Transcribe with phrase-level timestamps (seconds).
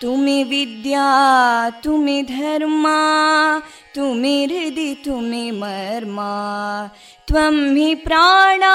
[0.00, 1.04] तुमि विद्या
[1.84, 2.98] तुमि धर्मा
[3.94, 6.32] तुमि हृदि तुमि मर्मा
[7.28, 8.74] त्वं हि प्राणा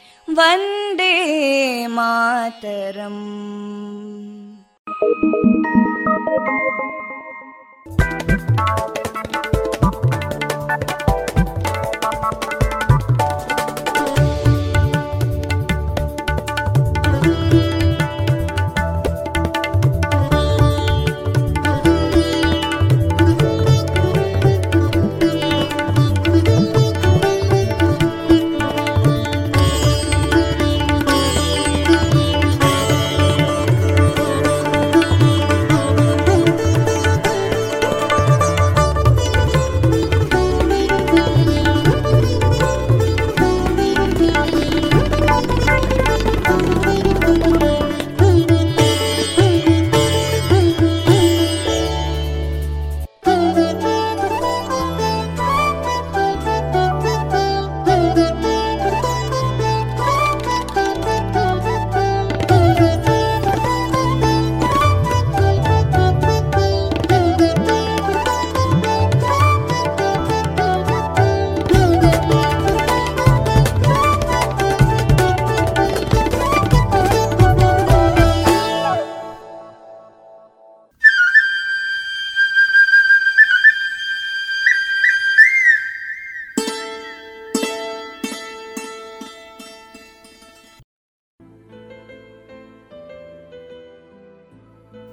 [0.38, 1.14] वन्दे
[1.96, 3.22] मातरम्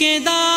[0.00, 0.49] के दा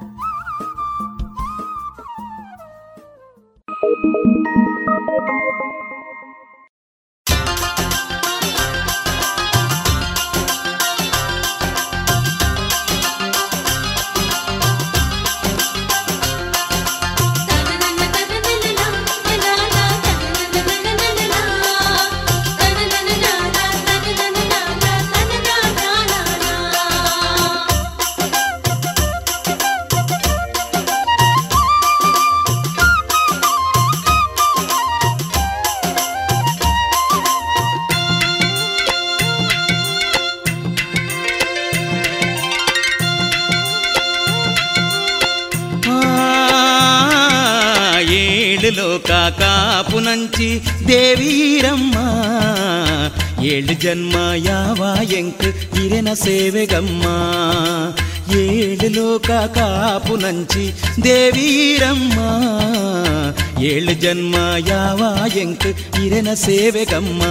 [66.43, 67.23] ಸೇವೆಗಮ್ಮ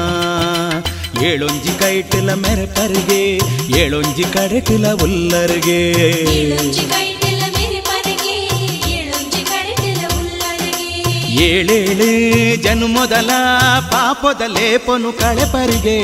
[1.22, 3.22] ಏಳೊಂಜಿ ಕೈಟಿಲ ಮೆರಪರಿಗೆ
[3.78, 5.80] ಏಳೊಂಜಿ ಕಡೆಟಿಲ ಉಲ್ಲರಿಗೆ
[6.34, 8.36] ಏಳೊಂಜಿ ಕೈಟೆಲ ಮೇರೆ ಪರಗೆ
[8.92, 10.90] ಏಳೊಂಜಿ ಕಡೆಟೆಲ ಉಲ್ಲರಗೆ
[11.48, 12.08] ಏಳೇಳು
[12.62, 13.30] ಜನ್ಮದಲ
[13.92, 15.98] ಪಾಪದ ಲೇಪನು ಕಳೆಪರಿಗೆ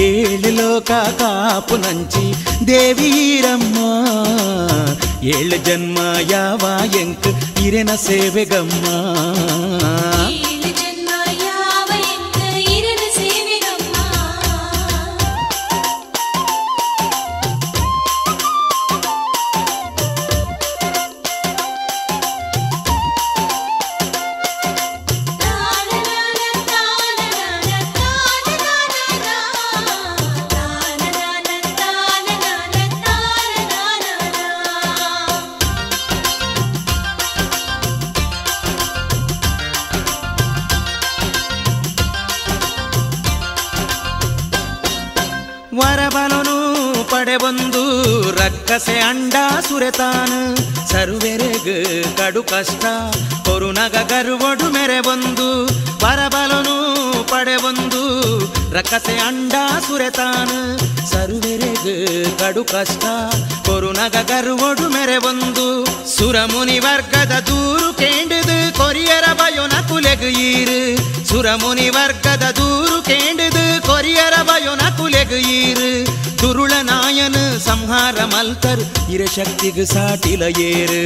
[0.00, 2.26] ಏಳು ಲೋಕ ಕಾಪು ನಂಚಿ
[2.66, 3.76] ದೇವೀರಮ್ಮ
[5.26, 5.98] ಏಳು ಜನ್ಮ
[6.30, 6.60] ಯಾವ
[7.00, 7.60] ಎಂಕ್?
[7.62, 8.84] ಇರೆನ ಸೇವೆಗಮ್ಮ.
[8.84, 9.25] ಏಳು
[49.96, 52.84] ಸುರೆತಾನು ಸರ್ವೆರೆಗ್ ಕಡು ಕಷ್ಟ.
[53.44, 55.66] ಕೊರುನಗ ಗರುವಡು ಮೆರೆ ಬಂದು.
[56.04, 56.76] ವರಬಲನು
[57.24, 58.02] ಪಡೆಬಂದು
[58.72, 59.52] ರಕ್ಕಸೆ ಅಂಡ
[59.88, 60.78] ಸುರೆತಾನು
[61.10, 63.04] ಸರ್ವೆರೆಗ್ ಕಡು ಕಷ್ಟ.
[63.66, 65.66] ಕೊರುನಗ ಗರುವಡು ಮೆರೆ ಬಂದು.
[66.16, 75.88] ಸುರಮುನಿ ವರ್ಗದ ದೂರು ಕೇಂಡದು ಕೊರಿಯರ ಬಯೋನ ಕುಲೆಗ್ ಸುರಮುನಿ ವರ್ಗದ ದೂರು ಕೇಂಡದು ಕೊರಿಯರ ಬಯೋನ ಕುಲೆಗ್ ಈರು
[76.40, 78.82] ದುರುಳ ನಾಯನ ಸಂಹಾರ ಮಲ್ತರ್
[79.14, 81.00] ಇರ ಶಕ್ತಿಗ್ ಸಾಟಿಲ ಏರು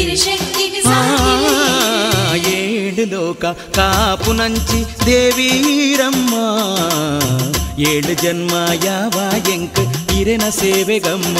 [0.00, 1.58] ಇರಶಕ್ತಿಗೆ ಆ, ಸಾಟಿಲ
[2.52, 3.44] ಏಳು ಲೋಕ
[3.76, 6.34] ಕಾಪು ನಂಚಿ ದೇವೀರಮ್ಮ
[7.90, 9.16] ಏಳು ಜನ್ಮ ಯಾವ
[9.50, 9.82] ಎಂಕ್
[10.18, 11.38] ಇರೆನ ಸೇವೆಗಮ್ಮ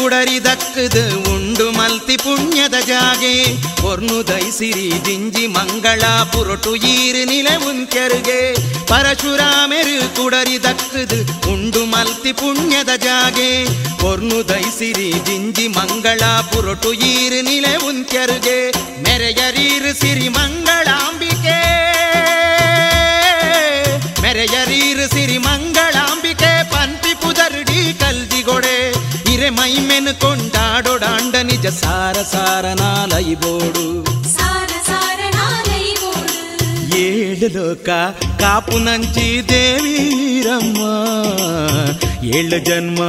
[0.00, 1.02] ಕುಡರಿ ದಕ್ಕದು
[1.34, 3.34] ಉಂಡು ಮಲ್ತಿ ಪುಣ್ಯದ ಜಾಗೆ
[3.84, 6.02] ಒರ್ನು ದೈಸಿರಿ ದಿಂಜಿ ಮಂಗಳ
[6.32, 8.40] ಪುರಟು ಈರು ನಿಲೆ ಉಂತ್ಯರುಗೆ
[8.88, 11.18] ಪರಶುರಾಮೆರು ಕುಡರಿ ದಕ್ಕದು
[11.52, 13.50] ಉಂಡು ಮಲ್ತಿ ಪುಣ್ಯದ ಜಾಗೆ
[14.06, 16.20] ಒರ್ನು ದೈಸಿರಿ ದಿಂಜಿ ಮಂಗಳ
[16.52, 18.58] ಪುರಟು ಈರು ನಿಲೆ ಉಂತ್ಯರುಗೆ
[19.02, 21.19] ಮೆರೆಯರೀರು ಸಿರಿ ಮಂಗಳಾಂಬಿಕೆ
[29.59, 33.85] ಐಮೆನು ಕೊಂಡಾಡೊಡಾಂಡ ನಿಜ ಸಾರ ಸಾರ ನಾಲೈಬೋಡು
[34.35, 36.39] ಸಾರ ಸಾರ ನಾಲೈ ಬೋಡು
[37.01, 37.89] ಏಳು ಲೋಕ
[38.41, 40.79] ಕಾಪು ನಂಚಿ ದೇವೀರಮ್ಮ
[42.33, 42.99] ಏಳು ಜನ್ಮ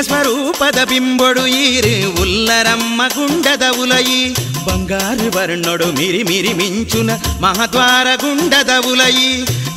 [0.00, 1.90] ಲಿಂಗ ಸ್ವರೂಪದ ಬಿಂಬೊಡು ಈರು
[2.22, 4.20] ಉಲ್ಲರಮ್ಮ ಗುಂಡದ ಉಲಯಿ
[4.66, 7.10] ಬಂಗಾರು ವರ್ಣೊಡು ಮಿರಿ ಮಿರಿ ಮಿಂಚುನ
[7.40, 9.28] ಮಹದ್ವಾರ ಗುಂಡದ ಉಲಯಿ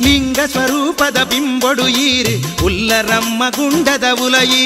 [0.02, 2.34] ಲಿಂಗ ಸ್ವರೂಪದ ಬಿಂಬೊಡು ಈರು
[2.64, 4.64] ಉಲ್ಲರಮ್ಮ ಗುಂಡದ ಉಲಯಿ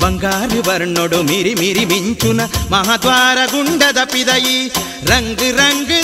[0.00, 4.58] ಬಂಗಾರು ವರ್ಣೊಡು ಮಿರಿ ಮಿರಿ ಮಿಂಚುನ ಮಹದ್ವಾರ ಗುಂಡದ ಪಿದಯಿ
[5.06, 5.94] ರಂಗ್ ರಂಗ್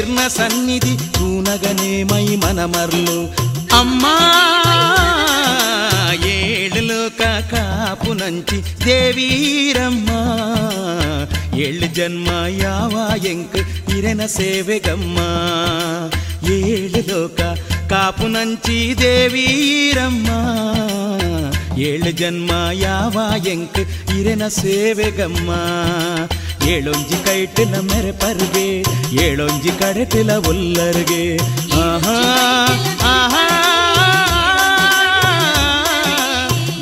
[0.00, 3.18] ಇರ್ನ ಸನ್ನಿಧಿ ತೂನಗನೆ ಮೈ ಮನ ಮರ್ಲು
[3.78, 4.06] ಅಮ್ಮ
[6.30, 10.10] ಏಳು ಲೋಕ ಕಾಪು ನಂಚಿ ದೇವೀರಮ್ಮ
[11.58, 13.58] ಏಳು ಜನ್ಮ ಯಾವ ಎಂಕ್
[13.96, 15.18] ಇರೆನ ಸೇವೆಗಮ್ಮ
[16.50, 17.40] ಏಳು ಲೋಕ
[17.88, 18.78] ಕಾಪು ನಂಚಿ
[27.14, 28.84] ಕೈಟಿನ ಮೆರೆ ಪರ್ಗೆ,
[29.22, 31.36] ಏಳೊಂಜಿ ಕಡೆಟಿಲ ಉಲ್ಲರ್ಗೆ.
[31.74, 32.16] ಆಹಾ
[33.04, 33.46] ಆಹಾ.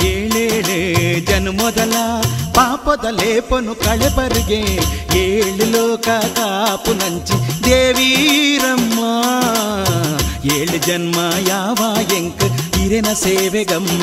[0.04, 1.48] ಏಳೇಳೆ ಜನ
[2.54, 4.60] ಪಾಪದ ಲೇಪನು ಕಳೆಬರ್ಗೆ,
[5.18, 8.98] ಏಳು ಲೋಕ ಕಾಪು ನಂಚಿ ದೇವೀರಮ್ಮ.
[10.52, 11.16] ಏಳು ಜನ್ಮ
[11.48, 14.02] ಯಾವ ಎಂಕ್ ಇರೆನ ಸೇವೆಗಮ್ಮ.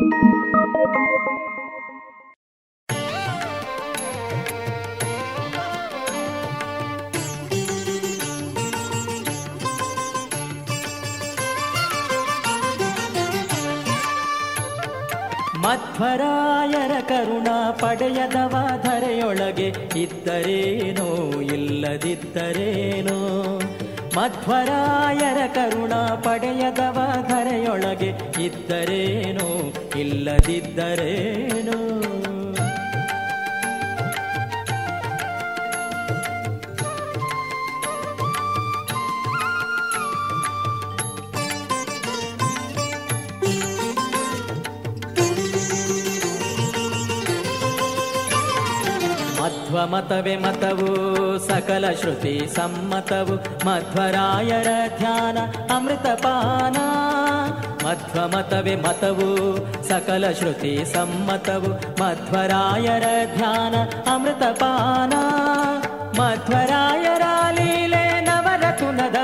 [15.71, 23.17] ಮಧ್ವರಾಯರ ಕರುಣ ಪಡೆಯದವ ಧರೆಯೊಳಗೆ ಇದ್ದರೇನೋ ಇಲ್ಲದಿದ್ದರೇನೋ.
[24.17, 31.77] ಮಧ್ವರಾಯರ ಕರುಣ ಪಡೆಯದವ ಧರೆಯೊಳಗೆ ಇದ್ದರೇನೋ ಇಲ್ಲದಿದ್ದರೇನೋ.
[49.70, 50.86] ಮಧ್ವ ಮತವೇ ಮತವು
[51.38, 53.34] ಸಕಲ ಶ್ರುತಿ ಸಮ್ಮತವು
[53.66, 55.38] ಮಧ್ವರಾಯರ ಧ್ಯಾನ
[55.70, 56.78] ಅಮೃತಪಾನ
[57.84, 59.28] ಮಧ್ವ ಮತವೇ ಮತವು
[59.88, 61.70] ಸಕಲ ಶ್ರುತಿ ಸಮ್ಮತವು
[62.00, 63.74] ಮಧ್ವರಾಯರ ಧ್ಯಾನ
[64.14, 65.14] ಅಮೃತಪಾನ
[66.20, 67.22] ಮಧ್ವರಾಯರ
[67.52, 69.16] ಲೀಲೆ ನವರತುನದ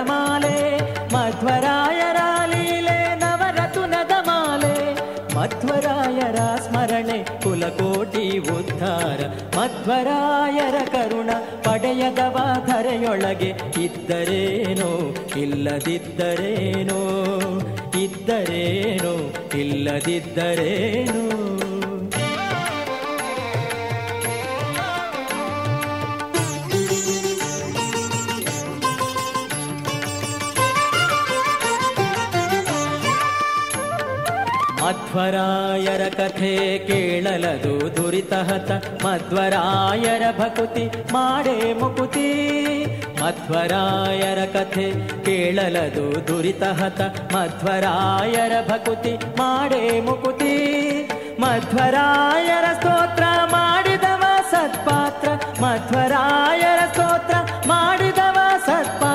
[9.67, 11.31] ಮಧ್ವರಾಯರ ಕರುಣ
[11.65, 12.35] ಪಡೆಯದವ
[12.67, 14.89] ಧರೆಯೊಳಗೆ ಇದ್ದರೇನೋ
[15.37, 16.99] ಇಲ್ಲದಿದ್ದರೇನೋ
[18.03, 19.13] ಇದ್ದರೇನೋ
[19.55, 21.21] ಇಲ್ಲದಿದ್ದರೇನೋ.
[34.86, 36.52] ಮಧ್ವರಾಯರ ಕಥೆ
[36.86, 38.70] ಕೇಳಲದು ದುರಿತಹತ
[39.04, 42.26] ಮಧ್ವರಾಯರ ಭಕುತಿ ಮಾಡೇ ಮುಕುತಿ
[43.20, 44.86] ಮಧ್ವರಾಯರ ಕಥೆ
[45.24, 47.00] ಕೇಳಲದು ದುರಿತಹತ
[47.34, 50.54] ಮಧ್ವರಾಯರ ಭಕುತಿ ಮಾಡೇ ಮುಕುತಿ
[51.40, 55.28] ಮಧ್ವರಾಯರ ಸ್ತೋತ್ರ ಮಾಡಿದವ ಸತ್ಪಾತ್ರ
[55.62, 57.36] ಮಧ್ವರಾಯರ ಸ್ತೋತ್ರ
[57.68, 59.05] ಮಾಡಿದವ ಸತ್ಪಾತ್ರ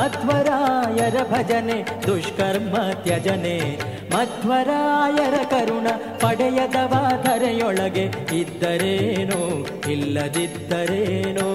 [0.00, 3.78] ಮಧ್ವರಾಯರ ಭಜನೆ ದುಷ್ಕರ್ಮ ತ್ಯಜನೆ.
[4.14, 5.86] ಮಧ್ವರಾಯರ ಕರುಣ
[6.20, 8.04] ಪಡೆಯದವ ಧರೆಯೊಳಗೆ
[8.36, 11.48] ಇದ್ದರೇನೋ ಇಲ್ಲದಿದ್ದರೇನೋ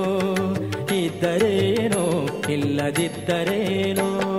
[0.95, 4.34] ಇದ್ದರೇನೋ ಇಲ್ಲದಿದ್ದರೇನೋ.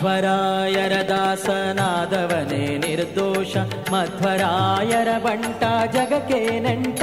[0.00, 3.56] ಮಧ್ವರಾಯರ ದಾಸನಾದವನೇ ನಿರ್ದೋಷ.
[3.92, 7.02] ಮಧ್ವರಾಯರ ಬಂಟ ಜಗಕ್ಕೆ ನಂಟ.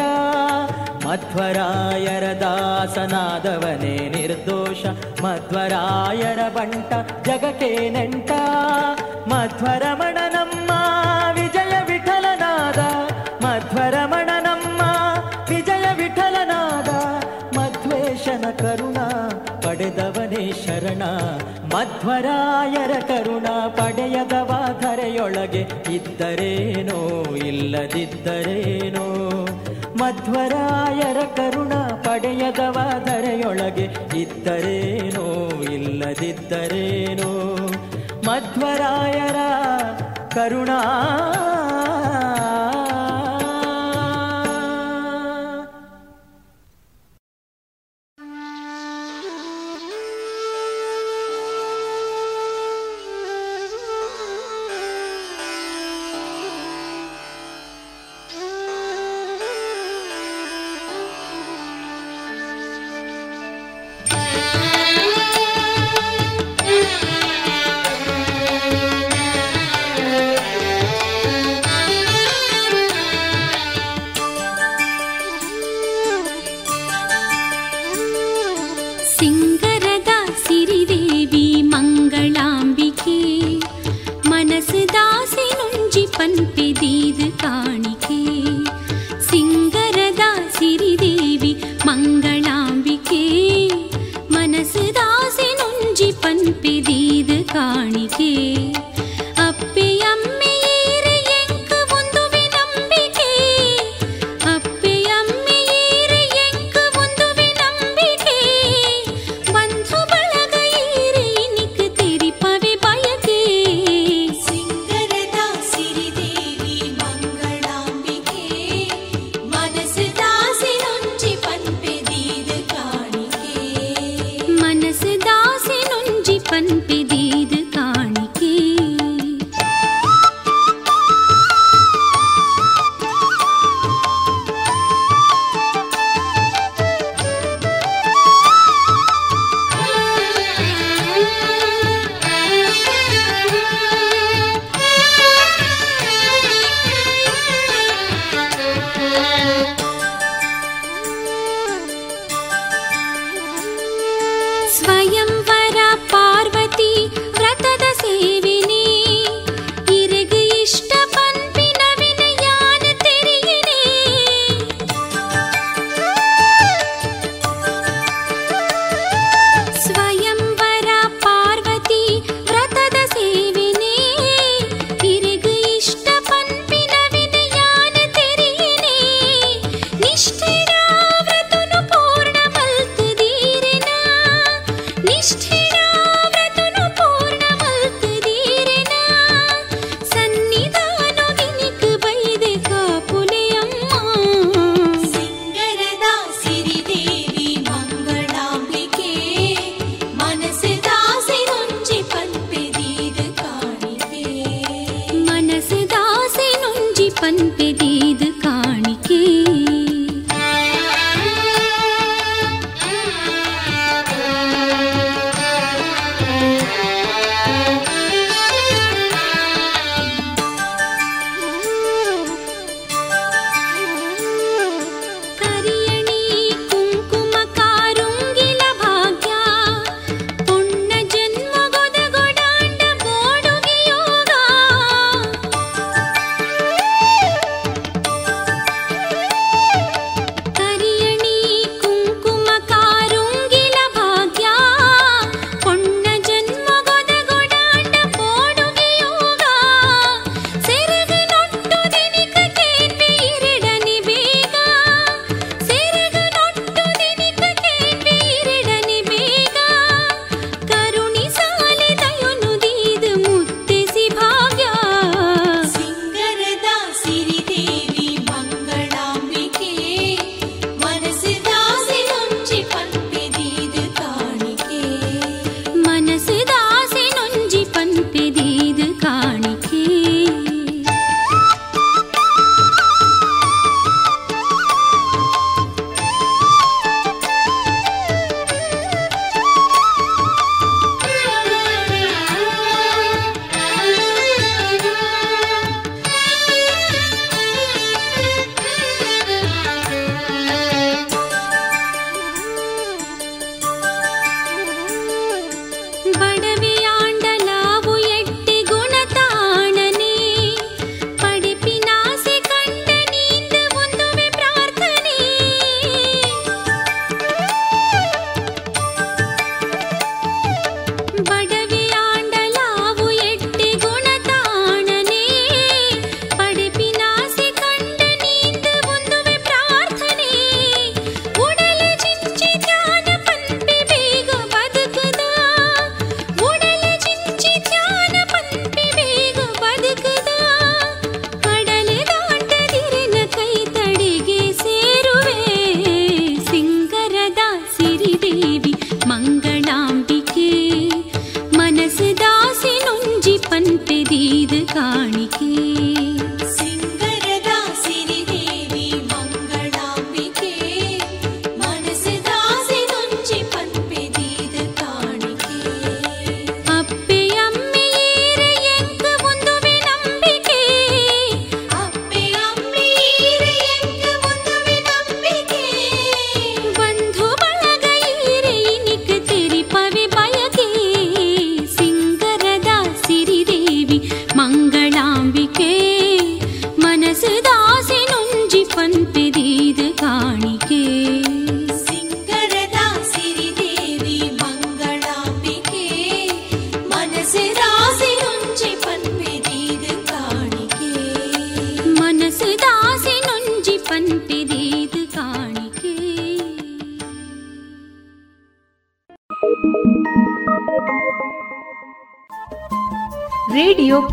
[1.08, 4.86] ಮಧ್ವರಾಯರ ದಾಸನಾದವನೇ ನಿರ್ದೋಷ.
[5.22, 6.94] ಮಧ್ವರಾಯರ ಬಂಟ
[7.26, 8.32] ಜಗಕ್ಕೆ ನಂಟ.
[9.28, 10.67] ಮಧ್ವರಮಣ ನಮ್ಮ
[20.88, 21.04] ಶರಣ
[21.74, 29.06] ಮಧ್ವರಾಯರ ಕರುಣ ಪಡೆಯದವ ಧರೆಯೊಳಗೆ ಇದ್ದರೇನೋ, ಇಲ್ಲದಿದ್ದರೇನೋ.
[30.00, 37.56] ಮಧ್ವರಾಯರ ಕರುಣ ಪಡೆಯದವ ಧರೆಯೊಳಗೆ ಇದ್ದರೇನೋ, ಇಲ್ಲದಿದ್ದರೇನೋ.
[38.26, 39.36] ಮಧ್ವರಾಯರ
[40.30, 40.84] ಕರುಣಾ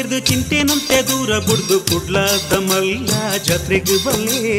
[0.00, 3.10] ಸೇರ್ದು ಚಿಂತೆನಂತೆ ದೂರ ಬುಡ್ದು ಕುಡ್ಲಾದ ಮಲ್ಲ
[3.46, 4.52] ಜಾತ್ರೆಗೆ ಬಲ್ಲೆ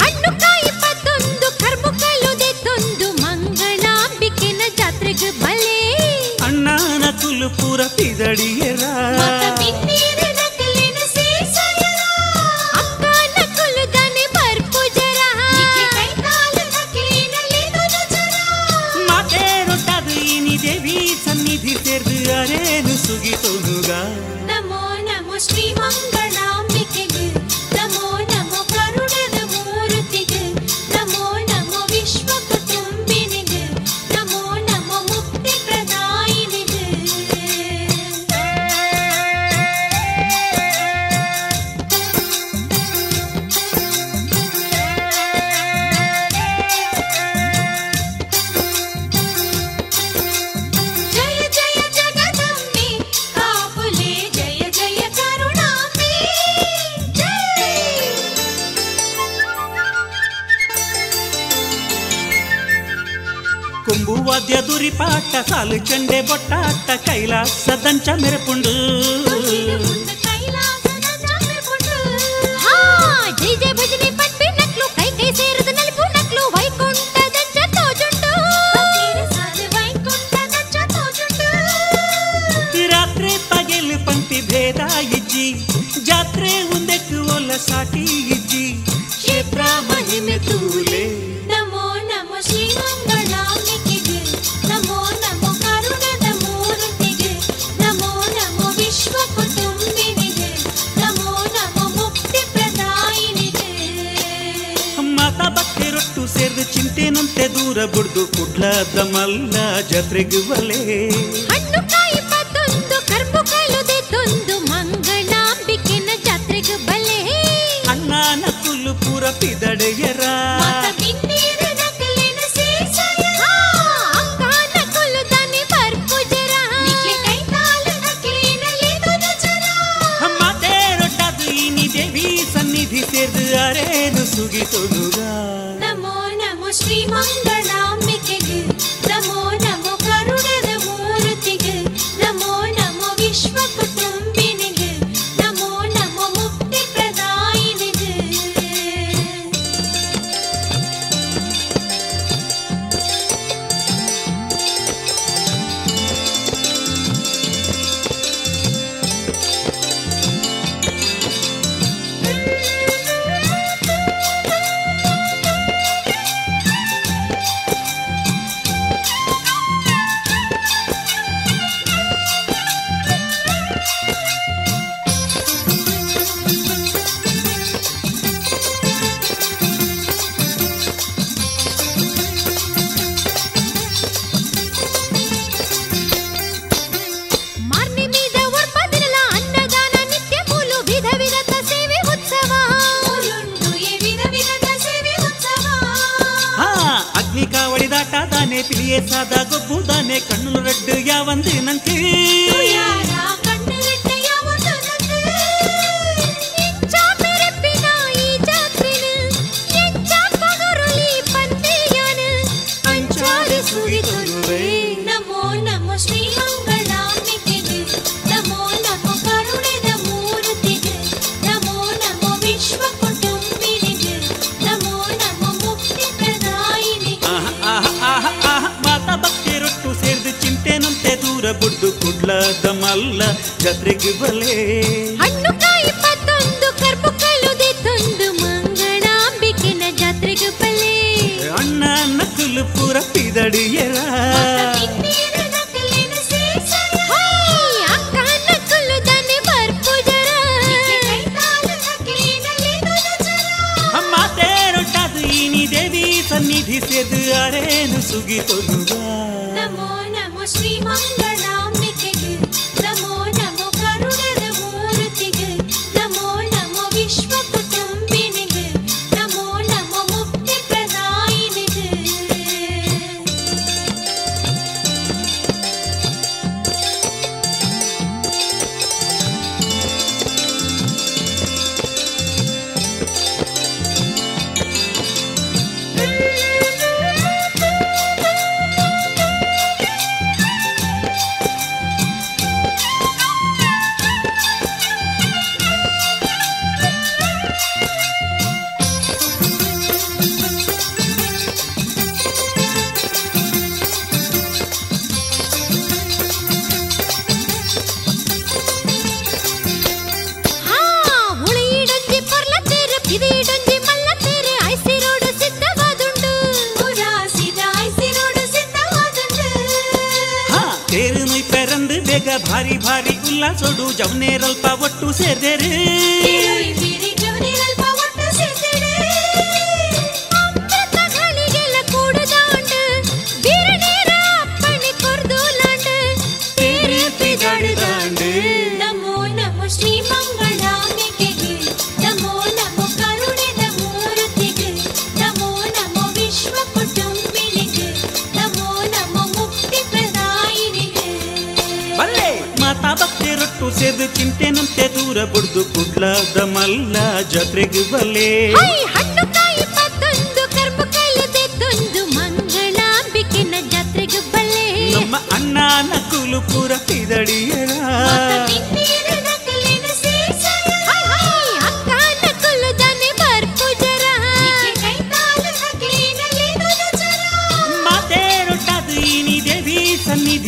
[0.00, 5.78] ಹಣ್ಣುಕಾಯಿ ಪತ್ತೊಂದು ಕರ್ಮು ಕಲ್ಲುದೆ ತಂದು ಮಂಗಳಾಂಬಿಕೆನ ಜಾತ್ರೆಗೆ ಬಲ್ಲೆ
[6.48, 8.70] ಅಣ್ಣನ ತುಲುಪುರ ಪಿದಡಿಯೇ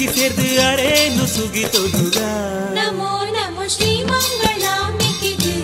[0.07, 2.19] ಸನ್ನಿಧಿ ಸೇರ್ದು ಅರೇನು ಸುಗಿತೊನುಗ
[2.77, 5.55] ನಮೋ ನಮೋ ಶ್ರೀ ಮಂಗಳಾಂಬಿಕೆಗೆ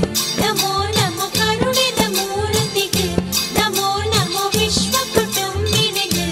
[0.42, 3.06] ನಮೋ ನಮೋ ಕರುಣಿದ ಮೂರ್ತಿಗೆ
[3.58, 6.26] ನಮೋ ನಮೋ ವಿಶ್ವ ಕುಟುಂಬಿನಿಗೆ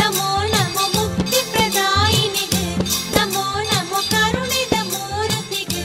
[0.00, 2.64] ನಮೋ ನಮೋ ಮುಕ್ತಿ ಪ್ರದಾಯಿನಿಗೆ
[3.16, 5.84] ನಮೋ ನಮೋ ಕರುಣಿದ ಮೂರ್ತಿಗೆ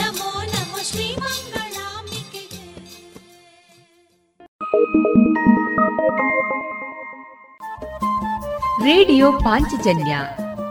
[0.00, 2.62] ನಮೋ ನಮೋ ಶ್ರೀ ಮಂಗಳಾಂಬಿಕೆಗೆ.
[8.84, 10.14] ರೇಡಿಯೋ ಪಾಂಚಜನ್ಯ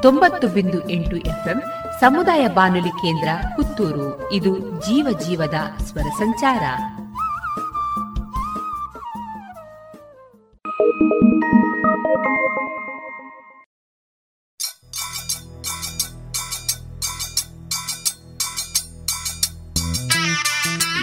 [0.01, 1.63] ತೊಂಬತ್ತು ಬಿಂದು ಎಂಟು ಎಫ್ಎಂ
[1.99, 4.31] ಸಮುದಾಯ ಬಾನುಲಿ ಕೇಂದ್ರ ಪುತ್ತೂರು.
[4.31, 6.63] ಇದು ಜೀವ ಜೀವದ ಸ್ವರ ಸಂಚಾರ.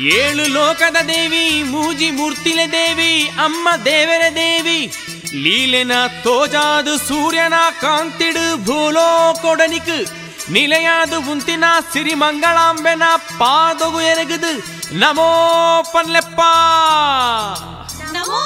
[0.01, 4.93] ಏಳು ಲೋಕದ ದೇವಿ, ಮೂಜಿ ಮೂರ್ತಿಲೆ ದೇವಿ, ಅಮ್ಮ ದೇವರ ದೇವಿ
[5.43, 5.93] லீலென
[6.25, 9.09] தோஜாது சூரியனா காந்திடு பூலோ
[9.43, 9.99] கொடனிக்கு.
[10.49, 13.11] நிலையாது உந்தினா சிறிமங்களாம்பெனா
[13.41, 14.53] பாதகு எனகுது
[14.93, 15.31] நமோ
[15.93, 16.51] பன்லெப்பா
[18.13, 18.43] நமோ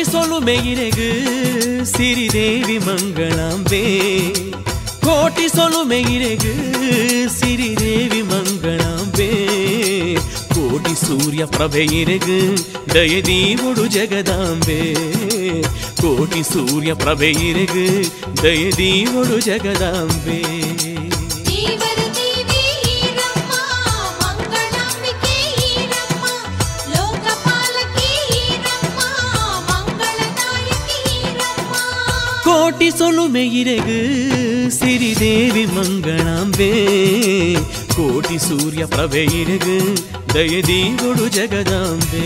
[0.00, 1.06] ಕೋಟಿ ಸೊಲುಮೆ ಇರೆಗು
[1.90, 3.80] ಸಿರಿದೇವಿ ಮಂಗಳಾಂಬೆ
[5.04, 6.52] ಕೋಟಿ ಸೊಲುಮೆ ಇರೆಗು
[7.34, 9.28] ಸಿರಿದೇವಿ ಮಂಗಳಾಂಬೆ
[10.54, 12.38] ಕೋಟಿ ಸೂರ್ಯ ಪ್ರಭೆ ಇರೆಗು
[12.94, 14.80] ದಯದೀವುಡು ಜಗದಾಂಬೆ
[16.00, 17.86] ಕೋಟಿ ಸೂರ್ಯ ಪ್ರಭೆ ಇರೆಗು
[18.42, 20.40] ದಯದೀವುಡು ಜಗದಾಂಬೆ
[32.90, 33.98] ಕೋಟಿ ಸೊಲುಮೆ ಇರೆಗು
[34.68, 36.70] ಸಿರಿದೇವಿ ಮಂಗಳಾಂಬೆ
[37.94, 39.76] ಕೋಟಿ ಸೂರ್ಯ ಪ್ರಭೆ ಇರೆಗು
[40.34, 42.24] ದಯದೀವುಡು ಜಗದಾಂಬೆ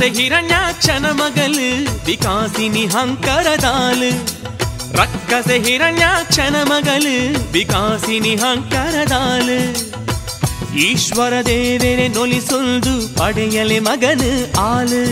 [0.00, 1.66] ರಕ್ಕಸ ಹಿರಣ್ಯಾಕ್ಷನ ಮಗಲು,
[2.06, 4.10] ವಿಕಾಸಿನಿ ಹಂಕರದಾಲು
[4.98, 7.16] ರಕ್ಕಸ ಹಿರಣ್ಯಾಕ್ಷನ ಮಗಲು,
[7.52, 9.58] ವಿಕಾಸಿನಿ ಹಂಕರದಾಲು
[10.78, 14.30] ಈಶ್ವರ ದೇವರೆ ನೊಲಿಸೊಂದು ಪಡೆಯಲೆ ಮಗನು
[14.64, 15.02] ಆಲು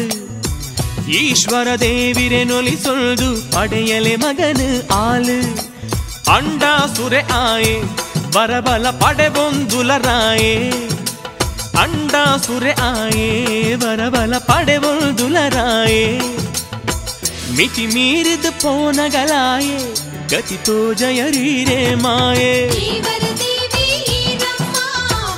[1.12, 4.70] ಈಶ್ವರ ದೇವಿರೆ ನೊಲಿಸೊಂದು ಪಡೆಯಲೆ ಮಗನು
[5.01, 5.39] ಆಲು
[6.32, 6.62] ಅಂಡ
[6.97, 7.76] ಸುರೆ ಆಯೆ,
[8.32, 10.55] ಬರಬಲ ಪಡೆಬೊಂದುಲರಾಯೆ
[11.81, 12.14] ಅಂಡ
[12.45, 13.29] ಸುರೆ ಆಯೆ
[13.83, 16.07] ಬರಬಲ ಪಡೆಬೊಂದುಲರಾಯೆ
[17.57, 19.79] ಮಿತಿ ಮೀರಿದ ಪೋನಗಲಾಯೆ
[20.33, 23.85] ಗತಿತೋ ಜಯರೀರೆ ಮಾಯೆ ದೇವರ ದೇವಿ
[24.16, 24.76] ಈರಮ್ಮ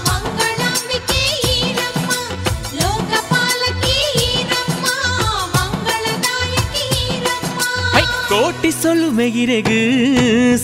[0.08, 1.20] ಮಂಗಳಾಂಬಿಕೆ
[1.54, 2.10] ಈರಮ್ಮ
[2.80, 3.94] ಲೋಕಪಾಲಕಿ
[4.28, 4.86] ಈರಮ್ಮ
[5.56, 7.60] ಮಂಗಳದಾಯಕಿ ಈರಮ್ಮ
[7.94, 9.80] ಹೈ ಕೋಟಿ ಸೊಲುಮೆಗಿರೆಗು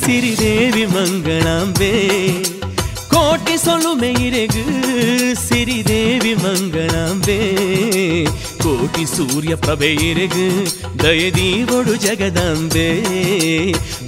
[0.03, 1.95] ಸಿರಿದೇವಿ ಮಂಗಳಾಂಬೆ
[3.57, 4.63] ಕೋಟಿ ಸೊಲುಮೆಗಿರೆಗು
[5.43, 7.37] ಸಿರಿದೇವಿ ಮಂಗಳಾಂಬೆ
[8.63, 10.45] ಕೋಟಿ ಸೂರ್ಯ ಪ್ರಭೆಯಿರೆಗು
[11.03, 12.87] ದಯದೀವೊಡು ಜಗದಾಂಬೆ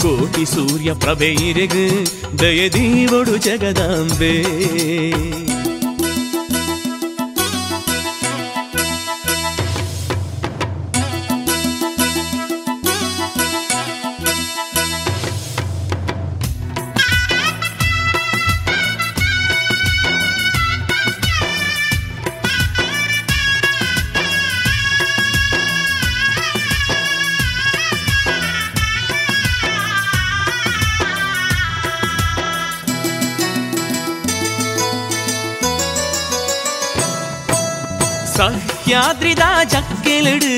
[0.02, 1.86] ಕೋಟಿ ಸೂರ್ಯ ಪ್ರಭೆಯಿರೆಗು
[2.42, 4.32] ದಯದೀವೊಡು ಜಗದಾಂಬೆ
[40.27, 40.55] ಜಕ್ಕೆಲಡು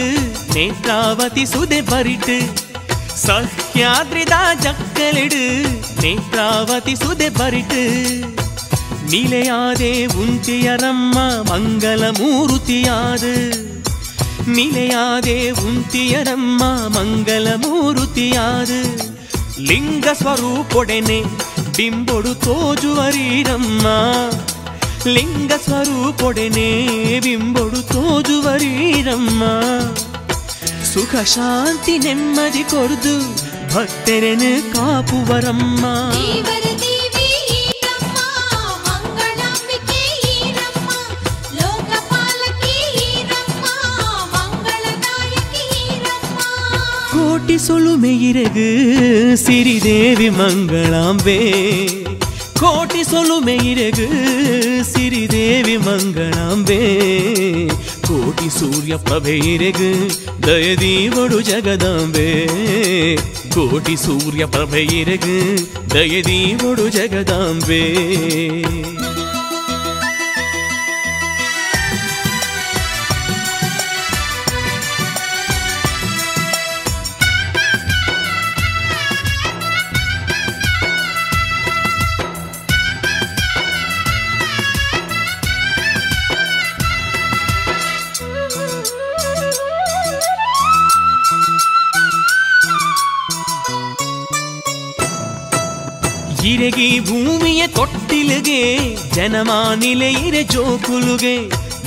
[0.53, 2.31] ನೇತ್ರಾವತಿ ಸುದೆ ಬರಿಟ್
[3.23, 5.41] ಸಹ್ಯಾದ್ರಿದ ಜಕ್ಕಲೆಡು
[6.03, 7.75] ನೇತ್ರಾವತಿ ಸುದೆ ಬರಿಟ್
[9.11, 11.17] ನಿಲೆಯಾದೆ ಉಂತಿಯರಮ್ಮ
[11.49, 13.33] ಮಂಗಲ ಮೂರುತಿಯಾದು
[14.55, 16.63] ನಿಲೆಯಾದೆ ಉಂತಿಯರಮ್ಮ
[16.97, 18.81] ಮಂಗಲ ಮೂರುತಿಯಾದು
[19.69, 21.19] ಲಿಂಗ ಸ್ವರೂಪೊಡೆನೆ
[21.77, 23.85] ಬಿಂಬೊಡು ತೋಜುವರೀರಮ್ಮ
[25.15, 26.69] ಲಿಂಗ ಸ್ವರೂಪೊಡೆನೆ
[27.25, 29.43] ಬಿಂಬೊಡು ತೋಜುವರೀರಮ್ಮ
[30.91, 33.15] ಸುಖ ಶಾಂತಿ ನೆಮ್ಮದಿ ಕೊರ್ದು
[33.73, 35.83] ಭಕ್ತರೆನು ಕಾಪುವರಮ್ಮ
[36.15, 38.17] ದೇವರ ದೇವಿ ಈರಮ್ಮ
[38.87, 40.01] ಮಂಗಳಾಂಬಿಕೆ
[40.33, 40.89] ಈರಮ್ಮ
[52.62, 54.06] ಲೋಕಪಾಲಕಿ ಈರಮ್ಮ ಮಂಗಳದಾಯಕಿ ಈರಮ್ಮ ಕೋಟಿ ಸೊಲುಮೆಯಿರೆಗು
[54.92, 56.80] ಸಿರಿದೇವಿ ಮಂಗಳಾಂಬೆ
[58.06, 59.90] ಕೋಟಿ ಸೊಲುಮೆಯಿರೆಗು ಸಿರಿದೇವಿ ಮಂಗಳಾಂಬೆ ಕೋಟಿ ಸೂರ್ಯ ಪ್ರಭೆಯಿರೆಗು
[60.46, 62.28] ದಯದೀವಡು ಜಗದಾಂಬೆ
[63.54, 65.36] ಕೋಟಿ ಸೂರ್ಯ ಪ್ರಭೆಯಿರೆಗು
[65.94, 67.82] ದಯದೀವಡು ಜಗದಾಂಬೆ
[96.70, 101.36] ಇರೆಗಿ ಭೂಮಿಯ ತೊಟ್ಟಿಲಿಗೆ ಜನಮಾನಿಲೆಯಿರೆ ಜೋಕುಲುಗೆ.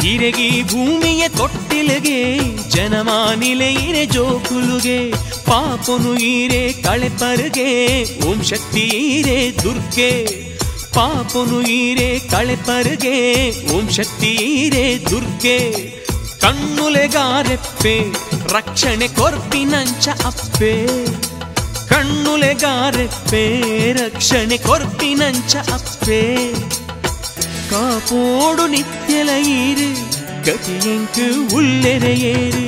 [0.08, 5.12] ಇರೆಗಿ ಭೂಮಿಯ ತೊಟ್ಟಿಲಿಗೆ ಜನಮಾನಿಲೆಯಿರೆ ಜೋಕುಲುಗೆ.
[5.46, 10.26] ಪಾಪನು ಈರೆ ಕಳೆಪರುಗೆ, ಓಂ ಶಕ್ತಿ ಈರೆ ದುರ್ಗೆ.
[10.94, 15.72] ಪಾಪನು ಈರೆ ಕಳೆಪರುಗೆ, ಓಂ ಶಕ್ತಿ ಈರೆ ದುರ್ಗೆ.
[16.42, 18.00] ಕಣ್ಣುಲೆಗಾರೆಪ್ಪೆ
[18.50, 20.86] ರಕ್ಷಣೆ ಕೊರ್ಪಿನಂಚ ಅಪ್ಪೆ.
[21.94, 23.44] ಕಣ್ಣುಲೆಗಾರೆಪ್ಪೆ
[23.98, 26.22] ರಕ್ಷಣೆ ಕೊರ್ಪಿನಂಚ ಅಪ್ಪೆ
[27.72, 29.90] ಕಾಪೋಡು ನಿತ್ಯಲ ಈರು
[30.48, 31.28] ಗತಿಯಂಕು
[31.58, 32.64] ಉಳ್ಳೆರೆ ಏರು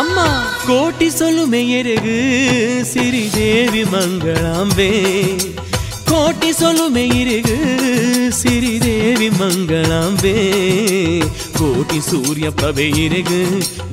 [0.00, 0.26] அம்மா
[0.66, 2.16] கோட்டி சொல்லுமே எருகு
[2.84, 4.90] சிறிதேவி மங்களாம்பே
[6.12, 7.56] ಈರಮ್ಮ ಅಮ್ಮ ಕೋಟಿ ಸೊಲುಮೆಯರೆಗು
[8.40, 10.34] ಸಿರಿದೇವಿ ಮಂಗಳಾಂಬೆ
[11.58, 13.38] ಕೋಟಿ ಸೊಲುಮೆಯಿರೆಗು ಸಿರಿದೇವಿ ಮಂಗಳಾಂಬೆ ಕೋಟಿ ಸೂರ್ಯ ಪ್ರಭೆಯಿರೆಗು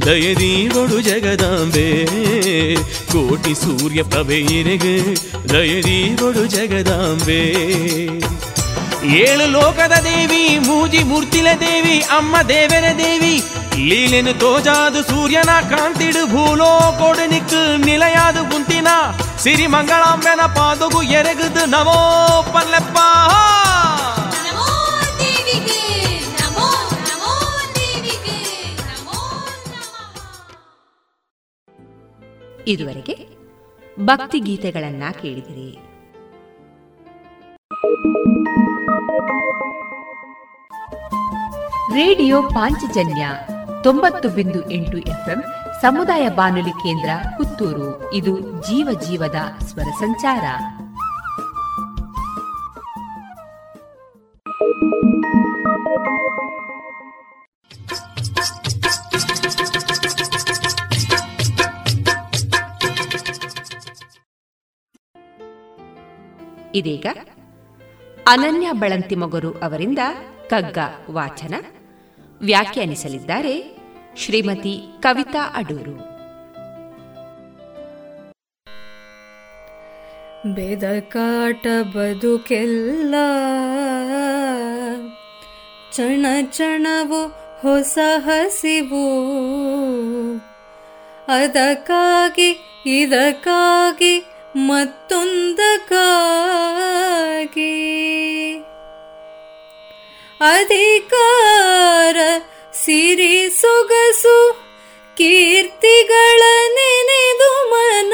[0.05, 1.87] ದಯದೀವಡು ಜಗದಾಂಬೆ
[3.13, 4.95] ಕೋಟಿ ಸೂರ್ಯ ಪ್ರಭೆಯಿರೆಗು
[5.53, 7.41] ದಯದೀವಡು ಜಗದಾಂಬೆ
[9.21, 13.35] ಏಳು ಲೋಕದ ದೇವಿ ಮೂಜಿ ಮೂರ್ತಿಲ ದೇವಿ ಅಮ್ಮ ದೇವರ ದೇವಿ
[13.89, 18.89] ಲೀಲೆನು ತೋಜಾದು ಸೂರ್ಯನ ಕಾಂತಿಡು ಭೂಲೋಕೋಡು ನಿಕ್ಕು ನಿಲಯಾದು ಗುಂತಿನ
[19.37, 22.97] ಸಿರಿ ಮಂಗಳಾಂಬೆನ ಪಾದಗು ಎರಗದು ನಮೋ ಪಲ್ಲಪ್ಪ.
[32.67, 33.37] ಇದುವರೆಗೆ
[33.99, 35.79] ಭಕ್ತಿ ಗೀತೆಗಳನ್ನ ಕೇಳಿದಿರಿ.
[41.93, 43.27] ರೇಡಿಯೋ ಪಾಂಚಜನ್ಯ
[43.83, 45.43] ತೊಂಬತ್ತು ಬಿಂದು ಎಂಟು ಎಫ್ಎಂ
[45.81, 48.13] ಸಮುದಾಯ ಬಾನುಲಿ ಕೇಂದ್ರ ಪುತ್ತೂರು.
[48.13, 50.43] ಇದು ಜೀವ ಜೀವದ ಸ್ವರ ಸಂಚಾರ.
[66.75, 67.05] ಇದೀಗ
[68.27, 69.99] ಅನನ್ಯ ಬಳಂತಿಮೊಗರು ಅವರಿಂದ
[70.49, 70.77] ಕಗ್ಗ
[71.11, 71.55] ವಾಚನ.
[72.41, 73.76] ವ್ಯಾಖ್ಯಾನಿಸಲಿದ್ದಾರೆ
[74.17, 76.17] ಶ್ರೀಮತಿ ಕವಿತಾ ಅಡೂರು.
[80.55, 83.15] ಬೆದಕಾಟ ಬದುಕೆಲ್ಲ
[85.93, 87.27] ಚಣ ಚಣವು
[87.61, 89.07] ಹೊಸ ಹಸಿವು.
[91.27, 95.37] ಅದಕ್ಕಾಗಿ ಇದಕ್ಕಾಗಿ ಮತ್ತೊಂದಕ್ಕಾಗಿ.
[100.41, 102.17] ಅಧಿಕಾರ
[102.85, 104.55] ಸಿರಿ ಸೊಗಸು
[105.17, 108.13] ಕೀರ್ತಿಗಳ ನೆನೆದು ಮನ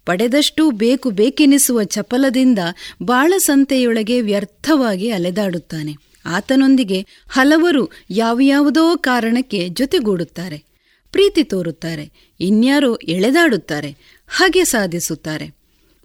[0.09, 2.59] ಪಡೆದಷ್ಟು ಬೇಕು ಬೇಕೆನಿಸುವ ಚಪಲದಿಂದ
[3.01, 5.93] ಬಾಳಸಂತೆಯೊಳಗೆ ವ್ಯರ್ಥವಾಗಿ ಅಲೆದಾಡುತ್ತಾನೆ.
[6.25, 10.63] ಆತನೊಂದಿಗೆ ಹಲವರು ಯಾವ್ಯಾವುದೋ ಕಾರಣಕ್ಕೆ ಜೊತೆಗೂಡುತ್ತಾರೆ.
[11.11, 12.35] ಪ್ರೀತಿ ತೋರುತ್ತಾರೆ.
[12.39, 13.97] ಇನ್ಯಾರೋ ಎಳೆದಾಡುತ್ತಾರೆ.
[14.27, 15.51] ಹಾಗೆ ಸಾಧಿಸುತ್ತಾರೆ.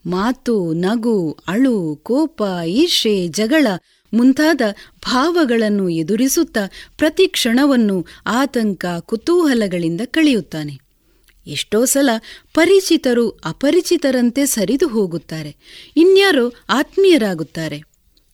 [0.07, 3.66] ಮಾತು, ನಗು, ಅಳು, ಕೋಪ ಈರ್ಷೆ ಜಗಳ
[4.14, 4.61] ಮುಂತಾದ
[5.02, 6.61] ಭಾವಗಳನ್ನು ಎದುರಿಸುತ್ತಾ
[6.98, 10.84] ಪ್ರತಿ ಕ್ಷಣವನ್ನು ಆತಂಕ, ಕುತೂಹಲಗಳಿಂದ ಕಳೆಯುತ್ತಾನೆ.
[11.47, 12.11] ಎಷ್ಟೋ ಸಲ
[12.55, 15.57] ಪರಿಚಿತರು ಅಪರಿಚಿತರಂತೆ ಸರಿದು ಹೋಗುತ್ತಾರೆ.
[15.97, 17.82] ಇನ್ಯಾರೋ ಆತ್ಮೀಯರಾಗುತ್ತಾರೆ.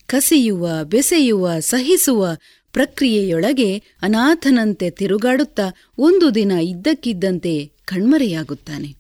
[0.07, 2.29] ಕಸಿಯುವ, ಬೆಸೆಯುವ, ಸಹಿಸುವ
[2.73, 5.63] ಪ್ರಕ್ರಿಯೆಯೊಳಗೆ ಅನಾಥನಂತೆ ತಿರುಗಾಡುತ್ತಾ
[5.99, 8.95] ಒಂದು ದಿನ ಇದ್ದಕ್ಕಿದ್ದಂತೆ ಕಣ್ಮರೆಯಾಗುತ್ತಾನೆ.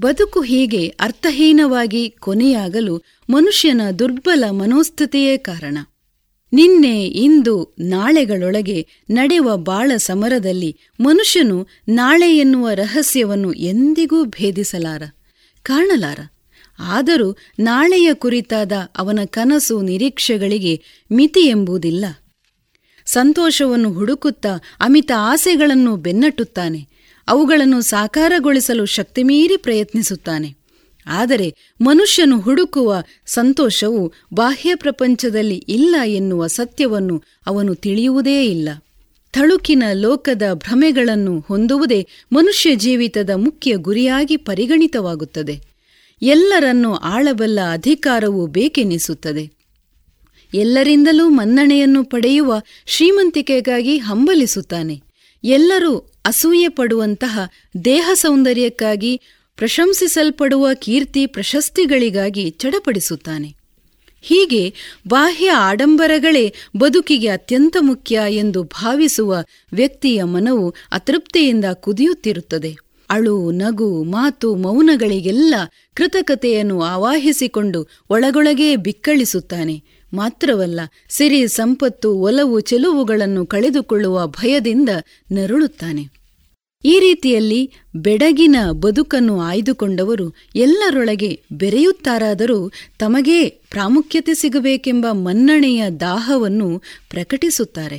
[0.00, 5.78] ಬದುಕು ಹೀಗೆ ಅರ್ಥಹೀನವಾಗಿ ಕೊನೆಯಾಗಲು ಮನುಷ್ಯನ ದುರ್ಬಲ ಮನೋಸ್ಥಿತಿಯೇ ಕಾರಣ.
[6.54, 15.02] ನಿನ್ನೆ, ಇಂದು, ನಾಳೆಗಳೊಳಗೆ ನಡೆಯುವ ಬಾಳ ಸಮರದಲ್ಲಿ ಮನುಷ್ಯನು ನಾಳೆ ಎನ್ನುವ ರಹಸ್ಯವನ್ನು ಎಂದಿಗೂ ಭೇದಿಸಲಾರ,
[15.62, 16.18] ಕಾಣಲಾರ.
[16.78, 20.82] ಆದರೂ ನಾಳೆಯ ಕುರಿತಾದ ಅವನ ಕನಸು ನಿರೀಕ್ಷೆಗಳಿಗೆ
[21.12, 22.04] ಮಿತಿ ಎಂಬುದಿಲ್ಲ.
[23.06, 26.88] ಸಂತೋಷವನ್ನು ಹುಡುಕುತ್ತಾ ಅಮಿತ ಆಸೆಗಳನ್ನು ಬೆನ್ನಟ್ಟುತ್ತಾನೆ.
[27.28, 30.63] ಅವುಗಳನ್ನು ಸಾಕಾರಗೊಳಿಸಲು ಶಕ್ತಿಮೀರಿ ಪ್ರಯತ್ನಿಸುತ್ತಾನೆ.
[31.06, 38.68] ಆದರೆ ಮನುಷ್ಯನು ಹುಡುಕುವ ಸಂತೋಷವು ಬಾಹ್ಯ ಪ್ರಪಂಚದಲ್ಲಿ ಇಲ್ಲ ಎನ್ನುವ ಸತ್ಯವನ್ನು ಅವನು ತಿಳಿಯುವುದೇ ಇಲ್ಲ.
[39.32, 45.60] ತಳುಕಿನ ಲೋಕದ ಭ್ರಮೆಗಳನ್ನು ಹೊಂದುವುದೇ ಮನುಷ್ಯ ಜೀವಿತದ ಮುಖ್ಯ ಗುರಿಯಾಗಿ ಪರಿಗಣಿತವಾಗುತ್ತದೆ.
[46.22, 49.50] ಎಲ್ಲರನ್ನು ಆಳಬಲ್ಲ ಅಧಿಕಾರವು ಬೇಕೆನಿಸುತ್ತದೆ.
[50.54, 55.02] ಎಲ್ಲರಿಂದಲೂ ಮನ್ನಣೆಯನ್ನು ಪಡೆಯುವ ಶ್ರೀಮಂತಿಕೆಗಾಗಿ ಹಂಬಲಿಸುತ್ತಾನೆ.
[55.44, 57.40] ಎಲ್ಲರೂ ಅಸೂಯೆ ಪಡುವಂತಹ
[57.84, 59.20] ದೇಹ ಸೌಂದರ್ಯಕ್ಕಾಗಿ
[59.56, 63.54] ಪ್ರಶಂಸಿಸಲ್ಪಡುವ ಕೀರ್ತಿ ಪ್ರಶಸ್ತಿಗಳಿಗಾಗಿ ಚಡಪಡಿಸುತ್ತಾನೆ.
[64.22, 64.74] ಹೀಗೆ
[65.08, 69.36] ಬಾಹ್ಯ ಆಡಂಬರಗಳೇ ಬದುಕಿಗೆ ಅತ್ಯಂತ ಮುಖ್ಯ ಎಂದು ಭಾವಿಸುವ
[69.72, 72.76] ವ್ಯಕ್ತಿಯ ಮನವು ಅತೃಪ್ತಿಯಿಂದ ಕುದಿಯುತ್ತಿರುತ್ತದೆ.
[73.10, 75.54] ಅಳು, ನಗು, ಮಾತು, ಮೌನಗಳಿಗೆಲ್ಲ
[75.94, 79.82] ಕೃತಕತೆಯನ್ನು ಆವಾಹಿಸಿಕೊಂಡು ಒಳಗೊಳಗೇ ಬಿಕ್ಕಳಿಸುತ್ತಾನೆ.
[80.14, 84.88] ಮಾತ್ರವಲ್ಲ, ಸಿರಿ, ಸಂಪತ್ತು, ಒಲವು, ಚೆಲುವುಗಳನ್ನು ಕಳೆದುಕೊಳ್ಳುವ ಭಯದಿಂದ
[85.32, 86.23] ನರುಳುತ್ತಾನೆ.
[86.84, 97.98] ಈ ರೀತಿಯಲ್ಲಿ ಬೆಡಗಿನ ಬದುಕನ್ನು ಆಯ್ದುಕೊಂಡವರು ಎಲ್ಲರೊಳಗೆ ಬೆರೆಯುತ್ತಾರಾದರೂ ತಮಗೇ ಪ್ರಾಮುಖ್ಯತೆ ಸಿಗಬೇಕೆಂಬ ಮನ್ನಣೆಯ ದಾಹವನ್ನು ಪ್ರಕಟಿಸುತ್ತಾರೆ.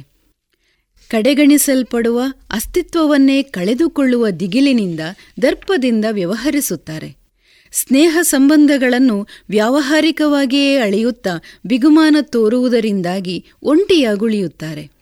[1.10, 2.22] ಕಡೆಗಣಿಸಲ್ಪಡುವ
[2.52, 5.00] ಅಸ್ತಿತ್ವವನ್ನೇ ಕಳೆದುಕೊಳ್ಳುವ ದಿಗಿಲಿನಿಂದ
[5.42, 7.16] ದರ್ಪದಿಂದ ವ್ಯವಹರಿಸುತ್ತಾರೆ.
[7.72, 14.95] ಸ್ನೇಹ ಸಂಬಂಧಗಳನ್ನು ವ್ಯಾವಹಾರಿಕವಾಗಿಯೇ ಅಳೆಯುತ್ತಾ ಬಿಗುಮಾನ ತೋರುವುದರಿಂದಾಗಿ ಒಂಟಿಯಾಗುಳಿಯುತ್ತಾರೆ.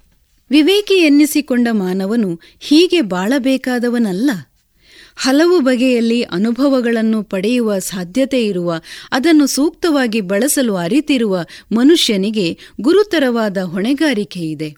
[0.54, 4.32] ವಿವೇಕಿ ಎನ್ನಿಸಿಕೊಂಡ ಮಾನವನು ಹೀಗೆ ಬಾಳಬೇಕಾದವನಲ್ಲ.
[5.16, 8.74] ಹಲವು ಬಗೆಯಲ್ಲಿ ಅನುಭವಗಳನ್ನು ಪಡೆಯುವ ಸಾಧ್ಯತೆ ಇರುವ,
[9.12, 14.76] ಅದನ್ನು ಸೂಕ್ತವಾಗಿ ಬಳಸಲು ಅರಿತಿರುವ ಮನುಷ್ಯನಿಗೆ ಗುರುತರವಾದ ಹೊಣೆಗಾರಿಕೆ ಇದೆ.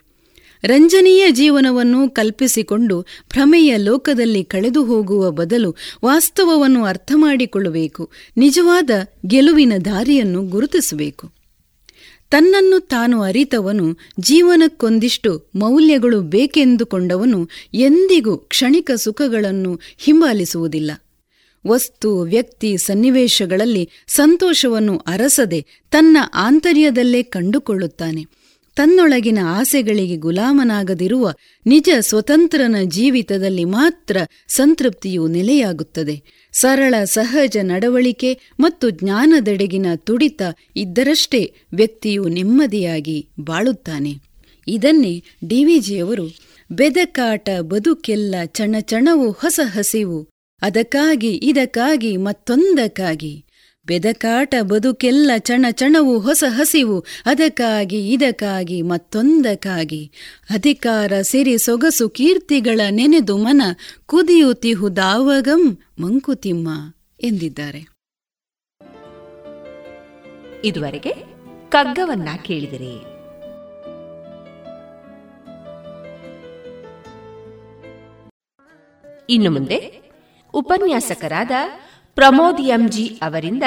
[0.63, 8.89] ರಂಜನೀಯ ಜೀವನವನ್ನು ಕಲ್ಪಿಸಿಕೊಂಡು ಭ್ರಮೆಯ ಲೋಕದಲ್ಲಿ ಕಳೆದು ಹೋಗುವ ಬದಲು ವಾಸ್ತವವನ್ನು ಅರ್ಥ ಮಾಡಿಕೊಳ್ಳಬೇಕು ನಿಜವಾದ
[9.25, 11.34] ಗೆಲುವಿನ ದಾರಿಯನ್ನು ಗುರುತಿಸಬೇಕು.
[12.31, 20.91] ತನ್ನನ್ನು ತಾನು ಅರಿತವನು, ಜೀವನಕ್ಕೊಂದಿಷ್ಟು ಮೌಲ್ಯಗಳು ಬೇಕೆಂದುಕೊಂಡವನು, ಎಂದಿಗೂ ಕ್ಷಣಿಕ ಸುಖಗಳನ್ನು ಹಿಂಬಾಲಿಸುವುದಿಲ್ಲ.
[21.67, 28.45] ವಸ್ತು, ವ್ಯಕ್ತಿ, ಸನ್ನಿವೇಶಗಳಲ್ಲಿ ಸಂತೋಷವನ್ನು ಅರಸದೆ ತನ್ನ ಆಂತರ್ಯದಲ್ಲೇ ಕಂಡುಕೊಳ್ಳುತ್ತಾನೆ.
[28.75, 31.33] ತನ್ನೊಳಗಿನ ಆಸೆಗಳಿಗೆ ಗುಲಾಮನಾಗದಿರುವ
[31.65, 34.17] ನಿಜ ಸ್ವತಂತ್ರನ ಜೀವಿತದಲ್ಲಿ ಮಾತ್ರ
[34.47, 36.23] ಸಂತೃಪ್ತಿಯು ನೆಲೆಯಾಗುತ್ತದೆ.
[36.55, 40.41] ಸರಳ ಸಹಜ ನಡವಳಿಕೆ ಮತ್ತು ಜ್ಞಾನದೆಡೆಗಿನ ತುಡಿತ
[40.75, 44.13] ಇದ್ದರಷ್ಟೇ ವ್ಯಕ್ತಿಯು ನೆಮ್ಮದಿಯಾಗಿ ಬಾಳುತ್ತಾನೆ.
[44.67, 46.27] ಇದನ್ನೇ ಡಿವಿಜಿಯವರು
[46.71, 50.29] ಬೆದಕಾಟ ಬದುಕೆಲ್ಲ ಚಣಚಣವು ಹೊಸ ಹಸಿವು,
[50.61, 53.44] ಅದಕ್ಕಾಗಿ ಇದಕ್ಕಾಗಿ ಮತ್ತೊಂದಕ್ಕಾಗಿ
[53.85, 60.11] ಬೆದಕಾಟ ಬದುಕೆಲ್ಲ ಚಣ ಚಣವು ಹೊಸ ಹಸಿವು, ಅದಕ್ಕಾಗಿ, ಇದಕ್ಕಾಗಿ, ಮತ್ತೊಂದಕ್ಕಾಗಿ.
[60.49, 63.61] ಅಧಿಕಾರ ಸಿರಿ ಸೊಗಸು ಕೀರ್ತಿಗಳ ನೆನೆದು ಮನ
[64.05, 66.69] ಕುದಿಯುತಿಹುದಾವಗಂ ಮಂಕುತಿಮ್ಮ
[67.23, 67.95] ಎಂದಿದ್ದಾರೆ.
[70.63, 71.13] ಇದುವರೆಗೆ
[71.69, 73.15] ಕಗ್ಗವನ್ನ ಕೇಳಿದಿರಿ.
[79.29, 80.01] ಇನ್ನು ಮುಂದೆ
[80.53, 81.51] ಉಪನ್ಯಾಸಕರಾದ
[82.15, 83.63] ಪ್ರಮೋದ್ ಎಂಜಿ ಅವರಿಂದ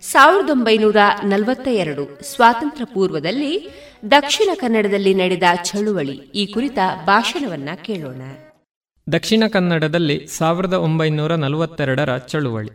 [0.00, 3.70] ಸಾವಿರದ ಒಂಬೈನೂರ ನಲವತ್ತ ಎರಡು ಸ್ವಾತಂತ್ರ್ಯ ಪೂರ್ವದಲ್ಲಿ
[4.10, 8.22] ದಕ್ಷಿಣ ಕನ್ನಡದಲ್ಲಿ ನಡೆದ ಚಳುವಳಿ ಈ ಕುರಿತ ಭಾಷಣವನ್ನ ಕೇಳೋಣ.
[9.12, 12.70] ದಕ್ಷಿಣ ಕನ್ನಡದಲ್ಲಿ ಸಾವಿರದ ಒಂಬೈನೂರ ನಲವತ್ತೆರಡರ ಚಳುವಳಿ.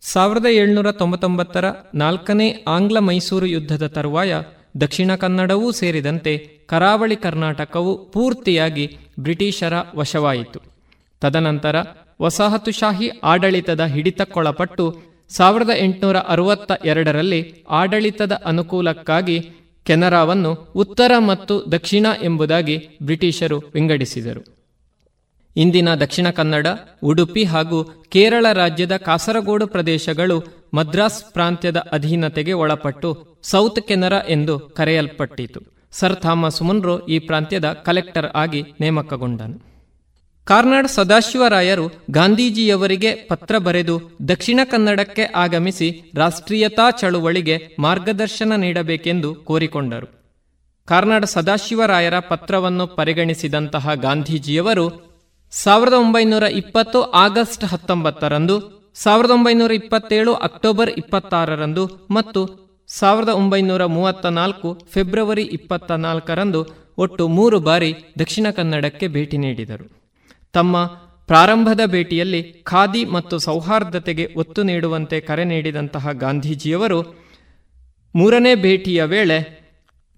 [0.00, 4.42] ಸಾವಿರದ ಏಳ್ನೂರ ತೊಂಬತ್ತೊಂಬತ್ತರ ನಾಲ್ಕನೇ ಆಂಗ್ಲ ಮೈಸೂರು ಯುದ್ಧದ ತರುವಾಯ
[4.80, 10.60] ದಕ್ಷಿಣ ಕನ್ನಡವೂ ಸೇರಿದಂತೆ ಕರಾವಳಿ ಕರ್ನಾಟಕವು ಪೂರ್ತಿಯಾಗಿ ಬ್ರಿಟಿಷರ ವಶವಾಯಿತು.
[11.20, 11.76] ತದನಂತರ
[12.20, 19.50] ವಸಾಹತುಶಾಹಿ ಆಡಳಿತದ ಹಿಡಿತಕ್ಕೊಳಪಟ್ಟು ಸಾವಿರದ ಎಂಟುನೂರ ಅರವತ್ತ ಎರಡರಲ್ಲಿ ಆಡಳಿತದ ಅನುಕೂಲಕ್ಕಾಗಿ
[19.84, 24.60] ಕೆನರಾವನ್ನು ಉತ್ತರ ಮತ್ತು ದಕ್ಷಿಣ ಎಂಬುದಾಗಿ ಬ್ರಿಟಿಷರು ವಿಂಗಡಿಸಿದರು.
[25.56, 26.66] ಇಂದಿನ ದಕ್ಷಿಣ ಕನ್ನಡ,
[27.02, 30.44] ಉಡುಪಿ ಹಾಗೂ ಕೇರಳ ರಾಜ್ಯದ ಕಾಸರಗೋಡು ಪ್ರದೇಶಗಳು
[30.74, 35.60] ಮದ್ರಾಸ್ ಪ್ರಾಂತ್ಯದ ಅಧೀನತೆಗೆ ಒಳಪಟ್ಟು ಸೌತ್ ಕೆನರಾ ಎಂದು ಕರೆಯಲ್ಪಟ್ಟಿತು.
[35.92, 39.69] ಸರ್ ಥಾಮಸ್ ಮುನ್ರೋ ಈ ಪ್ರಾಂತ್ಯದ ಕಲೆಕ್ಟರ್ ಆಗಿ ನೇಮಕಗೊಂಡನು.
[40.46, 41.84] ಕಾರ್ನಾಡ್ ಸದಾಶಿವರಾಯರು
[42.16, 43.94] ಗಾಂಧೀಜಿಯವರಿಗೆ ಪತ್ರ ಬರೆದು
[44.30, 50.08] ದಕ್ಷಿಣ ಕನ್ನಡಕ್ಕೆ ಆಗಮಿಸಿ ರಾಷ್ಟ್ರೀಯತಾ ಚಳುವಳಿಗೆ ಮಾರ್ಗದರ್ಶನ ನೀಡಬೇಕೆಂದು ಕೋರಿಕೊಂಡರು.
[50.88, 54.86] ಕಾರ್ನಾಡ್ ಸದಾಶಿವರಾಯರ ಪತ್ರವನ್ನು ಪರಿಗಣಿಸಿದಂತಹ ಗಾಂಧೀಜಿಯವರು
[55.52, 58.56] ಸಾವಿರದ ಒಂಬೈನೂರ ಇಪ್ಪತ್ತು ಆಗಸ್ಟ್ ಹತ್ತೊಂಬತ್ತರಂದು,
[58.94, 61.84] ಸಾವಿರದ ಒಂಬೈನೂರ ಇಪ್ಪತ್ತೇಳು ಅಕ್ಟೋಬರ್ ಇಪ್ಪತ್ತಾರರಂದು
[62.16, 62.42] ಮತ್ತು
[62.88, 66.60] ಸಾವಿರದ ಒಂಬೈನೂರ ಮೂವತ್ತ ನಾಲ್ಕು ಫೆಬ್ರವರಿ ಇಪ್ಪತ್ತ ನಾಲ್ಕರಂದು
[67.04, 69.99] ಒಟ್ಟು ಮೂರು ಬಾರಿ ದಕ್ಷಿಣ ಕನ್ನಡಕ್ಕೆ ಭೇಟಿ ನೀಡಿದರು.
[70.52, 70.76] ತಮ್ಮ
[71.26, 77.00] ಪ್ರಾರಂಭದ ಭೇಟಿಯಲ್ಲಿ ಖಾದಿ ಮತ್ತು ಸೌಹಾರ್ದತೆಗೆ ಒತ್ತು ನೀಡುವಂತೆ ಕರೆ ನೀಡಿದಂತಹ ಗಾಂಧೀಜಿಯವರು
[78.14, 79.60] ಮೂರನೇ ಭೇಟಿಯ ವೇಳೆ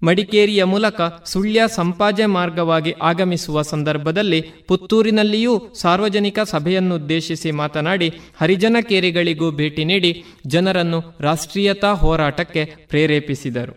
[0.02, 8.08] ಮಡಿಕೇರಿಯ ಮೂಲಕ ಸುಳ್ಯ ಸಂಪಾಜೆ ಮಾರ್ಗವಾಗಿ ಆಗಮಿಸುವ ಸಂದರ್ಭದಲ್ಲಿ ಪುತ್ತೂರಿನಲ್ಲಿಯೂ ಸಾರ್ವಜನಿಕ ಸಭೆಯನ್ನುದ್ದೇಶಿಸಿ ಮಾತನಾಡಿ
[8.40, 13.76] ಹರಿಜನ ಕೇರಿಗಳಿಗೂ ಭೇಟಿ ನೀಡಿ ಜನರನ್ನು ರಾಷ್ಟ್ರೀಯತಾ ಹೋರಾಟಕ್ಕೆ ಪ್ರೇರೇಪಿಸಿದರು.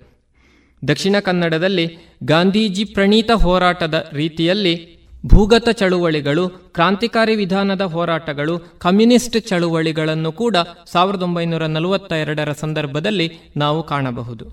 [0.88, 4.95] ದಕ್ಷಿಣ ಕನ್ನಡದಲ್ಲಿ ಗಾಂಧೀಜಿ ಪ್ರಣೀತ ಹೋರಾಟದ ರೀತಿಯಲ್ಲಿ
[5.26, 10.56] ಭೂಗತ ಚಳುವಳಿಗಳು, ಕ್ರಾಂತಿಕಾರಿ ವಿಧಾನದ ಹೋರಾಟಗಳು, ಕಮ್ಯುನಿಸ್ಟ್ ಚಳುವಳಿಗಳನ್ನು ಕೂಡ
[10.86, 14.46] ಸಾವಿರದ ಒಂಬೈನೂರ ನಲವತ್ತ ಎರಡರ ಸಂದರ್ಭದಲ್ಲಿ ನಾವು ಕಾಣಬಹುದು.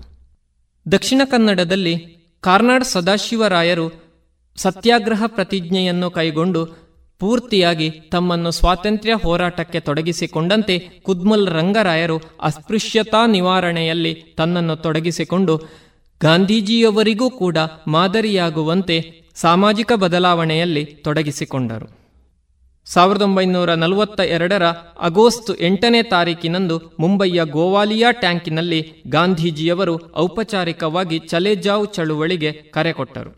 [0.85, 1.95] ದಕ್ಷಿಣ ಕನ್ನಡದಲ್ಲಿ
[2.43, 3.85] ಕಾರ್ನಾಡ್ ಸದಾಶಿವರಾಯರು
[4.57, 6.61] ಸತ್ಯಾಗ್ರಹ ಪ್ರತಿಜ್ಞೆಯನ್ನು ಕೈಗೊಂಡು
[7.21, 15.53] ಪೂರ್ತಿಯಾಗಿ ತಮ್ಮನ್ನು ಸ್ವಾತಂತ್ರ್ಯ ಹೋರಾಟಕ್ಕೆ ತೊಡಗಿಸಿಕೊಂಡಂತೆ ಕುದ್ಮಲ್ ರಂಗರಾಯರು ಅಸ್ಪೃಶ್ಯತಾ ನಿವಾರಣೆಯಲ್ಲಿ ತನ್ನನ್ನು ತೊಡಗಿಸಿಕೊಂಡು
[16.23, 17.57] ಗಾಂಧೀಜಿಯವರಿಗೂ ಕೂಡ
[17.87, 21.87] ಮಾದರಿಯಾಗುವಂತೆ ಸಾಮಾಜಿಕ ಬದಲಾವಣೆಯಲ್ಲಿ ತೊಡಗಿಸಿಕೊಂಡರು.
[22.85, 24.63] ಸಾವಿರದ ಒಂಬೈನೂರ ನಲವತ್ತ ಎರಡರ
[24.99, 33.31] ಆಗಸ್ಟ್ ಎಂಟನೇ ತಾರೀಕಿನಂದು ಮುಂಬಯಿಯ ಗೋವಾಲಿಯಾ ಟ್ಯಾಂಕಿನಲ್ಲಿ ಗಾಂಧೀಜಿಯವರು ಔಪಚಾರಿಕವಾಗಿ ಚಲೇಜಾವ್ ಚಳುವಳಿಗೆ ಕರೆ ಕೊಟ್ಟರು.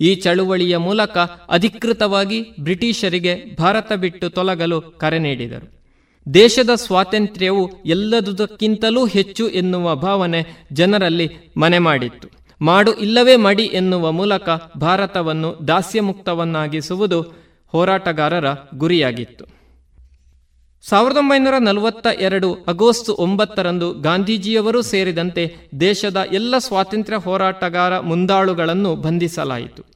[0.00, 1.18] ಈ ಚಳುವಳಿಯ ಮೂಲಕ
[1.48, 5.85] ಅಧಿಕೃತವಾಗಿ ಬ್ರಿಟಿಷರಿಗೆ ಭಾರತ ಬಿಟ್ಟು ತೊಲಗಲು ಕರೆ ನೀಡಿದರು.
[6.34, 12.28] ದೇಶದ ಸ್ವಾತಂತ್ರ್ಯವು ಎಲ್ಲದುದಕ್ಕಿಂತಲೂ ಹೆಚ್ಚು ಎನ್ನುವ ಭಾವನೆ ಜನರಲ್ಲಿ ಮನೆ ಮಾಡಿತ್ತು.
[12.60, 14.48] ಮಾಡು ಇಲ್ಲವೇ ಮಡಿ ಎನ್ನುವ ಮೂಲಕ
[14.78, 17.34] ಭಾರತವನ್ನು ದಾಸ್ಯಮುಕ್ತವನ್ನಾಗಿಸುವುದು
[17.66, 19.44] ಹೋರಾಟಗಾರರ ಗುರಿಯಾಗಿತ್ತು.
[20.88, 29.95] ಸಾವಿರದ ಒಂಬೈನೂರ ನಲವತ್ತ ಎರಡು ಆಗಸ್ಟ್ ಒಂಬತ್ತರಂದು ಗಾಂಧೀಜಿಯವರು ಸೇರಿದಂತೆ ದೇಶದ ಎಲ್ಲ ಸ್ವಾತಂತ್ರ್ಯ ಹೋರಾಟಗಾರ ಮುಂದಾಳುಗಳನ್ನು ಬಂಧಿಸಲಾಯಿತು.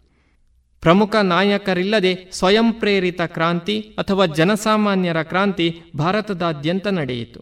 [0.81, 7.41] ಪ್ರಮುಖ ನಾಯಕರಿಲ್ಲದೆ ಸ್ವಯಂ ಪ್ರೇರಿತ ಕ್ರಾಂತಿ ಅಥವಾ ಜನಸಾಮಾನ್ಯರ ಕ್ರಾಂತಿ ಭಾರತದಾದ್ಯಂತ ನಡೆಯಿತು.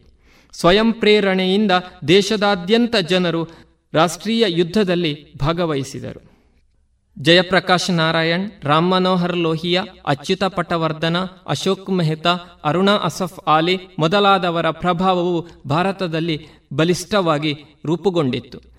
[0.52, 1.70] ಸ್ವಯಂ ಪ್ರೇರಣೆಯಿಂದ
[2.08, 3.48] ದೇಶದಾದ್ಯಂತ ಜನರು
[3.92, 6.28] ರಾಷ್ಟ್ರೀಯ ಯುದ್ಧದಲ್ಲಿ ಭಾಗವಹಿಸಿದರು.
[7.18, 11.16] ಜಯಪ್ರಕಾಶ್ ನಾರಾಯಣ್, ರಾಮ್ ಮನೋಹರ್ ಲೋಹಿಯಾ, ಅಚ್ಯುತ ಪಟವರ್ಧನ,
[11.46, 12.30] ಅಶೋಕ್ ಮೆಹ್ತಾ,
[12.64, 18.77] ಅರುಣಾ ಅಸಫ್ ಆಲಿ ಮೊದಲಾದವರ ಪ್ರಭಾವವು ಭಾರತದಲ್ಲಿ ಬಲಿಷ್ಠವಾಗಿ ರೂಪುಗೊಂಡಿತ್ತು.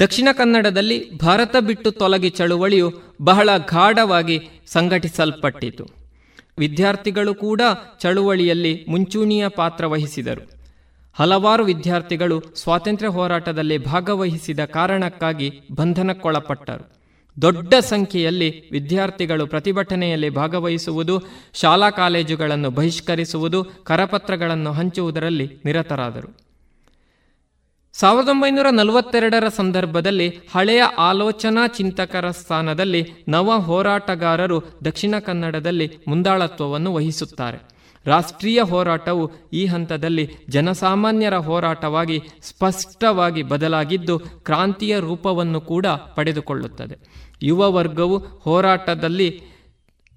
[0.00, 5.88] ದಕ್ಷಿಣ ಕನ್ನಡದಲ್ಲಿ ಭಾರತ ಬಿಟ್ಟು ತೊಲಗಿ ಚಳುವಳಿಯು ಬಹಳ ಗಾಢವಾಗಿ ಸಂಘಟಿಸಲ್ಪಟ್ಟಿತು.
[6.58, 7.60] ವಿದ್ಯಾರ್ಥಿಗಳು ಕೂಡ
[8.00, 10.50] ಚಳುವಳಿಯಲ್ಲಿ ಮುಂಚೂಣಿಯ ಪಾತ್ರ ವಹಿಸಿದರು.
[11.14, 16.92] ಹಲವಾರು ವಿದ್ಯಾರ್ಥಿಗಳು ಸ್ವಾತಂತ್ರ್ಯ ಹೋರಾಟದಲ್ಲಿ ಭಾಗವಹಿಸಿದ ಕಾರಣಕ್ಕಾಗಿ ಬಂಧನಕ್ಕೊಳಪಟ್ಟರು.
[17.42, 21.22] ದೊಡ್ಡ ಸಂಖ್ಯೆಯಲ್ಲಿ ವಿದ್ಯಾರ್ಥಿಗಳು ಪ್ರತಿಭಟನೆಯಲ್ಲಿ ಭಾಗವಹಿಸುವುದು,
[21.54, 26.51] ಶಾಲಾ ಕಾಲೇಜುಗಳನ್ನು ಬಹಿಷ್ಕರಿಸುವುದು, ಕರಪತ್ರಗಳನ್ನು ಹಂಚುವುದರಲ್ಲಿ ನಿರತರಾದರು.
[27.94, 37.58] ಸಾವಿರದ ಒಂಬೈನೂರ ನಲವತ್ತೆರಡರ ಸಂದರ್ಭದಲ್ಲಿ ಹಳೆಯ ಆಲೋಚನಾ ಚಿಂತಕರ ಸ್ಥಾನದಲ್ಲಿ ನವ ಹೋರಾಟಗಾರರು ದಕ್ಷಿಣ ಕನ್ನಡದಲ್ಲಿ ಮುಂದಾಳತ್ವವನ್ನು ವಹಿಸುತ್ತಾರೆ.
[38.06, 46.96] ರಾಷ್ಟ್ರೀಯ ಹೋರಾಟವು ಈ ಹಂತದಲ್ಲಿ ಜನಸಾಮಾನ್ಯರ ಹೋರಾಟವಾಗಿ ಸ್ಪಷ್ಟವಾಗಿ ಬದಲಾಗಿದ್ದು ಕ್ರಾಂತಿಯ ರೂಪವನ್ನು ಕೂಡ ಪಡೆದುಕೊಳ್ಳುತ್ತದೆ.
[47.42, 49.42] ಯುವ ವರ್ಗವು ಹೋರಾಟದಲ್ಲಿ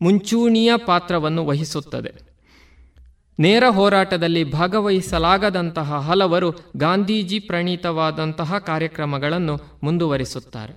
[0.01, 2.34] ಮುಂಚೂಣಿಯ ಪಾತ್ರವನ್ನು ವಹಿಸುತ್ತದೆ.
[3.39, 10.73] ನೇರ ಹೋರಾಟದಲ್ಲಿ ಭಾಗವಹಿಸಲಾಗದಂತಹ ಹಲವರು ಗಾಂಧೀಜಿ ಪ್ರಣೀತವಾದಂತಹ ಕಾರ್ಯಕ್ರಮಗಳನ್ನು ಮುಂದುವರಿಸುತ್ತಾರೆ.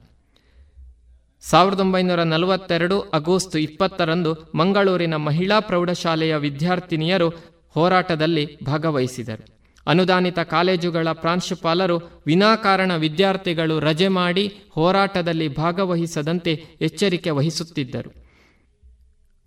[1.41, 7.29] ಸಾವಿರದ ಒಂಬೈನೂರ ನಲವತ್ತೆರಡು ಆಗಸ್ಟ್ ಇಪ್ಪತ್ತರಂದು ಮಂಗಳೂರಿನ ಮಹಿಳಾ ಪ್ರೌಢಶಾಲೆಯ ವಿದ್ಯಾರ್ಥಿನಿಯರು
[7.71, 9.59] ಹೋರಾಟದಲ್ಲಿ ಭಾಗವಹಿಸಿದರು.
[9.87, 18.28] ಅನುದಾನಿತ ಕಾಲೇಜುಗಳ ಪ್ರಾಂಶುಪಾಲರು ವಿನಾಕಾರಣ ವಿದ್ಯಾರ್ಥಿಗಳು ರಜೆ ಮಾಡಿ ಹೋರಾಟದಲ್ಲಿ ಭಾಗವಹಿಸದಂತೆ ಎಚ್ಚರಿಕೆ ವಹಿಸುತ್ತಿದ್ದರು.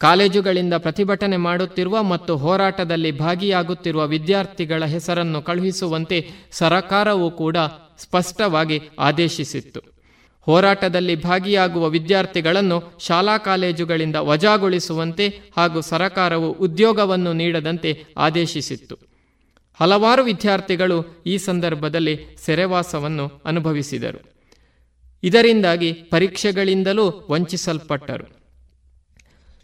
[0.02, 7.58] ಕಾಲೇಜುಗಳಿಂದ ಪ್ರತಿಭಟನೆ ಮಾಡುತ್ತಿರುವ ಮತ್ತು ಹೋರಾಟದಲ್ಲಿ ಭಾಗಿಯಾಗುತ್ತಿರುವ ವಿದ್ಯಾರ್ಥಿಗಳ ಹೆಸರನ್ನು ಕಳುಹಿಸುವಂತೆ ಸರಕಾರವು ಕೂಡ
[7.98, 9.80] ಸ್ಪಷ್ಟವಾಗಿ ಆದೇಶಿಸಿತ್ತು.
[10.42, 18.98] ಹೋರಾಟದಲ್ಲಿ ಭಾಗಿಯಾಗುವ ವಿದ್ಯಾರ್ಥಿಗಳನ್ನು ಶಾಲಾ ಕಾಲೇಜುಗಳಿಂದ ವಜಾಗೊಳಿಸುವಂತೆ ಹಾಗೂ ಸರಕಾರವು ಉದ್ಯೋಗವನ್ನು ನೀಡದಂತೆ ಆದೇಶಿಸಿತ್ತು.
[19.80, 24.32] ಹಲವಾರು ವಿದ್ಯಾರ್ಥಿಗಳು ಈ ಸಂದರ್ಭದಲ್ಲಿ ಸೆರೆವಾಸವನ್ನು ಅನುಭವಿಸಿದರು.
[25.24, 28.41] ಇದರಿಂದಾಗಿ ಪರೀಕ್ಷೆಗಳಿಂದಲೂ ವಂಚಿಸಲ್ಪಟ್ಟರು.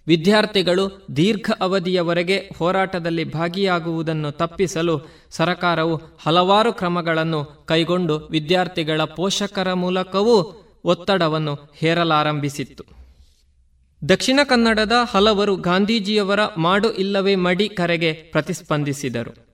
[0.08, 12.84] ವಿದ್ಯಾರ್ಥಿಗಳು ದೀರ್ಘ ಅವಧಿಯವರೆಗೆ ಹೋರಾಟದಲ್ಲಿ ಭಾಗಿಯಾಗುವುದನ್ನು ತಪ್ಪಿಸಲು ಸರಕಾರವು ಹಲವಾರು ಕ್ರಮಗಳನ್ನು ಕೈಗೊಂಡು ವಿದ್ಯಾರ್ಥಿಗಳ ಪೋಷಕರ ಮೂಲಕವೂ ಒತ್ತಡವನ್ನು ಹೇರಲಾರಂಭಿಸಿತ್ತು.
[14.10, 19.48] ದಕ್ಷಿಣ ಕನ್ನಡದ ಹಲವರು ಗಾಂಧೀಜಿಯವರ ಮಾಡು ಇಲ್ಲವೇ ಮಡಿ ಕರೆಗೆ ಪ್ರತಿಸ್ಪಂದಿಸಿದರು.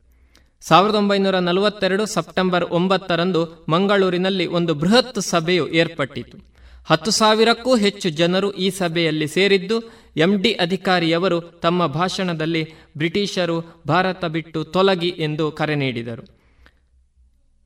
[0.62, 6.53] ಸಾವಿರದ ಒಂಬೈನೂರ ನಲವತ್ತೆರಡು ಸೆಪ್ಟೆಂಬರ್ ಒಂಬತ್ತರಂದು ಮಂಗಳೂರಿನಲ್ಲಿ ಒಂದು ಬೃಹತ್ ಸಭೆಯು ಏರ್ಪಟ್ಟಿತು.
[6.86, 9.81] ಹತ್ತು ಸಾವಿರಕ್ಕೂ ಹೆಚ್ಚು ಜನರು ಈ ಸಭೆಯಲ್ಲಿ ಸೇರಿದ್ದು,
[10.17, 16.23] ಎಂಡಿ ಅಧಿಕಾರಿಯವರು ತಮ್ಮ ಭಾಷಣದಲ್ಲಿ ಬ್ರಿಟಿಷರು ಭಾರತ ಬಿಟ್ಟು ತೊಲಗಿ ಎಂದು ಕರೆ ನೀಡಿದರು.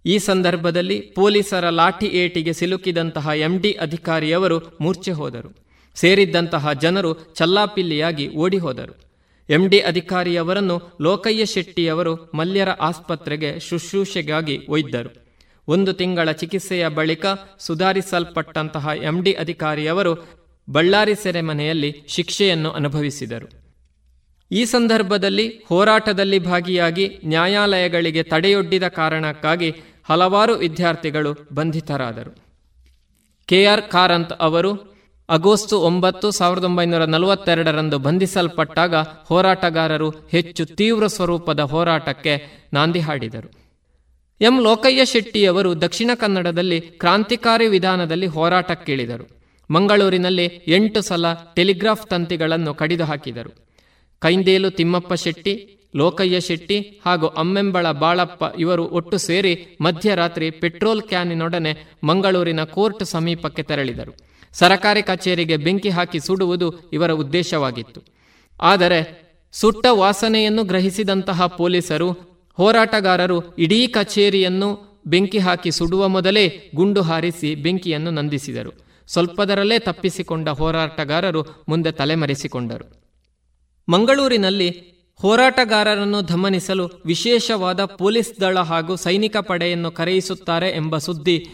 [0.05, 5.67] ಈ ಸಂದರ್ಭದಲ್ಲಿ ಪೊಲೀಸರ ಲಾಠಿ ಏಟಿಗೆ ಸಿಲುಕಿದಂತಹ ಎಂಡಿ ಅಧಿಕಾರಿಯವರು ಮೂರ್ಛೆ ಹೋದರು.
[5.95, 8.95] ಸೇರಿದ್ದಂತಹ ಜನರು ಚಲ್ಲಾಪಿಲ್ಲಿಯಾಗಿ ಓಡಿ ಹೋದರು
[9.49, 15.26] ಎಂಡಿ ಅಧಿಕಾರಿಯವರನ್ನು ಲೋಕಯ್ಯ ಶೆಟ್ಟಿಯವರು ಮಲ್ಯರ ಆಸ್ಪತ್ರೆಗೆ ಶುಶ್ರೂಷೆಗಾಗಿ ಒಯ್ದರು.
[15.67, 17.25] ಒಂದು ತಿಂಗಳ ಚಿಕಿತ್ಸೆಯ ಬಳಿಕ
[17.59, 20.13] ಸುಧಾರಿಸಲ್ಪಟ್ಟಂತಹ ಎಂಡಿ ಅಧಿಕಾರಿಯವರು
[20.69, 23.47] ಬಳ್ಳಾರಿ ಸೆರೆಮನೆಯಲ್ಲಿ ಶಿಕ್ಷೆಯನ್ನು ಅನುಭವಿಸಿದರು.
[24.51, 29.73] ಈ ಸಂದರ್ಭದಲ್ಲಿ ಹೋರಾಟದಲ್ಲಿ ಭಾಗಿಯಾಗಿ ನ್ಯಾಯಾಲಯಗಳಿಗೆ ತಡೆಯೊಡ್ಡಿದ ಕಾರಣಕ್ಕಾಗಿ
[30.09, 32.31] ಹಲವಾರು ವಿದ್ಯಾರ್ಥಿಗಳು ಬಂಧಿತರಾದರು.
[33.45, 34.71] ಕೆಆರ್ ಕಾರಂತ್ ಅವರು
[35.29, 42.33] ಆಗಸ್ಟ್ ಒಂಬತ್ತು ಸಾವಿರದ ಒಂಬೈನೂರ ನಲವತ್ತೆರಡರಂದು ಬಂಧಿಸಲ್ಪಟ್ಟಾಗ ಹೋರಾಟಗಾರರು ಹೆಚ್ಚು ತೀವ್ರ ಸ್ವರೂಪದ ಹೋರಾಟಕ್ಕೆ
[42.73, 43.56] ನಾಂದಿ ಹಾಡಿದರು.
[44.41, 49.25] ಎಂ ಲೋಕಯ್ಯ ಶೆಟ್ಟಿಯವರು ದಕ್ಷಿಣ ಕನ್ನಡದಲ್ಲಿ ಕ್ರಾಂತಿಕಾರಿ ವಿಧಾನದಲ್ಲಿ ಹೋರಾಟಕ್ಕಿಳಿದರು.
[49.69, 51.25] ಮಂಗಳೂರಿನಲ್ಲಿ ಎಂಟು ಸಲ
[51.55, 53.51] ಟೆಲಿಗ್ರಾಫ್ ತಂತಿಗಳನ್ನು ಕಡಿದು ಹಾಕಿದರು
[54.21, 55.53] ಕೈಂದೇಲು ತಿಮ್ಮಪ್ಪ ಶೆಟ್ಟಿ,
[55.95, 61.73] ಲೋಕಯ್ಯ ಶೆಟ್ಟಿ ಹಾಗೂ ಅಮ್ಮೆಂಬಳ ಬಾಳಪ್ಪ ಇವರು ಒಟ್ಟು ಸೇರಿ ಮಧ್ಯರಾತ್ರಿ ಪೆಟ್ರೋಲ್ ಕ್ಯಾನಿನೊಡನೆ
[62.03, 64.13] ಮಂಗಳೂರಿನ ಕೋರ್ಟ್ ಸಮೀಪಕ್ಕೆ ತೆರಳಿದರು.
[64.53, 67.99] ಸರಕಾರಿ ಕಚೇರಿಗೆ ಬೆಂಕಿ ಹಾಕಿ ಸುಡುವುದು ಇವರ ಉದ್ದೇಶವಾಗಿತ್ತು.
[68.61, 68.99] ಆದರೆ
[69.53, 72.26] ಸುಟ್ಟ ವಾಸನೆಯನ್ನು ಗ್ರಹಿಸಿದಂತಹ ಪೊಲೀಸರು
[72.57, 78.71] ಹೋರಾಟಗಾರರು ಇಡೀ ಕಚೇರಿಯನ್ನು ಬೆಂಕಿ ಹಾಕಿ ಸುಡುವ ಮೊದಲೇ ಗುಂಡು ಹಾರಿಸಿ ಬೆಂಕಿಯನ್ನು ನಂದಿಸಿದರು.
[79.07, 82.85] ಸ್ವಲ್ಪದರಲ್ಲೇ ತಪ್ಪಿಸಿಕೊಂಡ ಹೋರಾಟಗಾರರು ಮುಂದೆ ತಲೆಮರೆಸಿಕೊಂಡರು.
[83.89, 84.69] ಮಂಗಳೂರಿನಲ್ಲಿ
[85.15, 91.45] ಹೋರಾಟಗಾರರನ್ನು ದಮನಿಸಲು ವಿಶೇಷವಾದ ಪೊಲೀಸ್ ದಳ ಹಾಗೂ ಸೈನಿಕ ಪಡೆಯನ್ನು ಕರೆಯಿಸುತ್ತಾರೆ ಎಂಬ ಸುದ್ದಿ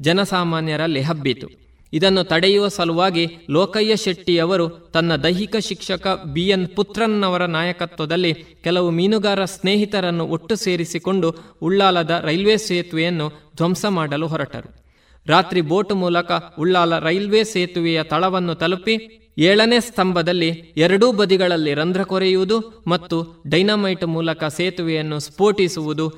[0.00, 1.48] ಜನಸಾಮಾನ್ಯರಲ್ಲಿ ಹಬ್ಬಿತು.
[1.92, 10.26] ಇದನ್ನು ತಡೆಯುವ ಸಲುವಾಗಿ ಲೋಕಯ್ಯ ಶೆಟ್ಟಿಯವರು ತನ್ನ ದೈಹಿಕ ಶಿಕ್ಷಕ ಬಿ ಎನ್ ಪುತ್ರನ್ನವರ ನಾಯಕತ್ವದಲ್ಲಿ ಕೆಲವು ಮೀನುಗಾರ ಸ್ನೇಹಿತರನ್ನು
[10.26, 14.82] ಒಟ್ಟು ಸೇರಿಸಿಕೊಂಡು ಉಳ್ಳಾಲದ ರೈಲ್ವೆ ಸೇತುವೆಯನ್ನು ಧ್ವಂಸ ಮಾಡಲು ಹೊರಟರು.
[15.26, 23.42] ರಾತ್ರಿ ಬೋಟ್ ಮೂಲಕ ಉಳ್ಳಾಲ ರೈಲ್ವೆ ಸೇತುವೆಯ ತಳವನ್ನು ತಲುಪಿ ಏಳನೇ ಸ್ತಂಭದಲ್ಲಿ ಎರಡೂ ಬದಿಗಳಲ್ಲಿ ರಂಧ್ರ ಕೊರೆಯುವುದು ಮತ್ತು
[23.46, 26.12] ಡೈನಮೈಟ್ ಮೂಲಕ ಸೇತುವೆಯನ್ನು ಸ್ಫೋಟಿಸುವುದು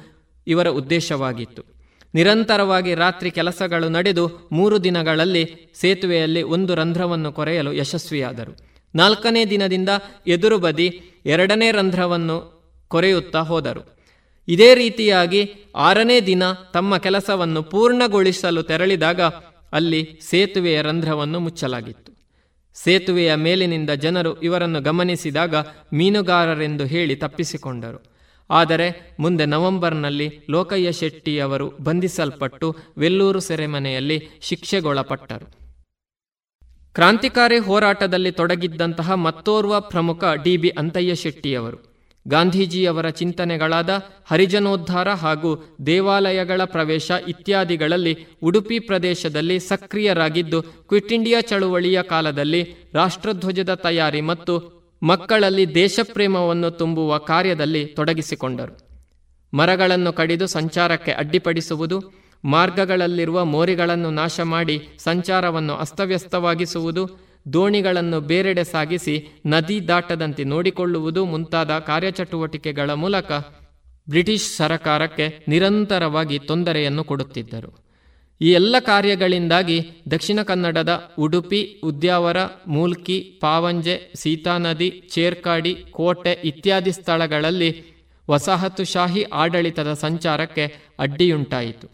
[0.46, 1.73] ಇವರ ಉದ್ದೇಶವಾಗಿತ್ತು.
[2.14, 8.56] ನಿರಂತರವಾಗಿ ರಾತ್ರಿ ಕೆಲಸಗಳು ನಡೆದು ಮೂರು ದಿನಗಳಲ್ಲಿ ಸೇತುವೆಯಲ್ಲಿ ಒಂದು ರಂಧ್ರವನ್ನು ಕೊರೆಯಲು ಯಶಸ್ವಿಯಾದರು.
[8.94, 9.88] ನಾಲ್ಕನೇ ದಿನದಿಂದ
[10.26, 13.98] ಎದುರು ಬದಿ ಎರಡನೇ ರಂಧ್ರವನ್ನು ಕೊರೆಯುತ್ತಾ ಹೋದರು.
[14.48, 19.20] ಇದೇ ರೀತಿಯಾಗಿ ಆರನೇ ದಿನ ತಮ್ಮ ಕೆಲಸವನ್ನು ಪೂರ್ಣಗೊಳಿಸಲು ತೆರಳಿದಾಗ
[19.72, 22.14] ಅಲ್ಲಿ ಸೇತುವೆಯ ರಂಧ್ರವನ್ನು ಮುಚ್ಚಲಾಗಿತ್ತು.
[22.74, 25.54] ಸೇತುವೆಯ ಮೇಲಿನಿಂದ ಜನರು ಇವರನ್ನು ಗಮನಿಸಿದಾಗ
[25.92, 28.13] ಮೀನುಗಾರರೆಂದು ಹೇಳಿ ತಪ್ಪಿಸಿಕೊಂಡರು.
[28.54, 35.46] ಆದರೆ ಮುಂದೆ ನವೆಂಬರ್ನಲ್ಲಿ ಲೋಕಯ್ಯ ಶೆಟ್ಟಿಯವರು ಬಂಧಿಸಲ್ಪಟ್ಟು ವೆಲ್ಲೂರು ಸೆರೆಮನೆಯಲ್ಲಿ ಶಿಕ್ಷೆಗೊಳಪಟ್ಟರು.
[36.94, 41.78] ಕ್ರಾಂತಿಕಾರಿ ಹೋರಾಟದಲ್ಲಿ ತೊಡಗಿದ್ದಂತಹ ಮತ್ತೋರ್ವ ಪ್ರಮುಖ ಡಿ ಬಿ ಅಂತಯ್ಯ ಶೆಟ್ಟಿಯವರು
[42.26, 43.90] ಗಾಂಧೀಜಿಯವರ ಚಿಂತನೆಗಳಾದ
[44.26, 45.50] ಹರಿಜನೋದ್ಧಾರ ಹಾಗೂ
[45.86, 52.62] ದೇವಾಲಯಗಳ ಪ್ರವೇಶ ಇತ್ಯಾದಿಗಳಲ್ಲಿ ಉಡುಪಿ ಪ್ರದೇಶದಲ್ಲಿ ಸಕ್ರಿಯರಾಗಿದ್ದು ಕ್ವಿಟ್ ಇಂಡಿಯಾ ಚಳುವಳಿಯ ಕಾಲದಲ್ಲಿ
[52.94, 54.54] ರಾಷ್ಟ್ರಧ್ವಜದ ತಯಾರಿ ಮತ್ತು
[55.02, 58.78] ಮಕ್ಕಳಲ್ಲಿ ದೇಶಪ್ರೇಮವನ್ನು ತುಂಬುವ ಕಾರ್ಯದಲ್ಲಿ ತೊಡಗಿಸಿಕೊಂಡರು.
[59.56, 62.02] ಮರಗಳನ್ನು ಕಡಿದು ಸಂಚಾರಕ್ಕೆ ಅಡ್ಡಿಪಡಿಸುವುದು,
[62.44, 73.32] ಮಾರ್ಗಗಳಲ್ಲಿರುವ ಮೋರಿಗಳನ್ನು ನಾಶ ಮಾಡಿ ಸಂಚಾರವನ್ನು ಅಸ್ತವ್ಯಸ್ತವಾಗಿಸುವುದು, ದೋಣಿಗಳನ್ನು ಬೇರೆಡೆ ಸಾಗಿಸಿ ನದಿ ದಾಟದಂತೆ ನೋಡಿಕೊಳ್ಳುವುದು ಮುಂತಾದ ಕಾರ್ಯಚಟುವಟಿಕೆಗಳ ಮೂಲಕ
[74.08, 77.83] ಬ್ರಿಟಿಷ್ ಸರಕಾರಕ್ಕೆ ನಿರಂತರವಾಗಿ ತೊಂದರೆಯನ್ನು ಕೊಡುತ್ತಿದ್ದರು.
[78.40, 82.36] ಈ ಎಲ್ಲ ಕಾರ್ಯಗಳಿಂದಾಗಿ ದಕ್ಷಿಣ ಕನ್ನಡದ ಉಡುಪಿ, ಉದ್ಯಾವರ,
[82.66, 87.84] ಮೂಲ್ಕಿ, ಪಾವಂಜೆ, ಸೀತಾನದಿ, ಚೇರ್ಕಾಡಿ, ಕೋಟೆ ಇತ್ಯಾದಿ ಸ್ಥಳಗಳಲ್ಲಿ
[88.30, 91.90] ವಸಾಹತುಶಾಹಿ ಆಡಳಿತದ ಸಂಚಾರಕ್ಕೆ ಅಡ್ಡಿಯುಂಟಾಯಿತು.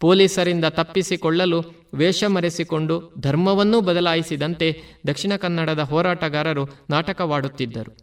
[0.00, 1.62] ಪೊಲೀಸರಿಂದ ತಪ್ಪಿಸಿಕೊಳ್ಳಲು
[1.94, 7.96] ವೇಷ ಮರೆಸಿಕೊಂಡು ಧರ್ಮವನ್ನೂ ಬದಲಾಯಿಸಿದಂತೆ ದಕ್ಷಿಣ ಕನ್ನಡದ ಹೋರಾಟಗಾರರು ನಾಟಕವಾಡುತ್ತಿದ್ದರು.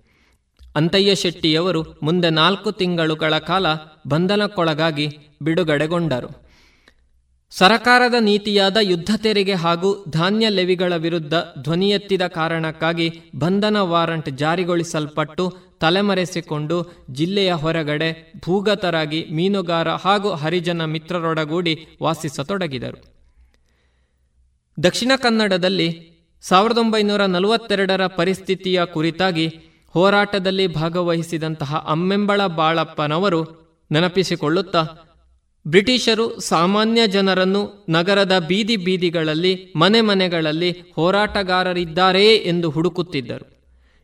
[0.75, 3.65] ಅಂತಯ್ಯ ಶೆಟ್ಟಿಯವರು ಮುಂದೆ ನಾಲ್ಕು ತಿಂಗಳುಗಳ ಕಾಲ
[4.07, 6.47] ಬಂಧನಕ್ಕೊಳಗಾಗಿ ಬಿಡುಗಡೆಗೊಂಡರು.
[7.52, 16.78] ಸರಕಾರದ ನೀತಿಯಾದ ಯುದ್ಧ ತೆರಿಗೆ ಹಾಗೂ ಧಾನ್ಯ ಲೆವಿಗಳ ವಿರುದ್ಧ ಧ್ವನಿಯೆತ್ತಿದ ಕಾರಣಕ್ಕಾಗಿ ಬಂಧನ ವಾರಂಟ್ ಜಾರಿಗೊಳಿಸಲ್ಪಟ್ಟು ತಲೆಮರೆಸಿಕೊಂಡು
[17.11, 22.99] ಜಿಲ್ಲೆಯ ಹೊರಗಡೆ ಭೂಗತರಾಗಿ ಮೀನುಗಾರ ಹಾಗೂ ಹರಿಜನ ಮಿತ್ರರೊಡಗೂಡಿ ವಾಸಿಸತೊಡಗಿದರು.
[24.84, 25.90] ದಕ್ಷಿಣ ಕನ್ನಡದಲ್ಲಿ
[26.41, 29.48] ಸಾವಿರದ ಒಂಬೈನೂರ ನಲವತ್ತೆರಡರ ಪರಿಸ್ಥಿತಿಯ ಕುರಿತಾಗಿ
[29.90, 33.41] ಹೋರಾಟದಲ್ಲಿ ಭಾಗವಹಿಸಿದಂತಹ ಅಮ್ಮೆಂಬಳ ಬಾಳಪ್ಪನವರು
[33.91, 35.06] ನೆನಪಿಸಿಕೊಳ್ಳುತ್ತಾ
[35.68, 43.57] ಬ್ರಿಟಿಷರು ಸಾಮಾನ್ಯ ಜನರನ್ನು ನಗರದ ಬೀದಿ ಬೀದಿಗಳಲ್ಲಿ, ಮನೆ ಮನೆಗಳಲ್ಲಿ ಹೋರಾಟಗಾರರಿದ್ದಾರೆಯೇ ಎಂದು ಹುಡುಕುತ್ತಿದ್ದರು.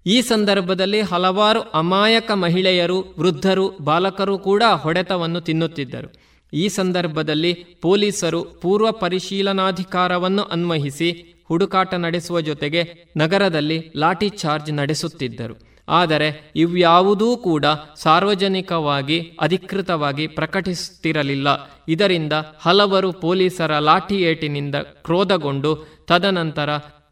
[0.05, 6.13] ಈ ಸಂದರ್ಭದಲ್ಲಿ ಹಲವಾರು ಅಮಾಯಕ ಮಹಿಳೆಯರು, ವೃದ್ಧರು, ಬಾಲಕರು ಕೂಡ ಹೊಡೆತವನ್ನು ತಿನ್ನುತ್ತಿದ್ದರು.
[6.53, 15.72] ಈ ಸಂದರ್ಭದಲ್ಲಿ ಪೊಲೀಸರು ಪೂರ್ವ ಪರಿಶೀಲನಾಧಿಕಾರವನ್ನು ಅನ್ವಯಿಸಿ ಹುಡುಕಾಟ ನಡೆಸುವ ಜೊತೆಗೆ ನಗರದಲ್ಲಿ ಲಾಠಿ ಚಾರ್ಜ್ ನಡೆಸುತ್ತಿದ್ದರು.
[15.87, 17.65] ಆದರೆ ಇವ್ಯಾವುದೂ ಕೂಡ
[17.95, 21.47] ಸಾರ್ವಜನಿಕವಾಗಿ ಅಧಿಕೃತವಾಗಿ ಪ್ರಕಟಿಸುತ್ತಿರಲಿಲ್ಲ.
[21.87, 26.69] ಇದರಿಂದ ಹಲವರು ಪೊಲೀಸರ ಲಾಠಿಯೇಟಿನಿಂದ ಕ್ರೋಧಗೊಂಡು ತದನಂತರ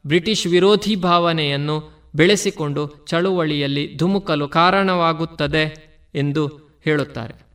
[0.08, 6.48] ಬ್ರಿಟಿಷ್ ವಿರೋಧಿ ಭಾವನೆಯನ್ನು ಬೆಳೆಸಿಕೊಂಡು ಚಳುವಳಿಯಲ್ಲಿ ಧುಮುಕಲು ಕಾರಣವಾಗುತ್ತದೆ ಎಂದು
[6.86, 7.51] ಹೇಳುತ್ತಾರೆ.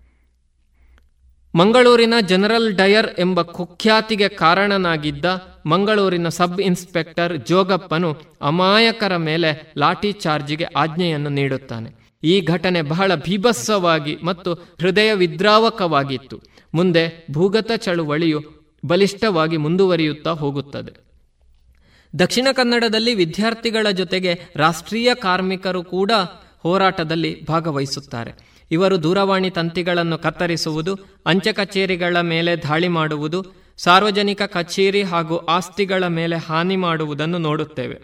[1.56, 5.24] ಮಂಗಳೂರಿನ ಜನರಲ್ ಡಯರ್ ಎಂಬ ಕುಖ್ಯಾತಿಗೆ ಕಾರಣನಾಗಿದ್ದ
[5.66, 8.10] ಮಂಗಳೂರಿನ ಸಬ್ ಇನ್ಸ್ಪೆಕ್ಟರ್ ಜೋಗಪ್ಪನು
[8.42, 11.90] ಅಮಾಯಕರ ಮೇಲೆ ಲಾಠಿ ಚಾರ್ಜಿಗೆ ಆಜ್ಞೆಯನ್ನು ನೀಡುತ್ತಾನೆ.
[12.22, 16.42] ಈ ಘಟನೆ ಬಹಳ ಭೀಭತ್ಸವಾಗಿ ಮತ್ತು ಹೃದಯ ವಿದ್ರಾವಕವಾಗಿತ್ತು.
[16.74, 18.40] ಮುಂದೆ ಭೂಗತ ಚಳುವಳಿಯು
[18.84, 20.92] ಬಲಿಷ್ಠವಾಗಿ ಮುಂದುವರಿಯುತ್ತಾ ಹೋಗುತ್ತದೆ.
[22.18, 26.10] ದಕ್ಷಿಣ ಕನ್ನಡದಲ್ಲಿ ವಿದ್ಯಾರ್ಥಿಗಳ ಜೊತೆಗೆ ರಾಷ್ಟ್ರೀಯ ಕಾರ್ಮಿಕರು ಕೂಡ
[26.58, 28.55] ಹೋರಾಟದಲ್ಲಿ ಭಾಗವಹಿಸುತ್ತಾರೆ.
[28.70, 33.44] ಇವರು ದೂರವಾಣಿ ತಂತಿಗಳನ್ನು ಕತ್ತರಿಸುವುದು, ಅಂಚೆ ಕಚೇರಿಗಳ ಮೇಲೆ ದಾಳಿ ಮಾಡುವುದು,
[33.76, 38.02] ಸಾರ್ವಜನಿಕ ಕಚೇರಿ ಹಾಗೂ ಆಸ್ತಿಗಳ ಮೇಲೆ ಹಾನಿ ಮಾಡುವುದನ್ನು ನೋಡುತ್ತೇವೆ.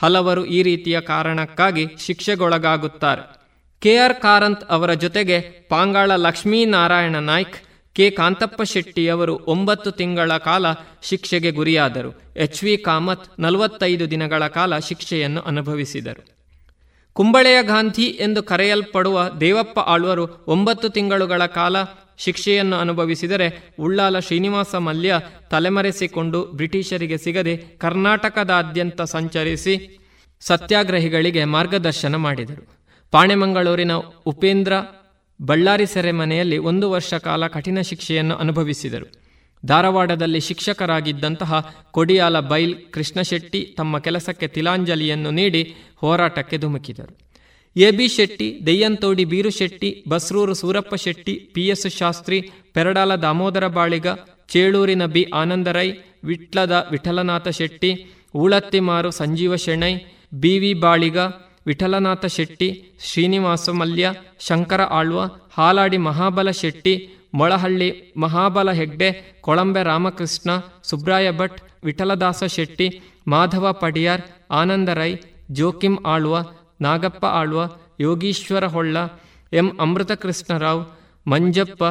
[0.00, 3.42] ಹಲವರು ಈ ರೀತಿಯ ಕಾರಣಕ್ಕಾಗಿ ಶಿಕ್ಷೆಗೊಳಗಾಗುತ್ತಾರೆ.
[3.80, 7.56] ಕೆ ಆರ್ ಕಾರಂತ್ ಅವರ ಜೊತೆಗೆ ಪಾಂಗಾಳ ಲಕ್ಷ್ಮೀನಾರಾಯಣ ನಾಯ್ಕ್,
[7.94, 10.66] ಕೆ ಕಾಂತಪ್ಪ ಶೆಟ್ಟಿಯವರು ಒಂಬತ್ತು ತಿಂಗಳ ಕಾಲ
[11.02, 12.22] ಶಿಕ್ಷೆಗೆ ಗುರಿಯಾದರು.
[12.36, 16.41] ಎಚ್ ವಿ ಕಾಮತ್ ನಲವತ್ತೈದು ದಿನಗಳ ಕಾಲ ಶಿಕ್ಷೆಯನ್ನು ಅನುಭವಿಸಿದರು.
[17.12, 21.76] ಕುಂಬಳೆಯ ಗಾಂಧಿ ಎಂದು ಕರೆಯಲ್ಪಡುವ ದೇವಪ್ಪ ಆಳ್ವರು ಒಂಬತ್ತು ತಿಂಗಳುಗಳ ಕಾಲ
[22.18, 25.14] ಶಿಕ್ಷೆಯನ್ನು ಅನುಭವಿಸಿದರೆ ಉಳ್ಳಾಲ ಶ್ರೀನಿವಾಸ ಮಲ್ಯ
[25.50, 30.00] ತಲೆಮರೆಸಿಕೊಂಡು ಬ್ರಿಟಿಷರಿಗೆ ಸಿಗದೆ ಕರ್ನಾಟಕದಾದ್ಯಂತ ಸಂಚರಿಸಿ
[30.40, 32.68] ಸತ್ಯಾಗ್ರಹಿಗಳಿಗೆ ಮಾರ್ಗದರ್ಶನ ಮಾಡಿದರು.
[33.10, 33.92] ಪಾಣೆಮಂಗಳೂರಿನ
[34.26, 34.72] ಉಪೇಂದ್ರ
[35.42, 39.21] ಬಳ್ಳಾರಿ ಸೆರೆಮನೆಯಲ್ಲಿ ಒಂದು ವರ್ಷ ಕಾಲ ಕಠಿಣ ಶಿಕ್ಷೆಯನ್ನು ಅನುಭವಿಸಿದರು.
[39.64, 41.52] ಧಾರವಾಡದಲ್ಲಿ ಶಿಕ್ಷಕರಾಗಿದ್ದಂತಹ
[41.96, 45.62] ಕೊಡಿಯಾಲ ಬೈಲ್ ಕೃಷ್ಣಶೆಟ್ಟಿ ತಮ್ಮ ಕೆಲಸಕ್ಕೆ ತಿಲಾಂಜಲಿಯನ್ನು ನೀಡಿ
[46.02, 47.12] ಹೋರಾಟಕ್ಕೆ ಧುಮುಕಿದರು.
[47.76, 52.38] A B Shetty Deyyanthodi Birushetty, Basrur Surappa Shetty PS Shastri,
[52.74, 54.08] Peradala Damodara Baliga,
[54.52, 55.88] ಚೇಳೂರಿನ B ಆನಂದರೈ
[56.30, 57.92] ವಿಟ್ಲದ Vithalnatha Shetty
[58.42, 59.94] Ulathimaru Sanjeeva Shenoy
[60.42, 61.18] BV Baliga,
[61.66, 62.68] Vithalnatha Shetty,
[63.08, 64.06] Srinivasa Mallya,
[64.46, 65.18] Shankara Alva,
[65.56, 66.94] Haladi Mahabala Shetty
[67.34, 69.08] Molahalli, Mahabala Hegde,
[69.40, 70.50] Kolambe Ramakrishna,
[70.84, 72.88] Subraya Bhat, Vithaladasa Shetty,
[73.28, 75.12] Madhava Padiyar Anandarai
[75.50, 76.36] Joachim Alva,
[76.80, 77.62] Nagappa Alva,
[78.00, 78.96] Yogeeshwara Holla,
[79.52, 80.84] M Amritakrishnarao,
[81.28, 81.82] Manjappa,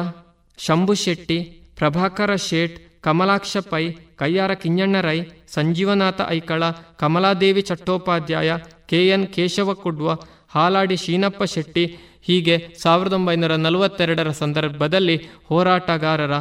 [0.58, 1.38] Shambhu Shetty,
[1.76, 3.84] Prabhakara Shet, Kamalaksha Pai,
[4.16, 5.18] Kayyara Kinjanna Rai,
[5.54, 6.62] Sanjeevanatha Aikala,
[6.96, 8.50] Kamaladevi Chattopadhyay,
[8.86, 10.14] K N Keshava Kudva,
[10.48, 11.84] Haladi Sheenappa Shetty
[12.22, 16.32] ಹೀಗೆ ಸಾವಿರದ ಒಂಬೈನೂರ ನಲವತ್ತೆರಡರ ಸಂದರ್ಭದಲ್ಲಿ ಹೋರಾಟಗಾರರ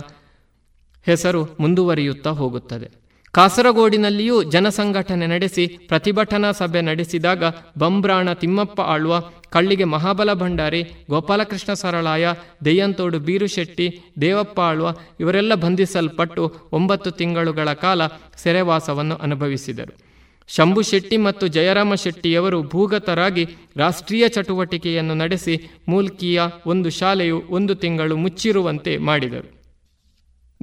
[1.05, 3.01] ಹೆಸರು ಮುಂದುವರಿಯುತ್ತಾ ಹೋಗುತ್ತದೆ.
[3.31, 7.43] ಕಾಸರಗೋಡಿನಲ್ಲಿಯೂ ಜನಸಂಘಟನೆ ನಡೆಸಿ ಪ್ರತಿಭಟನಾ ಸಭೆ ನಡೆಸಿದಾಗ
[7.77, 12.27] ಬಂಬ್ರಾಣ ತಿಮ್ಮಪ್ಪ ಆಳ್ವ, ಕಳ್ಳಿಗೆ ಮಹಾಬಲ ಭಂಡಾರಿ, ಗೋಪಾಲಕೃಷ್ಣ ಸರಳಾಯ,
[12.65, 14.87] ದೆಯ್ಯಂತೋಡು ಬೀರುಶೆಟ್ಟಿ, ದೇವಪ್ಪ ಆಳ್ವ
[15.19, 20.10] ಇವರೆಲ್ಲ ಬಂಧಿಸಲ್ಪಟ್ಟು ಒಂಬತ್ತು ತಿಂಗಳುಗಳ ಕಾಲ ಸೆರೆವಾಸವನ್ನು ಅನುಭವಿಸಿದರು.
[20.47, 23.47] ಶಂಭು ಶೆಟ್ಟಿ ಮತ್ತು ಜಯರಾಮ ಶೆಟ್ಟಿಯವರು ಭೂಗತರಾಗಿ
[23.77, 29.61] ರಾಷ್ಟ್ರೀಯ ಚಟುವಟಿಕೆಯನ್ನು ನಡೆಸಿ ಮೂಲ್ಕಿಯ ಒಂದು ಶಾಲೆಯು ಒಂದು ತಿಂಗಳು ಮುಚ್ಚಿರುವಂತೆ ಮಾಡಿದರು.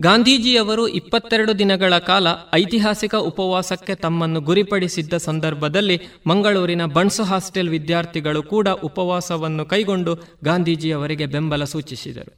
[0.01, 9.65] ಗಾಂಧೀಜಿಯವರು ಇಪ್ಪತ್ತೆರಡು ದಿನಗಳ ಕಾಲ ಐತಿಹಾಸಿಕ ಉಪವಾಸಕ್ಕೆ ತಮ್ಮನ್ನು ಗುರಿಪಡಿಸಿದ್ದ ಸಂದರ್ಭದಲ್ಲಿ ಮಂಗಳೂರಿನ ಬಣ್ಸು ಹಾಸ್ಟೆಲ್ ವಿದ್ಯಾರ್ಥಿಗಳು ಕೂಡ ಉಪವಾಸವನ್ನು
[9.65, 10.15] ಕೈಗೊಂಡು
[10.45, 12.33] ಗಾಂಧೀಜಿಯವರಿಗೆ ಬೆಂಬಲ ಸೂಚಿಸಿದರು.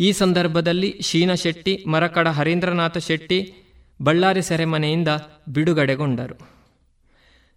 [0.00, 3.61] ಈ ಸಂದರ್ಭದಲ್ಲಿ ಶೀನ ಶೆಟ್ಟಿ, ಮರಕಡ ಹರೀಂದ್ರನಾಥ ಶೆಟ್ಟಿ
[4.06, 5.10] ಬಳ್ಳಾರಿ ಸೆರೆಮನೆಯಿಂದ
[5.54, 6.36] ಬಿಡುಗಡೆಗೊಂಡರು.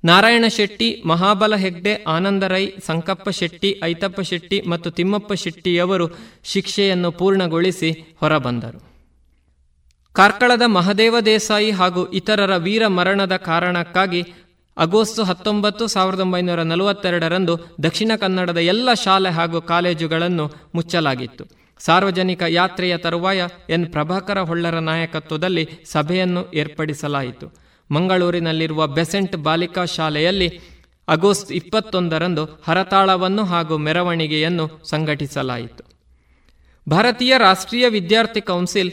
[0.04, 6.08] ನಾರಾಯಣ ಶೆಟ್ಟಿ, ಮಹಾಬಲ ಹೆಗ್ಡೆ ಆನಂದರೈ ಸಂಕಪ್ಪ ಶೆಟ್ಟಿ, ಐತಪ್ಪ ಶೆಟ್ಟಿ ಮತ್ತು ತಿಮ್ಮಪ್ಪ ಶೆಟ್ಟಿಯವರು
[6.54, 7.90] ಶಿಕ್ಷೆಯನ್ನು ಪೂರ್ಣಗೊಳಿಸಿ
[8.20, 8.80] ಹೊರಬಂದರು.
[10.16, 14.22] ಕಾರ್ಕಳದ ಮಹದೇವ ದೇಸಾಯಿ ಹಾಗೂ ಇತರರ ವೀರ ಮರಣದ ಕಾರಣಕ್ಕಾಗಿ
[14.78, 17.54] ಆಗಸ್ಟ್ ಹತ್ತೊಂಬತ್ತು ಸಾವಿರದ ಒಂಬೈನೂರ ನಲವತ್ತೆರಡರಂದು
[17.84, 20.46] ದಕ್ಷಿಣ ಕನ್ನಡದ ಎಲ್ಲ ಶಾಲೆ ಹಾಗೂ ಕಾಲೇಜುಗಳನ್ನು
[20.76, 21.44] ಮುಚ್ಚಲಾಗಿತ್ತು.
[21.80, 27.48] ಸಾರ್ವಜನಿಕ ಯಾತ್ರೆಯ ತರುವಾಯ ಎನ್ ಪ್ರಭಾಕರ ಹೊಳ್ಳರ ನಾಯಕತ್ವದಲ್ಲಿ ಸಭೆಯನ್ನು ಏರ್ಪಡಿಸಲಾಯಿತು.
[27.92, 30.62] ಮಂಗಳೂರಿನಲ್ಲಿರುವ ಬೆಸೆಂಟ್ ಬಾಲಿಕಾ ಶಾಲೆಯಲ್ಲಿ
[31.08, 35.84] ಆಗಸ್ಟ್ ಇಪ್ಪತ್ತೊಂದರಂದು ಹರತಾಳವನ್ನು ಹಾಗೂ ಮೆರವಣಿಗೆಯನ್ನು ಸಂಘಟಿಸಲಾಯಿತು.
[36.90, 38.92] ಭಾರತೀಯ ರಾಷ್ಟ್ರೀಯ ವಿದ್ಯಾರ್ಥಿ ಕೌನ್ಸಿಲ್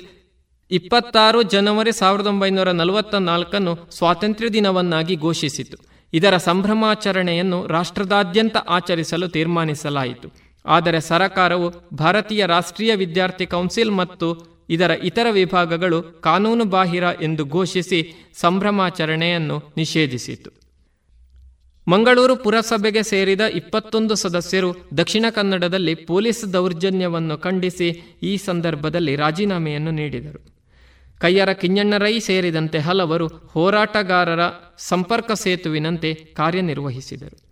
[0.71, 5.77] ಇಪ್ಪತ್ತಾರು ಜನವರಿ ಸಾವಿರದ ಒಂಬೈನೂರ ನಲವತ್ತ ನಾಲ್ಕನ್ನು ಸ್ವಾತಂತ್ರ್ಯ ದಿನವನ್ನಾಗಿ ಘೋಷಿಸಿತು.
[6.13, 10.52] ಇದರ ಸಂಭ್ರಮಾಚರಣೆಯನ್ನು ರಾಷ್ಟ್ರದಾದ್ಯಂತ ಆಚರಿಸಲು ತೀರ್ಮಾನಿಸಲಾಯಿತು.
[10.65, 19.73] ಆದರೆ ಸರಕಾರವು ಭಾರತೀಯ ರಾಷ್ಟ್ರೀಯ ವಿದ್ಯಾರ್ಥಿ ಕೌನ್ಸಿಲ್ ಮತ್ತು ಇದರ ಇತರ ವಿಭಾಗಗಳು ಕಾನೂನು ಬಾಹಿರ ಎಂದು ಘೋಷಿಸಿ ಸಂಭ್ರಮಾಚರಣೆಯನ್ನು
[19.77, 20.51] ನಿಷೇಧಿಸಿತು.
[21.89, 30.53] ಮಂಗಳೂರು ಪುರಸಭೆಗೆ ಸೇರಿದ ಇಪ್ಪತ್ತೊಂದು ಸದಸ್ಯರು ದಕ್ಷಿಣ ಕನ್ನಡದಲ್ಲಿ ಪೊಲೀಸ್ ದೌರ್ಜನ್ಯವನ್ನು ಖಂಡಿಸಿ ಈ ಸಂದರ್ಭದಲ್ಲಿ ರಾಜೀನಾಮೆಯನ್ನು ನೀಡಿದರು.
[31.21, 34.41] ಕಯ್ಯರ ಕಿಂಜಣ್ಣರೈ ಸೇರಿದಂತೆ ಹಲವರು ಹೋರಾಟಗಾರರ
[34.79, 37.52] ಸಂಪರ್ಕ ಸೇತುವಿನಂತೆ ಕಾರ್ಯನಿರ್ವಹಿಸಿದರು.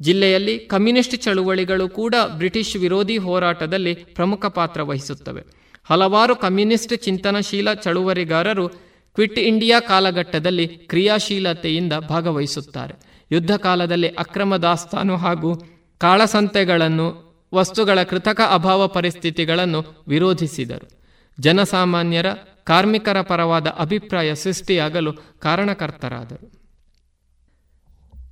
[0.00, 5.42] ಜಿಲ್ಲೆಯಲ್ಲಿ ಕಮ್ಯುನಿಸ್ಟ್ ಚಳುವಳಿಗಳು ಕೂಡ ಬ್ರಿಟಿಷ್ ವಿರೋಧಿ ಹೋರಾಟದಲ್ಲಿ ಪ್ರಮುಖ ಪಾತ್ರ ವಹಿಸುತ್ತವೆ.
[5.84, 12.94] ಹಲವಾರು ಕಮ್ಯುನಿಸ್ಟ್ ಚಿಂತನಶೀಲ ಚಳುವಳಿಗಾರರು ಕ್ವಿಟ್ ಇಂಡಿಯಾ ಕಾಲಘಟ್ಟದಲ್ಲಿ ಕ್ರಿಯಾಶೀಲತೆಯಿಂದ ಭಾಗವಹಿಸುತ್ತಾರೆ.
[13.32, 15.54] ಯುದ್ಧ ಕಾಲದಲ್ಲಿ ಅಕ್ರಮ ದಾಸ್ತಾನು ಹಾಗೂ
[15.98, 20.88] ಕಾಳಸಂತೆಗಳನ್ನು, ವಸ್ತುಗಳ ಕೃತಕ ಅಭಾವ ಪರಿಸ್ಥಿತಿಗಳನ್ನು ವಿರೋಧಿಸಿದರು.
[21.40, 22.26] ಜನಸಾಮಾನ್ಯರ,
[22.64, 26.65] ಕಾರ್ಮಿಕರ ಪರವಾದ ಅಭಿಪ್ರಾಯ ಸೃಷ್ಟಿಯಾಗಲು ಕಾರಣಕರ್ತರಾದರು.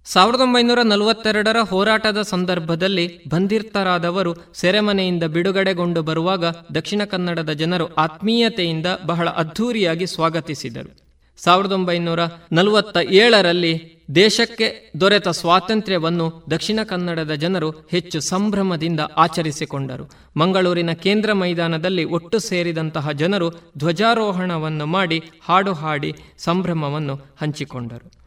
[0.06, 6.44] ಸಾವಿರದ ಒಂಬೈನೂರ ನಲವತ್ತೆರಡರ ಹೋರಾಟದ ಸಂದರ್ಭದಲ್ಲಿ ಬಂಧಿರ್ತರಾದವರು ಸೆರೆಮನೆಯಿಂದ ಬಿಡುಗಡೆಗೊಂಡು ಬರುವಾಗ
[6.74, 10.90] ದಕ್ಷಿಣ ಕನ್ನಡದ ಜನರು ಆತ್ಮೀಯತೆಯಿಂದ ಬಹಳ ಅದ್ಧೂರಿಯಾಗಿ ಸ್ವಾಗತಿಸಿದರು.
[11.36, 12.20] ಸಾವಿರದ ಒಂಬೈನೂರ
[12.52, 13.72] ನಲವತ್ತ ಏಳರಲ್ಲಿ
[14.14, 20.04] ದೇಶಕ್ಕೆ ದೊರೆತ ಸ್ವಾತಂತ್ರ್ಯವನ್ನು ದಕ್ಷಿಣ ಕನ್ನಡದ ಜನರು ಹೆಚ್ಚು ಸಂಭ್ರಮದಿಂದ ಆಚರಿಸಿಕೊಂಡರು.
[20.36, 28.23] ಮಂಗಳೂರಿನ ಕೇಂದ್ರ ಮೈದಾನದಲ್ಲಿ ಒಟ್ಟು ಸೇರಿದಂತಹ ಜನರು ಧ್ವಜಾರೋಹಣವನ್ನು ಮಾಡಿ ಹಾಡು ಹಾಡಿ ಸಂಭ್ರಮವನ್ನು ಹಂಚಿಕೊಂಡರು.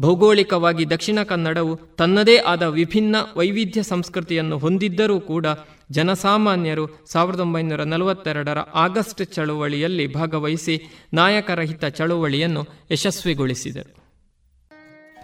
[0.00, 5.46] ಭೌಗೋಳಿಕವಾಗಿ ದಕ್ಷಿಣ ಕನ್ನಡವು ತನ್ನದೇ ಆದ ವಿಭಿನ್ನ ವೈವಿಧ್ಯ ಸಂಸ್ಕೃತಿಯನ್ನು ಹೊಂದಿದ್ದರೂ ಕೂಡ
[5.90, 10.80] ಜನಸಾಮಾನ್ಯರು ಸಾವಿರದ ಒಂಬೈನೂರ ನಲವತ್ತೆರಡರ ಆಗಸ್ಟ್ ಚಳುವಳಿಯಲ್ಲಿ ಭಾಗವಹಿಸಿ
[11.14, 13.96] ನಾಯಕರಹಿತ ಚಳುವಳಿಯನ್ನು ಯಶಸ್ವಿಗೊಳಿಸಿದರು.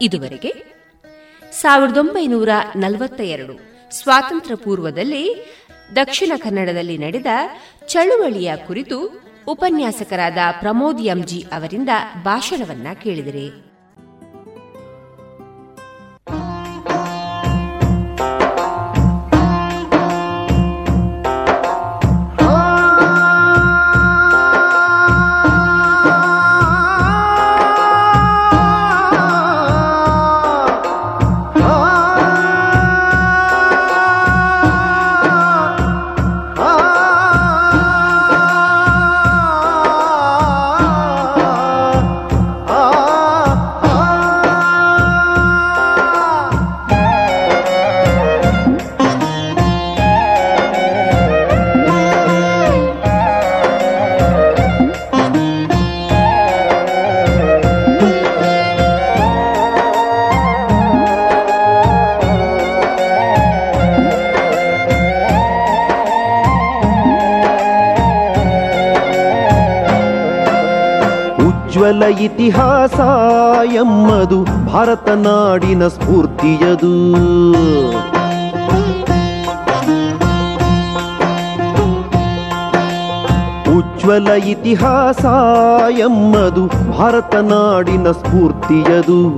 [0.03, 0.55] ಇದುವರೆಗೆ
[1.53, 5.55] ಸಾವಿರದ ಒಂಬೈನೂರ ನಲವತ್ತ ಎರಡು ಸ್ವಾತಂತ್ರ್ಯ ಪೂರ್ವದಲ್ಲಿ
[5.97, 7.27] ದಕ್ಷಿಣ ಕನ್ನಡದಲ್ಲಿ ನಡೆದ
[7.87, 11.89] ಚಳುವಳಿಯ ಕುರಿತು ಉಪನ್ಯಾಸಕರಾದ ಪ್ರಮೋದ್ ಎಂಜಿ ಅವರಿಂದ
[12.23, 13.66] ಭಾಷಣವನ್ನ ಕೇಳಿದರೆ.
[72.37, 73.01] ಇತಿಹಾಸ
[73.73, 76.91] ಎಮ್ಮದು ಭಾರತ ನಾಡಿನ ಸ್ಫೂರ್ತಿಯದು.
[83.79, 85.25] ಉಜ್ವಲ ಇತಿಹಾಸ
[85.99, 86.67] ಎಮ್ಮದು
[86.99, 89.29] ಭಾರತ ನಾಡಿನ ಸ್ಫೂರ್ತಿಯದು.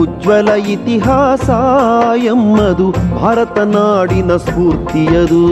[0.00, 1.50] ಉಜ್ವಲ ಇತಿಹಾಸ
[2.16, 2.90] ಎಮ್ಮದು
[3.20, 5.42] ಭಾರತ ನಾಡಿನ ಸ್ಫೂರ್ತಿಯದು.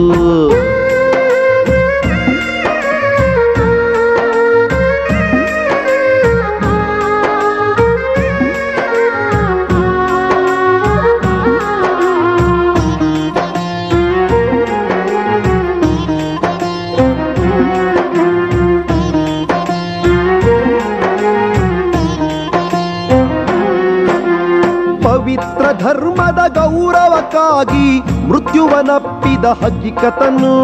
[26.47, 30.55] ಗೌರವಕ್ಕಾಗಿ ಮೃತ್ಯುವನಪ್ಪಿದ ಹಕ್ಕಿಕತನ್ನು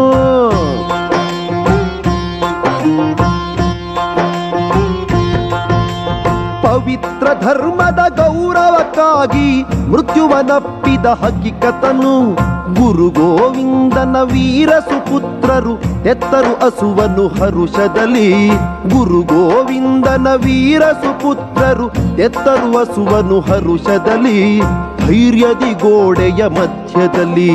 [6.62, 12.34] ಪವಿತ್ರ ಧರ್ಮದ ಗೌರವಕ್ಕಾಗಿ ಮೃತ್ಯುವನಪ್ಪಿದ ಹಕ್ಕಿಕತನು
[12.74, 15.74] ಗುರು ಗೋವಿಂದನ ವೀರ ಸುಪುತ್ರರು
[16.08, 18.48] ಎತ್ತರು ಅಸುವನು ಹರುಷದಲ್ಲಿ.
[18.88, 21.86] ಗುರು ಗೋವಿಂದನ ವೀರ ಸುಪುತ್ರರು
[22.18, 24.60] ಎತ್ತರು ಅಸುವನು ಹರುಷದಲ್ಲಿ.
[25.06, 27.50] ಧೈರ್ಯದಿ ಗೋಡೆಯ ಮಧ್ಯದಲ್ಲಿ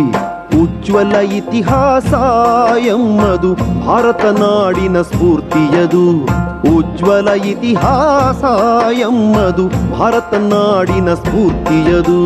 [0.62, 2.14] ಉಜ್ವಲ ಇತಿಹಾಸ
[2.78, 3.52] ಎಮ್ಮದು
[3.86, 6.06] ಭಾರತ ನಾಡಿನ ಸ್ಫೂರ್ತಿಯದು.
[6.78, 8.44] ಉಜ್ವಲ ಇತಿಹಾಸ
[8.98, 9.68] ಎಮ್ಮದು
[10.00, 12.20] ಭಾರತ ನಾಡಿನ ಸ್ಫೂರ್ತಿಯದು.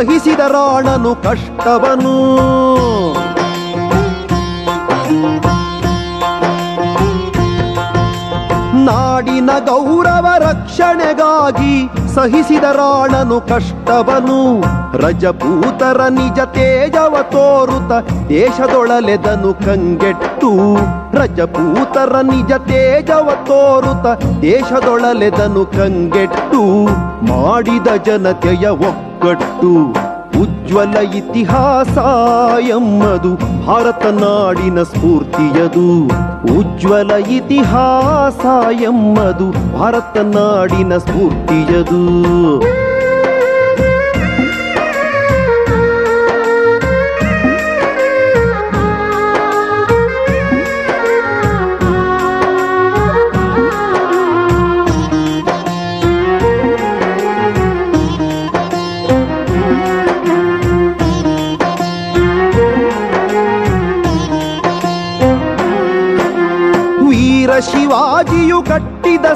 [0.00, 2.14] ಸಹಿಸಿದ ರಾಣನು ಕಷ್ಟವನು.
[8.84, 14.60] ನಾಡಿನ ಗೌರವ ರಕ್ಷಣೆಗಾಗಿ ಸಹಿಸಿದ ರಾಣನು ಕಷ್ಟವನು.
[14.96, 17.92] ರಜಪೂತರ ನಿಜ ತೇಜವ ತೋರುತ
[18.28, 20.76] ದೇಶದೊಳಲೆದನು ಕಂಗೆಟ್ಟು.
[21.16, 26.86] ರಜಪೂತರ ನಿಜ ತೇಜವ ತೋರುತ ದೇಶದೊಳಲೆದನು ಕಂಗೆಟ್ಟು.
[27.26, 28.68] ಮಾಡಿದ ಜನತೆಯ
[29.20, 29.70] ಒಕ್ಕಟ್ಟು
[30.40, 31.98] ಉಜ್ವಲ ಇತಿಹಾಸ
[32.68, 33.34] ಎಮ್ಮದು
[33.66, 36.06] ಭಾರತ ನಾಡಿನ ಸ್ಫೂರ್ತಿಯದು.
[36.58, 42.00] ಉಜ್ವಲ ಇತಿಹಾಸ ಎಮ್ಮದು ಭಾರತ ನಾಡಿನ ಸ್ಫೂರ್ತಿಯದು.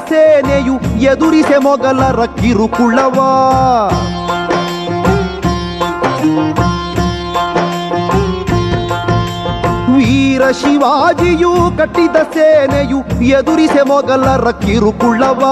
[0.09, 3.19] ಸೇನೆಯು ಎದುರಿಸೆ ಮೊಗಲರ ಕಿರುಕುಳವ.
[9.97, 15.43] ವೀರ ಶಿವಾಜಿಯು ಕಟ್ಟಿದ ಸೇನೆಯು ಎದುರಿಸೆ ಮೊಗಲರ ಕಿರುಕುಳವ.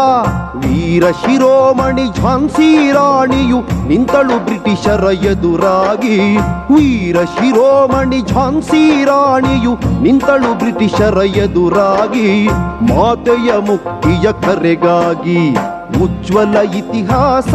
[0.57, 6.37] ವೀರ ಶಿರೋಮಣಿ ಝಾನ್ಸಿ ರಾಣಿಯು ನಿಂತಳು ಬ್ರಿಟಿಷರ ಎದುರಾಗಿ.
[6.73, 12.47] ವೀರ ಶಿರೋಮಣಿ ಝಾನ್ಸಿ ರಾಣಿಯು ನಿಂತಳು ಬ್ರಿಟಿಷರ ಎದುರಾಗಿ,
[12.89, 15.55] ಮಾತೆಯ ಮುಕ್ತಿಯ ಕರೆಗಾಗಿ
[16.03, 17.53] ಉಜ್ವಲ ಇತಿಹಾಸ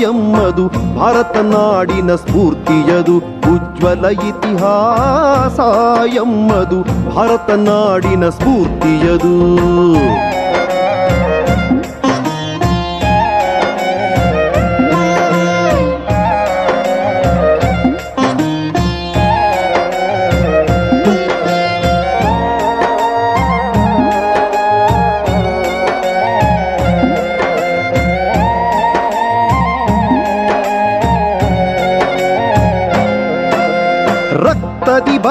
[0.00, 0.64] ಎಮ್ಮದು
[0.98, 3.16] ಭಾರತ ನಾಡಿನ ಸ್ಫೂರ್ತಿಯದು.
[3.54, 5.58] ಉಜ್ವಲ ಇತಿಹಾಸ
[6.14, 6.78] ಎಮ್ಮದು
[7.14, 9.34] ಭಾರತ ನಾಡಿನ ಸ್ಫೂರ್ತಿಯದು.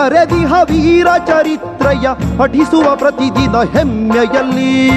[0.06, 2.07] ಬರೆದಿಹ ವೀರ ಚರಿತ್ರೆಯ
[2.38, 4.88] ಪಠಿಸುವ ಪ್ರತಿದಿನ ಹೆಮ್ಮೆಯಲ್ಲಿ.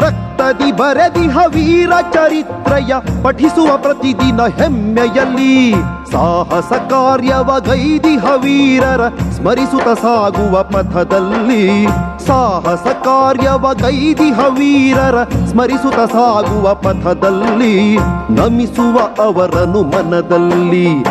[0.00, 5.72] ರಕ್ತದಿ ಬರೆದಿಹ ವೀರ ಚರಿತ್ರೆಯ ಪಠಿಸುವ ಪ್ರತಿದಿನ ಹೆಮ್ಮೆಯಲ್ಲಿ.
[6.12, 11.86] ಸಾಹಸ ಕಾರ್ಯವ ಗೈದಿಹ ವೀರರ ಸ್ಮರಿಸುತ್ತ ಸಾಗುವ ಪಥದಲ್ಲಿ.
[12.26, 17.96] ಸಾಹಸ ಕಾರ್ಯವ ಕೈದಿಹ ವೀರರ ಸ್ಮರಿಸುತ್ತ ಸಾಗುವ ಪಥದಲ್ಲಿ
[18.30, 21.02] ನಮಿಸುವ ಅವರನು ಮನದಲ್ಲಿ.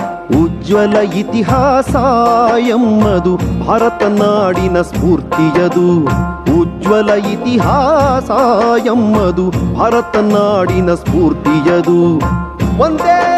[0.44, 1.96] ಉಜ್ವಲ ಇತಿಹಾಸ
[2.60, 6.06] ಎಮ್ಮದು ಭಾರತ ನಾಡಿನ ಸ್ಫೂರ್ತಿಯದು.
[6.62, 8.30] ಉಜ್ವಲ ಇತಿಹಾಸ
[8.86, 12.20] ಎಮ್ಮದು ಭಾರತ ನಾಡಿನ ಸ್ಫೂರ್ತಿಯದು.
[12.82, 13.33] ಒಂದೇ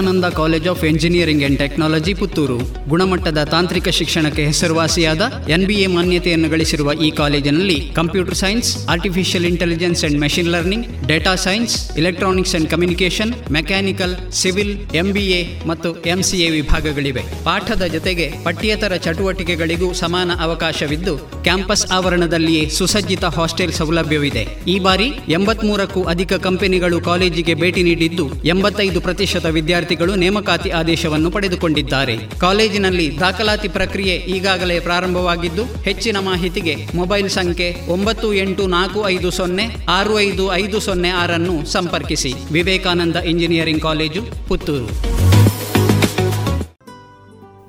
[0.00, 2.58] Vivekananda college of engineering and technology Puttur.
[2.88, 10.48] ಗುಣಮಟ್ಟದ ತಾಂತ್ರಿಕ ಶಿಕ್ಷಣಕ್ಕೆ ಹೆಸರುವಾಸಿಯಾದ ಎನ್ಬಿಎ ಮಾನ್ಯತೆಯನ್ನು ಗಳಿಸಿರುವ ಈ ಕಾಲೇಜಿನಲ್ಲಿ computer science artificial intelligence and machine
[10.48, 17.22] learning data science electronics and communication mechanical civil MBA ಮತ್ತು ಎಂಸಿಎ ವಿಭಾಗಗಳಿವೆ.
[17.44, 24.42] ಪಾಠದ ಜೊತೆಗೆ ಪಠ್ಯೇತರ ಚಟುವಟಿಕೆಗಳಿಗೂ ಸಮಾನ ಅವಕಾಶವಿದ್ದು ಕ್ಯಾಂಪಸ್ ಆವರಣದಲ್ಲಿಯೇ ಸುಸಜ್ಜಿತ ಹಾಸ್ಟೆಲ್ ಸೌಲಭ್ಯವಿದೆ.
[24.68, 32.16] ಈ ಬಾರಿ ಎಂಬತ್ಮೂರಕ್ಕೂ ಅಧಿಕ ಕಂಪನಿಗಳು ಕಾಲೇಜಿಗೆ ಭೇಟಿ ನೀಡಿದ್ದು, ಎಂಬತ್ತೈದು ಪ್ರತಿಶತ ವಿದ್ಯಾರ್ಥಿಗಳು ನೇಮಕಾತಿ ಆದೇಶವನ್ನು ಪಡೆದುಕೊಂಡಿದ್ದಾರೆ.
[32.40, 40.20] ಕಾಲೇಜಿನಲ್ಲಿ ದಾಖಲಾತಿ ಪ್ರಕ್ರಿಯೆ ಈಗಾಗಲೇ ಪ್ರಾರಂಭವಾಗಿದ್ದು, ಹೆಚ್ಚಿನ ಮಾಹಿತಿಗೆ ಮೊಬೈಲ್ ಸಂಖ್ಯೆ ಒಂಬತ್ತು ಎಂಟು ನಾಲ್ಕು ಐದು ಸೊನ್ನೆ ಆರು
[40.20, 42.34] ಐದು ಐದು ಸೊನ್ನೆ ಆರನ್ನು ಸಂಪರ್ಕಿಸಿ.
[42.52, 44.88] Vivekananda engineering college, Puttur.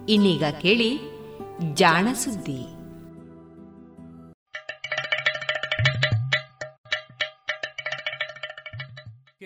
[0.09, 0.91] ಇನ್ನೀಗ ಕೇಳಿ
[1.75, 2.80] ಜಾಣ ಸುದ್ದಿ.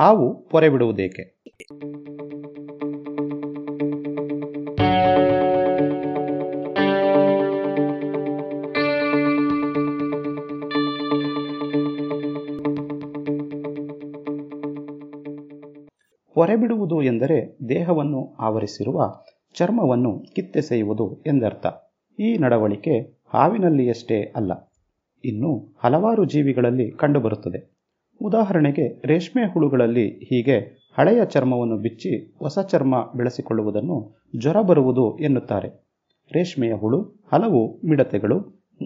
[0.00, 1.22] ಹಾವು ಪೊರೆ ಬಿಡುವುದೇಕೆ
[16.34, 19.14] ಪೊರೆ ಬಿಡುವುದು ಎಂದರೆ ದೇಹವನ್ನು ಆವರಿಸಿರುವ
[19.54, 21.66] ಚರ್ಮವನ್ನು ಕಿತ್ತೆಸೆಯುವುದು ಎಂದರ್ಥ.
[22.20, 23.00] ಈ ನಡವಳಿಕೆ
[23.34, 24.72] ಹಾವಿನಲ್ಲಿಯಷ್ಟೇ ಅಲ್ಲ,
[25.24, 27.77] ಇನ್ನು ಹಲವಾರು ಜೀವಿಗಳಲ್ಲಿ ಕಂಡುಬರುತ್ತದೆ.
[28.22, 35.68] ಉದಾಹರಣೆಗೆ ರೇಷ್ಮೆ ಹುಳುಗಳಲ್ಲಿ ಹೀಗೆ ಹಳೆಯ ಚರ್ಮವನ್ನು ಬಿಚ್ಚಿ ಹೊಸ ಚರ್ಮ ಬೆಳೆಸಿಕೊಳ್ಳುವುದನ್ನು ಜ್ವರ ಬರುವುದು ಎನ್ನುತ್ತಾರೆ.
[36.32, 38.40] ರೇಷ್ಮೆಯ ಹುಳು, ಹಲವು ಮಿಡತೆಗಳು,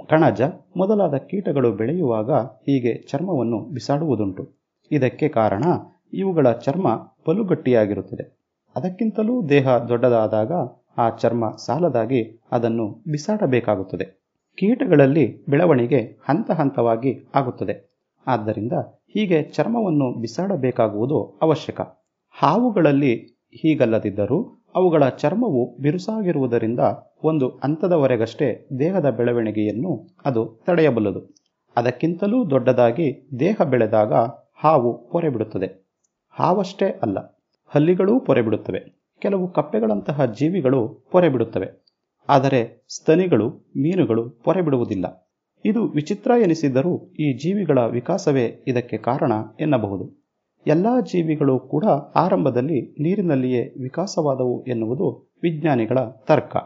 [0.09, 0.42] ಕಣಜ
[0.76, 4.48] ಮೊದಲಾದ ಕೀಟಗಳು ಬೆಳೆಯುವಾಗ ಹೀಗೆ ಚರ್ಮವನ್ನು ಬಿಸಾಡುವುದುಂಟು.
[4.90, 5.62] ಇದಕ್ಕೆ ಕಾರಣ
[6.12, 8.42] ಇವುಗಳ ಚರ್ಮ ಬಲುಗಟ್ಟಿಯಾಗಿರುತ್ತದೆ
[8.76, 10.52] ಅದಕ್ಕಿಂತಲೂ ದೇಹ ದೊಡ್ಡದಾದಾಗ
[10.98, 14.04] ಆ ಚರ್ಮ ಸಾಲದಾಗಿ ಅದನ್ನು ಬಿಸಾಡಬೇಕಾಗುತ್ತದೆ.
[14.59, 17.92] ಕೀಟಗಳಲ್ಲಿ ಬೆಳವಣಿಗೆ ಹಂತ ಹಂತವಾಗಿ ಆಗುತ್ತದೆ.
[18.26, 18.72] ಆದ್ದರಿಂದ
[19.14, 21.80] ಹೀಗೆ ಚರ್ಮವನ್ನು ಬಿಸಾಡಬೇಕಾಗುವುದು ಅವಶ್ಯಕ.
[22.30, 23.14] ಹಾವುಗಳಲ್ಲಿ
[23.52, 26.80] ಹೀಗಲ್ಲದಿದ್ದರೂ ಅವುಗಳ ಚರ್ಮವು ಬಿರುಸಾಗಿರುವುದರಿಂದ
[27.24, 31.34] ಒಂದು ಹಂತದವರೆಗಷ್ಟೇ ದೇಹದ ಬೆಳವಣಿಗೆಯನ್ನು ಅದು ತಡೆಯಬಲ್ಲದು.
[31.76, 34.12] ಅದಕ್ಕಿಂತಲೂ ದೊಡ್ಡದಾಗಿ ದೇಹ ಬೆಳೆದಾಗ
[34.55, 35.68] ಹಾವು ಪೊರೆಬಿಡುತ್ತದೆ.
[36.30, 37.18] ಹಾವಷ್ಟೇ ಅಲ್ಲ,
[37.66, 38.80] ಹಲ್ಲಿಗಳೂ ಪೊರೆಬಿಡುತ್ತವೆ.
[39.18, 41.68] ಕೆಲವು ಕಪ್ಪೆಗಳಂತಹ ಜೀವಿಗಳು ಪೊರೆಬಿಡುತ್ತವೆ.
[42.28, 45.22] ಆದರೆ ಸ್ತನಿಗಳು, ಮೀನುಗಳು ಪೊರೆಬಿಡುವುದಿಲ್ಲ.
[45.64, 50.22] ಇದು ವಿಚಿತ್ರ ಎನಿಸಿದ್ದರೂ ಈ ಜೀವಿಗಳ ವಿಕಾಸವೇ ಇದಕ್ಕೆ ಕಾರಣ ಎನ್ನಬಹುದು.
[50.66, 51.84] ಎಲ್ಲ ಜೀವಿಗಳು ಕೂಡ
[52.14, 56.56] ಆರಂಭದಲ್ಲಿ ನೀರಿನಲ್ಲಿಯೇ ವಿಕಾಸವಾದವು ಎನ್ನುವುದು ವಿಜ್ಞಾನಿಗಳ ತರ್ಕ.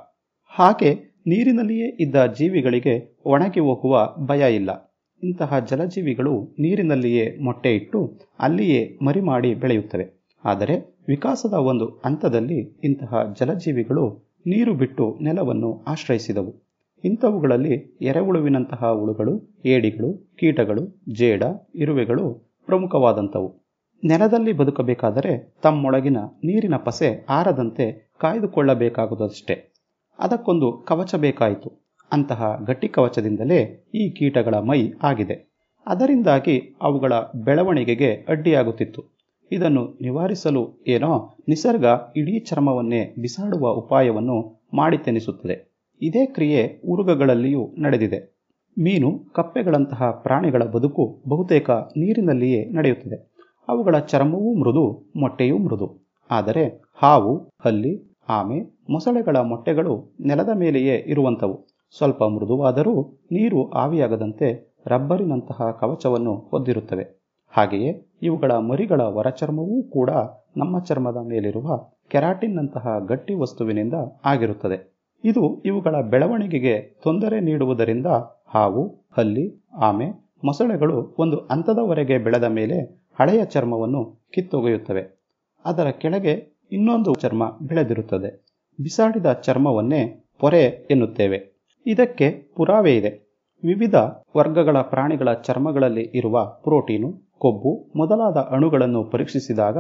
[0.47, 0.95] ಹಾಗೆ
[1.27, 4.97] ನೀರಿನಲ್ಲಿಯೇ ಇದ್ದ ಜೀವಿಗಳಿಗೆ ಒಣಗಿ ಹೋಗುವ ಭಯ ಇಲ್ಲ.
[5.23, 10.27] ಇಂತಹ ಜಲಜೀವಿಗಳು ನೀರಿನಲ್ಲಿಯೇ ಮೊಟ್ಟೆ ಇಟ್ಟು ಅಲ್ಲಿಯೇ ಮರಿ ಮಾಡಿ ಬೆಳೆಯುತ್ತವೆ.
[10.45, 16.66] ಆದರೆ ವಿಕಾಸದ ಒಂದು ಹಂತದಲ್ಲಿ ಇಂತಹ ಜಲಜೀವಿಗಳು ನೀರು ಬಿಟ್ಟು ನೆಲವನ್ನು ಆಶ್ರಯಿಸಿದವು.
[17.05, 21.43] ಇಂಥವುಗಳಲ್ಲಿ ಎರೆಹುಳುವಿನಂತಹ ಹುಳುಗಳು, ಏಡಿಗಳು, ಕೀಟಗಳು, ಜೇಡ,
[21.75, 23.67] ಇರುವೆಗಳು ಪ್ರಮುಖವಾದಂಥವು.
[24.05, 29.73] ನೆಲದಲ್ಲಿ ಬದುಕಬೇಕಾದರೆ ತಮ್ಮೊಳಗಿನ ನೀರಿನ ಪಸೆ ಆರದಂತೆ ಕಾಯ್ದುಕೊಳ್ಳಬೇಕಾಗುವುದಷ್ಟೇ
[30.19, 31.87] ಅದಕ್ಕೊಂದು ಕವಚ ಬೇಕಾಯಿತು.
[32.13, 35.57] ಅಂತಹ ಗಟ್ಟಿ ಕವಚದಿಂದಲೇ ಈ ಕೀಟಗಳ ಮೈ ಆಗಿದೆ.
[35.87, 37.13] ಅದರಿಂದಾಗಿ ಅವುಗಳ
[37.45, 39.05] ಬೆಳವಣಿಗೆಗೆ ಅಡ್ಡಿಯಾಗುತ್ತಿತ್ತು.
[39.53, 41.85] ಇದನ್ನು ನಿವಾರಿಸಲು ಏನೋ ನಿಸರ್ಗ
[42.17, 45.66] ಇಡೀ ಚರ್ಮವನ್ನೇ ಬಿಸಾಡುವ ಉಪಾಯವನ್ನು ಮಾಡಿತೆನಿಸುತ್ತದೆ
[46.03, 48.37] ಇದೇ ಕ್ರಿಯೆ ಉರುಗಗಳಲ್ಲಿಯೂ ನಡೆದಿದೆ.
[48.79, 53.33] ಮೀನು, ಕಪ್ಪೆಗಳಂತಹ ಪ್ರಾಣಿಗಳ ಬದುಕು ಬಹುತೇಕ ನೀರಿನಲ್ಲಿಯೇ ನಡೆಯುತ್ತದೆ.
[53.69, 56.07] ಅವುಗಳ ಚರ್ಮವೂ ಮೃದು, ಮೊಟ್ಟೆಯೂ ಮೃದು.
[56.31, 58.61] ಆದರೆ ಹಾವು, ಹಲ್ಲಿ, ಆಮೆ,
[58.91, 61.67] ಮೊಸಳೆಗಳ ಮೊಟ್ಟೆಗಳು ನೆಲದ ಮೇಲೆಯೇ ಇರುವಂಥವು.
[61.99, 70.11] ಸ್ವಲ್ಪ ಮೃದುವಾದರೂ ನೀರು ಆವಿಯಾಗದಂತೆ ರಬ್ಬರಿನಂತಹ ಕವಚವನ್ನು ಹೊಂದಿರುತ್ತವೆ ಹಾಗೆಯೇ ಇವುಗಳ ಮರಿಗಳ ಹೊರಚರ್ಮವೂ ಕೂಡ
[70.57, 73.95] ನಮ್ಮ ಚರ್ಮದ ಮೇಲಿರುವ ಕೆರಾಟಿನ್ನಂತಹ ಗಟ್ಟಿ ವಸ್ತುವಿನಿಂದ
[74.25, 74.96] ಆಗಿರುತ್ತದೆ.
[75.27, 78.07] ಇದು ಇವುಗಳ ಬೆಳವಣಿಗೆಗೆ ತೊಂದರೆ ನೀಡುವುದರಿಂದ
[78.47, 80.07] ಹಾವು, ಹಲ್ಲಿ, ಆಮೆ,
[80.45, 85.25] ಮೊಸಳೆಗಳು ಒಂದು ಹಂತದವರೆಗೆ ಬೆಳೆದ ಮೇಲೆ ಹಳೆಯ ಚರ್ಮವನ್ನು ಕಿತ್ತೊಗೆಯುತ್ತವೆ.
[85.65, 88.47] ಅದರ ಕೆಳಗೆ ಇನ್ನೊಂದು ಚರ್ಮ ಬೆಳೆದಿರುತ್ತದೆ.
[88.83, 91.39] ಬಿಸಾಡಿದ ಚರ್ಮವನ್ನೇ ಪೊರೆ ಎನ್ನುತ್ತೇವೆ.
[91.87, 93.27] ಇದಕ್ಕೆ ಪುರಾವೆ ಇದೆ.
[93.65, 93.95] ವಿವಿಧ
[94.37, 99.79] ವರ್ಗಗಳ ಪ್ರಾಣಿಗಳ ಚರ್ಮಗಳಲ್ಲಿ ಇರುವ ಪ್ರೋಟೀನು, ಕೊಬ್ಬು ಮೊದಲಾದ ಅಣುಗಳನ್ನು ಪರೀಕ್ಷಿಸಿದಾಗ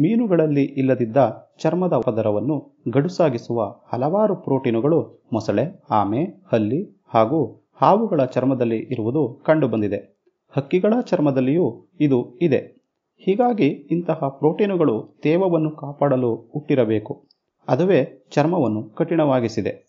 [0.00, 1.16] ಮೀನುಗಳಲ್ಲಿ ಇಲ್ಲದಿದ್ದ
[1.58, 10.18] ಚರ್ಮದ ಪದರವನ್ನು ಗಡುಸಾಗಿಸುವ ಹಲವಾರು ಪ್ರೋಟೀನುಗಳು ಮೊಸಳೆ, ಆಮೆ, ಹಲ್ಲಿ ಹಾಗೂ ಹಾವುಗಳ ಚರ್ಮದಲ್ಲಿ ಇರುವುದು ಕಂಡುಬಂದಿದೆ.
[10.56, 12.78] ಹಕ್ಕಿಗಳ ಚರ್ಮದಲ್ಲಿಯೂ ಇದು ಇದೆ.
[13.18, 17.24] ಹೀಗಾಗಿ ಇಂತಹ ಪ್ರೋಟೀನುಗಳು ತೇವವನ್ನು ಕಾಪಾಡಲು ಹುಟ್ಟಿರಬೇಕು.
[17.68, 19.87] ಅದುವೇ ಚರ್ಮವನ್ನು ಕಠಿಣವಾಗಿಸಿದೆ.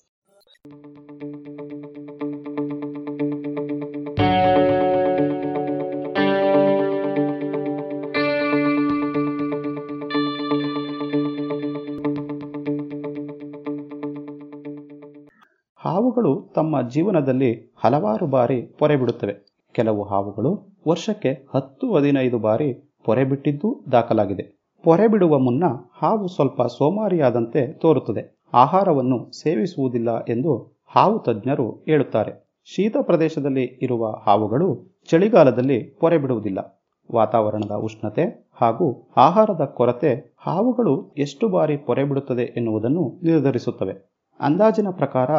[16.82, 19.36] ಜೀವನದಲ್ಲಿ ಹಲವಾರು ಬಾರಿ ಪೊರೆ ಬಿಡುತ್ತವೆ.
[19.72, 22.74] ಕೆಲವು ಹಾವುಗಳು ವರ್ಷಕ್ಕೆ ಹತ್ತು, ಹದಿನೈದು ಬಾರಿ
[23.06, 24.60] ಪೊರೆ ಬಿಟ್ಟಿದ್ದು ದಾಖಲಾಗಿದೆ.
[24.84, 28.40] ಪೊರೆ ಬಿಡುವ ಮುನ್ನ ಹಾವು ಸ್ವಲ್ಪ ಸೋಮಾರಿಯಾದಂತೆ ತೋರುತ್ತದೆ.
[28.54, 32.50] ಆಹಾರವನ್ನು ಸೇವಿಸುವುದಿಲ್ಲ ಎಂದು ಹಾವು ತಜ್ಞರು ಹೇಳುತ್ತಾರೆ.
[32.66, 36.84] ಶೀತ ಪ್ರದೇಶದಲ್ಲಿ ಇರುವ ಹಾವುಗಳು ಚಳಿಗಾಲದಲ್ಲಿ ಪೊರೆ ಬಿಡುವುದಿಲ್ಲ.
[37.16, 44.24] ವಾತಾವರಣದ ಉಷ್ಣತೆ ಹಾಗೂ ಆಹಾರದ ಕೊರತೆ ಹಾವುಗಳು ಎಷ್ಟು ಬಾರಿ ಪೊರೆ ಬಿಡುತ್ತದೆ ಎನ್ನುವುದನ್ನು ನಿರ್ಧರಿಸುತ್ತವೆ.
[44.40, 45.30] ಅಂದಾಜಿನ ಪ್ರಕಾರ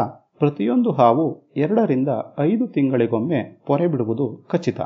[0.41, 2.09] ಪ್ರತಿಯೊಂದು ಹಾವು ಎರಡರಿಂದ
[2.41, 4.81] ಐದು ತಿಂಗಳಿಗೊಮ್ಮೆ ಪೊರೆ ಬಿಡುವುದು ಖಚಿತ.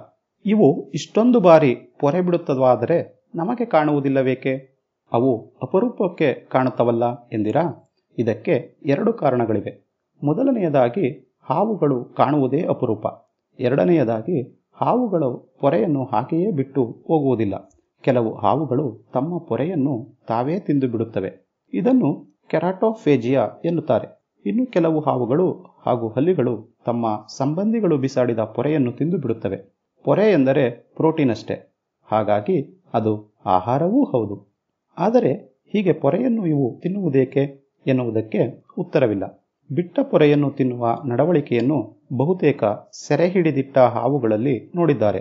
[0.46, 4.74] ಇವು ಇಷ್ಟೊಂದು ಬಾರಿ ಪೊರೆ ಬಿಡುತ್ತವಾದರೆ ನಮಗೆ ಕಾಣುವುದಿಲ್ಲವೇಕೆ?
[5.12, 7.90] ಅವು ಅಪರೂಪಕ್ಕೆ ಕಾಣುತ್ತವಲ್ಲ ಎಂದಿರಾ?
[8.18, 9.90] ಇದಕ್ಕೆ ಎರಡು ಕಾರಣಗಳಿವೆ.
[10.24, 13.06] ಮೊದಲನೆಯದಾಗಿ, ಹಾವುಗಳು ಕಾಣುವುದೇ ಅಪರೂಪ.
[13.58, 17.70] ಎರಡನೆಯದಾಗಿ, ಹಾವುಗಳು ಪೊರೆಯನ್ನು ಹಾಗೆಯೇ ಬಿಟ್ಟು ಹೋಗುವುದಿಲ್ಲ.
[18.00, 24.13] ಕೆಲವು ಹಾವುಗಳು ತಮ್ಮ ಪೊರೆಯನ್ನು ತಾವೇ ತಿಂದು ಬಿಡುತ್ತವೆ ಇದನ್ನು ಕೆರಾಟೋಫೇಜಿಯಾ ಎನ್ನುತ್ತಾರೆ.
[24.46, 29.56] ಇನ್ನು ಕೆಲವು ಹಾವುಗಳು ಹಾಗೂ ಹಲ್ಲಿಗಳು ತಮ್ಮ ಸಂಬಂಧಿಗಳು ಬಿಸಾಡಿದ ಪೊರೆಯನ್ನು ತಿಂದು ಬಿಡುತ್ತವೆ.
[30.04, 31.76] ಪೊರೆ ಎಂದರೆ ಪ್ರೋಟೀನ್ ಅಷ್ಟೇ.
[32.04, 34.54] ಹಾಗಾಗಿ ಅದು ಆಹಾರವೂ ಹೌದು.
[34.98, 35.32] ಆದರೆ
[35.72, 39.48] ಹೀಗೆ ಪೊರೆಯನ್ನು ಇವು ತಿನ್ನುವುದೇಕೆ ಎನ್ನುವುದಕ್ಕೆ ಉತ್ತರವಿಲ್ಲ.
[39.72, 42.64] ಬಿಟ್ಟ ಪೊರೆಯನ್ನು ತಿನ್ನುವ ನಡವಳಿಕೆಯನ್ನು ಬಹುತೇಕ
[43.08, 45.18] ಸೆರೆ ಹಿಡಿದಿಟ್ಟ ಹಾವುಗಳಲ್ಲಿ ನೋಡಿದ್ದಾರೆ.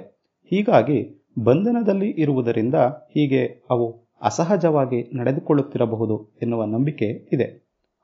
[0.50, 2.76] ಹೀಗಾಗಿ ಬಂಧನದಲ್ಲಿ ಇರುವುದರಿಂದ
[3.10, 7.44] ಹೀಗೆ ಅವು ಅಸಹಜವಾಗಿ ನಡೆದುಕೊಳ್ಳುತ್ತಿರಬಹುದು ಎನ್ನುವ ನಂಬಿಕೆ ಇದೆ.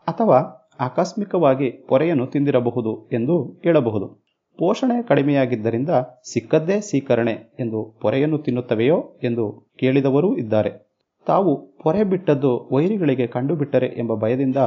[0.07, 4.29] ಅಥವಾ ಆಕಸ್ಮಿಕವಾಗಿ ಪೊರೆಯನ್ನು ತಿಂದಿರಬಹುದು ಎಂದು ಹೇಳಬಹುದು.
[4.57, 5.89] ಪೋಷಣೆ ಕಡಿಮೆಯಾಗಿದ್ದರಿಂದ
[6.33, 10.89] ಸಿಕ್ಕದ್ದೇ ಸೀಕರಣೆ ಎಂದು ಪೊರೆಯನ್ನು ತಿನ್ನುತ್ತವೆಯೋ ಎಂದು ಕೇಳಿದವರೂ ಇದ್ದಾರೆ.
[11.27, 14.57] ತಾವು ಪೊರೆ ಬಿಟ್ಟದ್ದು ವೈರಿಗಳಿಗೆ ಕಂಡುಬಿಟ್ಟರೆ ಎಂಬ ಭಯದಿಂದ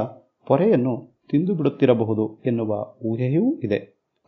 [0.47, 3.77] ಪೊರೆಯನ್ನು ತಿಂದು ಬಿಡುತ್ತಿರಬಹುದು ಎನ್ನುವ ಊಹೆಯೂ ಇದೆ.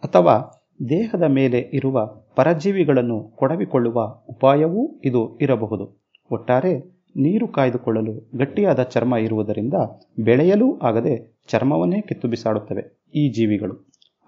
[0.03, 2.05] ಅಥವಾ ದೇಹದ ಮೇಲೆ ಇರುವ
[2.35, 6.05] ಪರಜೀವಿಗಳನ್ನು ಕೊಡವಿಕೊಳ್ಳುವ ಉಪಾಯವೂ ಇದು ಇರಬಹುದು.
[6.31, 9.73] ಒಟ್ಟಾರೆ ನೀರು ಕಾಯ್ದುಕೊಳ್ಳಲು ಗಟ್ಟಿಯಾದ ಚರ್ಮ ಇರುವುದರಿಂದ
[10.19, 12.83] ಬೆಳೆಯಲೂ ಆಗದೆ ಚರ್ಮವನ್ನೇ ಕಿತ್ತು ಬಿಸಾಡುತ್ತವೆ
[13.15, 13.75] ಈ ಜೀವಿಗಳು.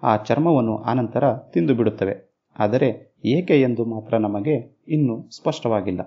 [0.02, 2.14] ಆ ಚರ್ಮವನ್ನು ಆನಂತರ ತಿಂದು ಬಿಡುತ್ತವೆ
[2.58, 6.00] ಆದರೆ ಏಕೆ ಎಂದು ಮಾತ್ರ ನಮಗೆ ಇನ್ನೂ ಸ್ಪಷ್ಟವಾಗಿಲ್ಲ.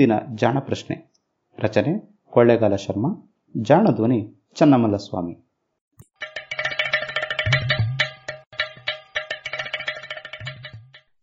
[0.00, 1.14] ಇಂದಿನ ಜಾಣ ಪ್ರಶ್ನೆ.
[1.58, 5.34] ರಚನೆ ಕೊಳ್ಳೇಗಾಲ ಶರ್ಮಾ, ಜಾಣ ಧ್ವನಿ ಚನ್ನಮಲ್ಲ ಸ್ವಾಮಿ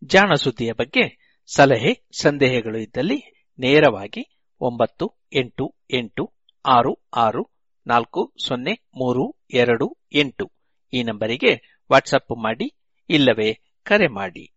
[0.03, 6.33] ಜಾಣ ಸುದ್ದಿಯ ಬಗ್ಗೆ ಸಲಹೆ, ಸಂದೇಹಗಳು ಇದ್ದಲ್ಲಿ ನೇರವಾಗಿ ಒಂಬತ್ತು, ಎಂಟು ಎಂಟು,
[6.65, 7.51] ಆರು ಆರು,
[7.87, 10.51] ನಾಲ್ಕು, ಸೊನ್ನೆ, ಮೂರು, ಎರಡು, ಎಂಟು
[10.93, 12.77] ಈ ನಂಬರಿಗೆ ವಾಟ್ಸಪ್ ಮಾಡಿ
[13.09, 14.56] ಇಲ್ಲವೇ ಕರೆ ಮಾಡಿ.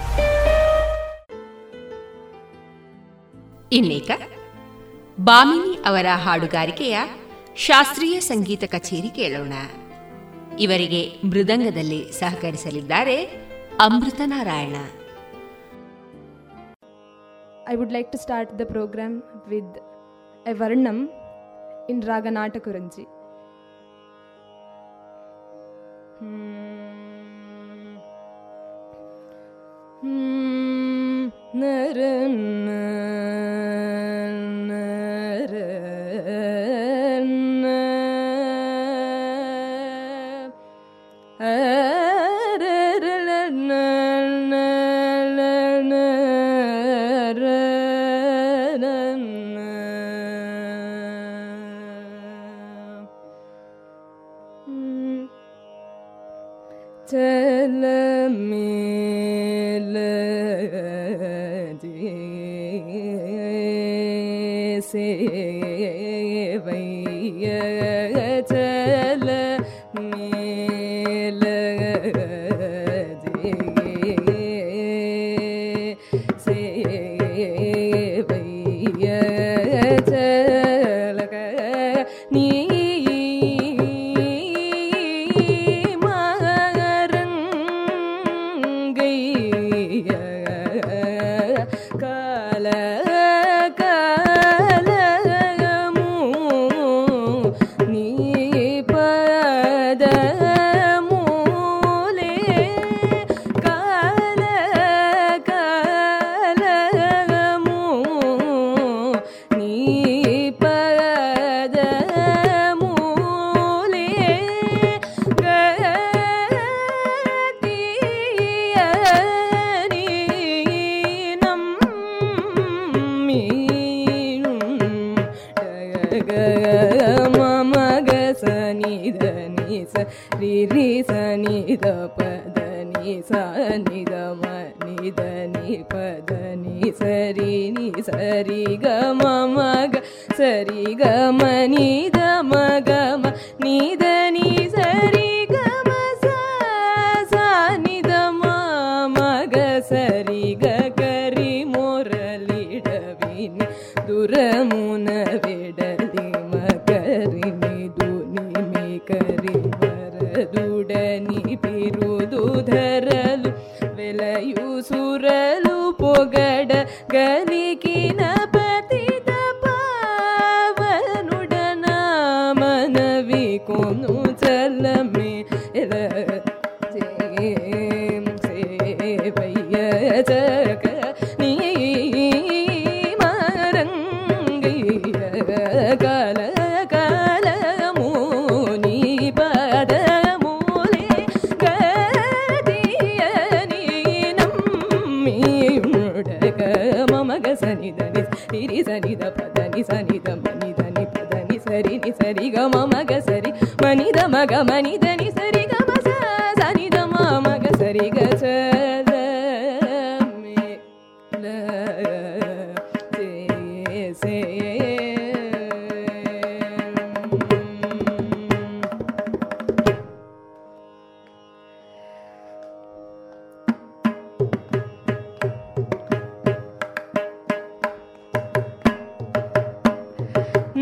[3.71, 4.11] ಇನ್ನೇಕ
[5.17, 6.97] ಬಾಮಿನಿ ಅವರ ಹಾಡುಗಾರಿಕೆಯ
[7.57, 9.53] ಶಾಸ್ತ್ರೀಯ ಸಂಗೀತ ಕಚೇರಿ ಕೇಳೋಣ
[10.59, 13.23] ಇವರಿಗೆ ಮೃದಂಗದಲ್ಲಿ ಸಹಕರಿಸಲಿದ್ದಾರೆ
[13.85, 14.75] Amrita Narayana
[17.67, 19.77] I would like to start the programme with
[20.45, 21.09] a varnam
[21.89, 23.05] in raga Natakuranji
[26.21, 27.61] hmm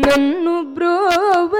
[0.02, 1.54] ನನ್ನು ಬ್ರೋವ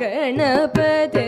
[0.00, 1.26] गणपते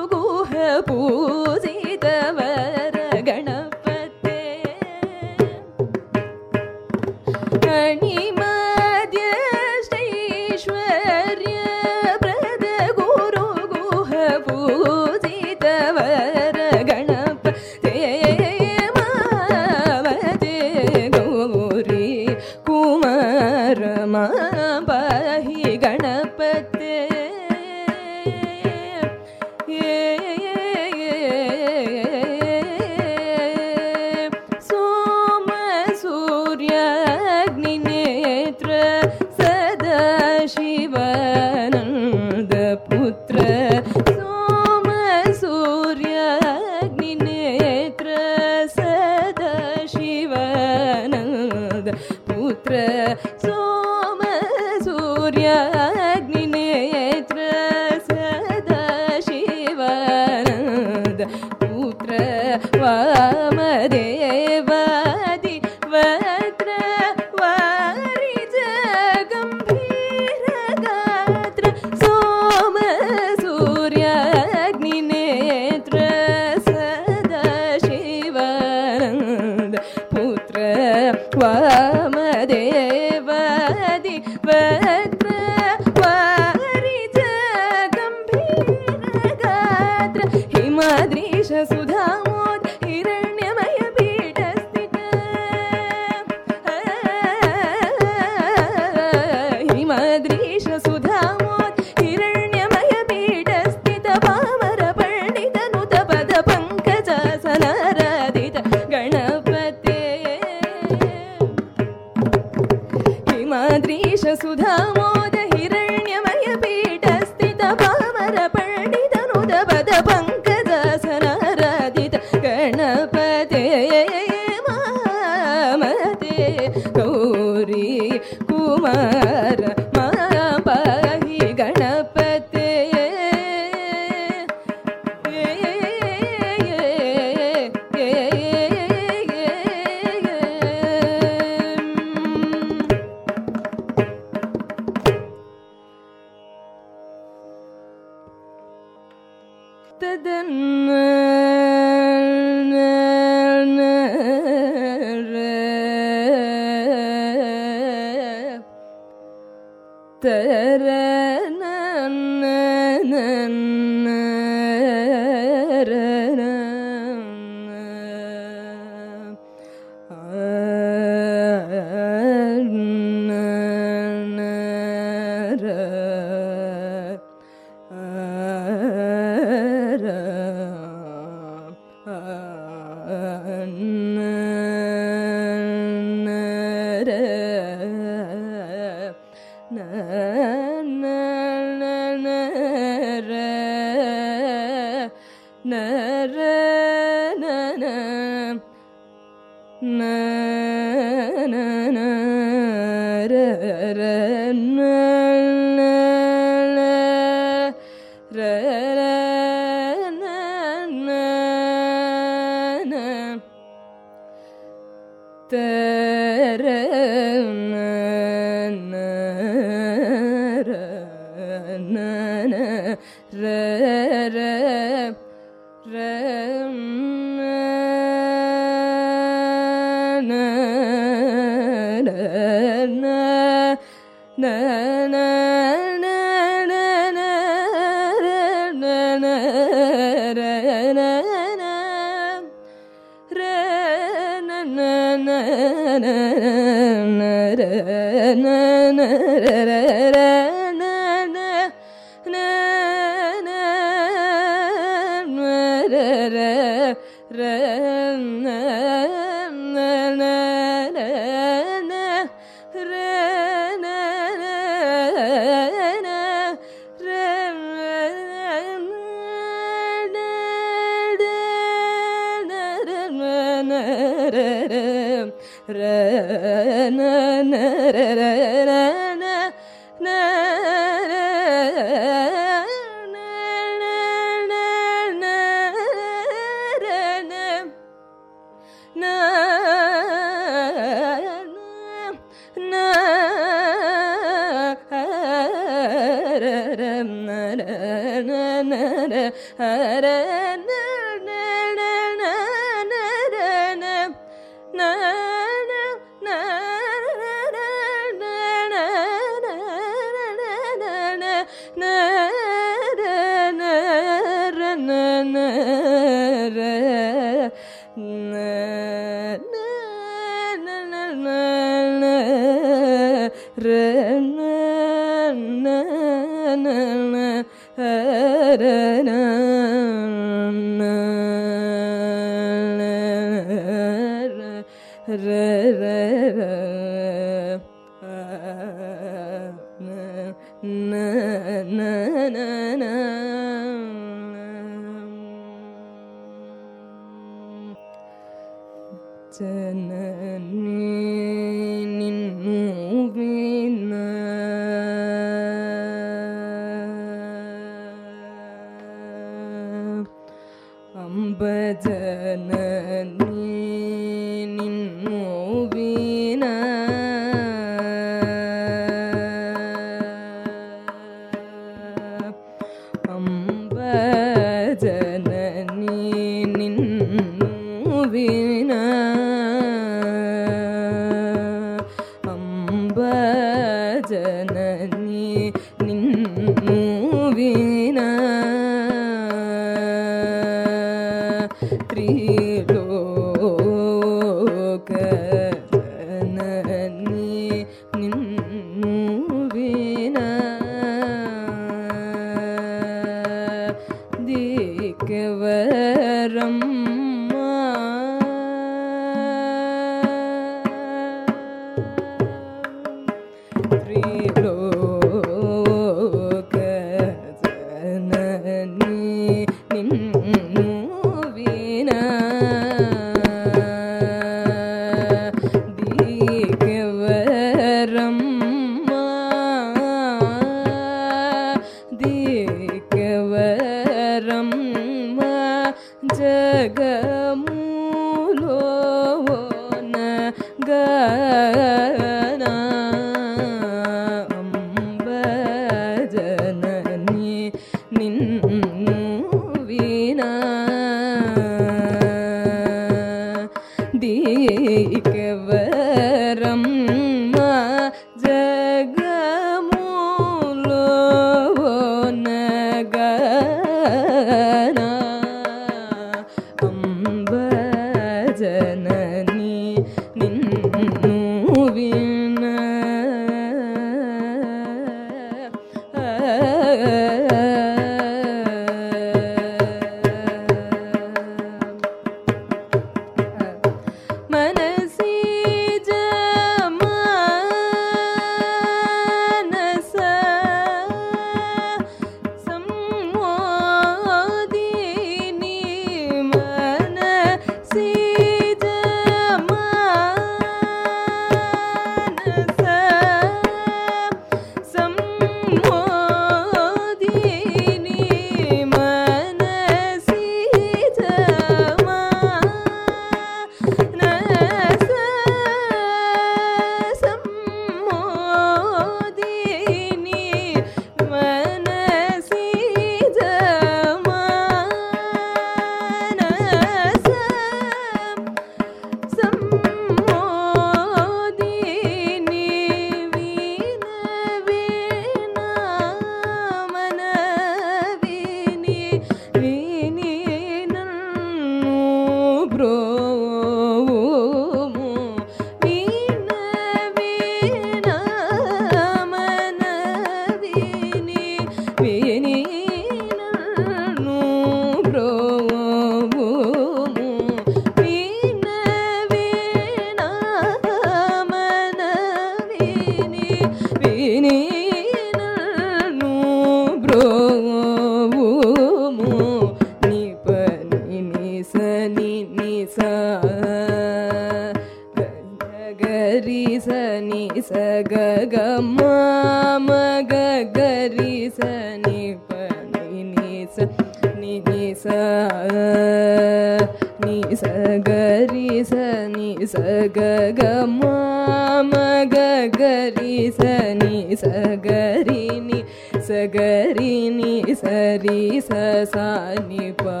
[589.00, 594.32] sani sa ga ga ma ma ga ga ri sani sa
[594.66, 595.60] ga ri ni
[596.06, 598.62] sa ga ri ni sa ri sa
[598.92, 599.06] sa
[599.48, 600.00] ni pa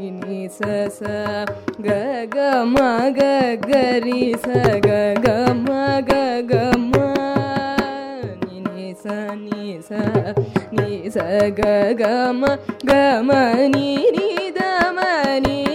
[0.00, 1.18] ni sa sa
[1.86, 2.02] ga
[2.34, 3.36] ga ma ga
[3.68, 7.08] ga ri sa ga ga ma ga ga ma
[8.42, 10.02] ni ni sa ni sa
[10.74, 11.26] ni sa
[11.62, 12.52] ga ga ma
[12.90, 13.42] ga ma
[13.76, 14.28] ni ni
[14.58, 15.10] da ma
[15.46, 15.69] ni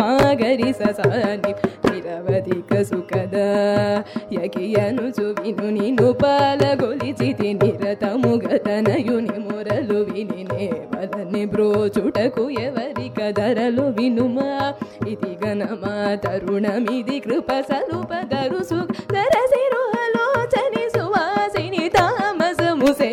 [0.00, 1.52] ಮಾಗರಿ ಸಸಾನಿ
[1.86, 3.36] ನಿರವಧಿಕ ಸುಖದ
[4.36, 14.50] ಯಗಿಯನು ಸುವಿನು ನೀನು ಪಾಲಗೊಲಿಸಿತಿ ನಿರತಮು ಗತನಯು ನಿಮುರಲು ವಿನಿನೇ వదని బ్రోచుటకు ఎవరి కదరలు వినుమా
[15.12, 15.94] ఇది గణమా
[16.24, 23.10] తరుణమిది కృప సలుపదరు సురసిరు ఆలోచని సువాసిని తామసము సే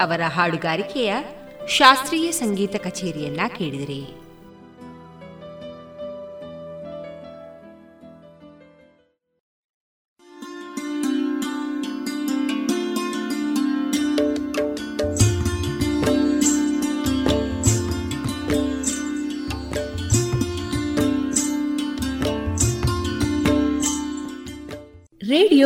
[0.00, 1.14] ಅವರ ಹಾಡುಗಾರಿಕೆಯ
[1.68, 4.02] ಶಾಸ್ತ್ರೀಯ ಸಂಗೀತ ಕಚೇರಿಯನ್ನ ಕೇಳಿದಿರಿ.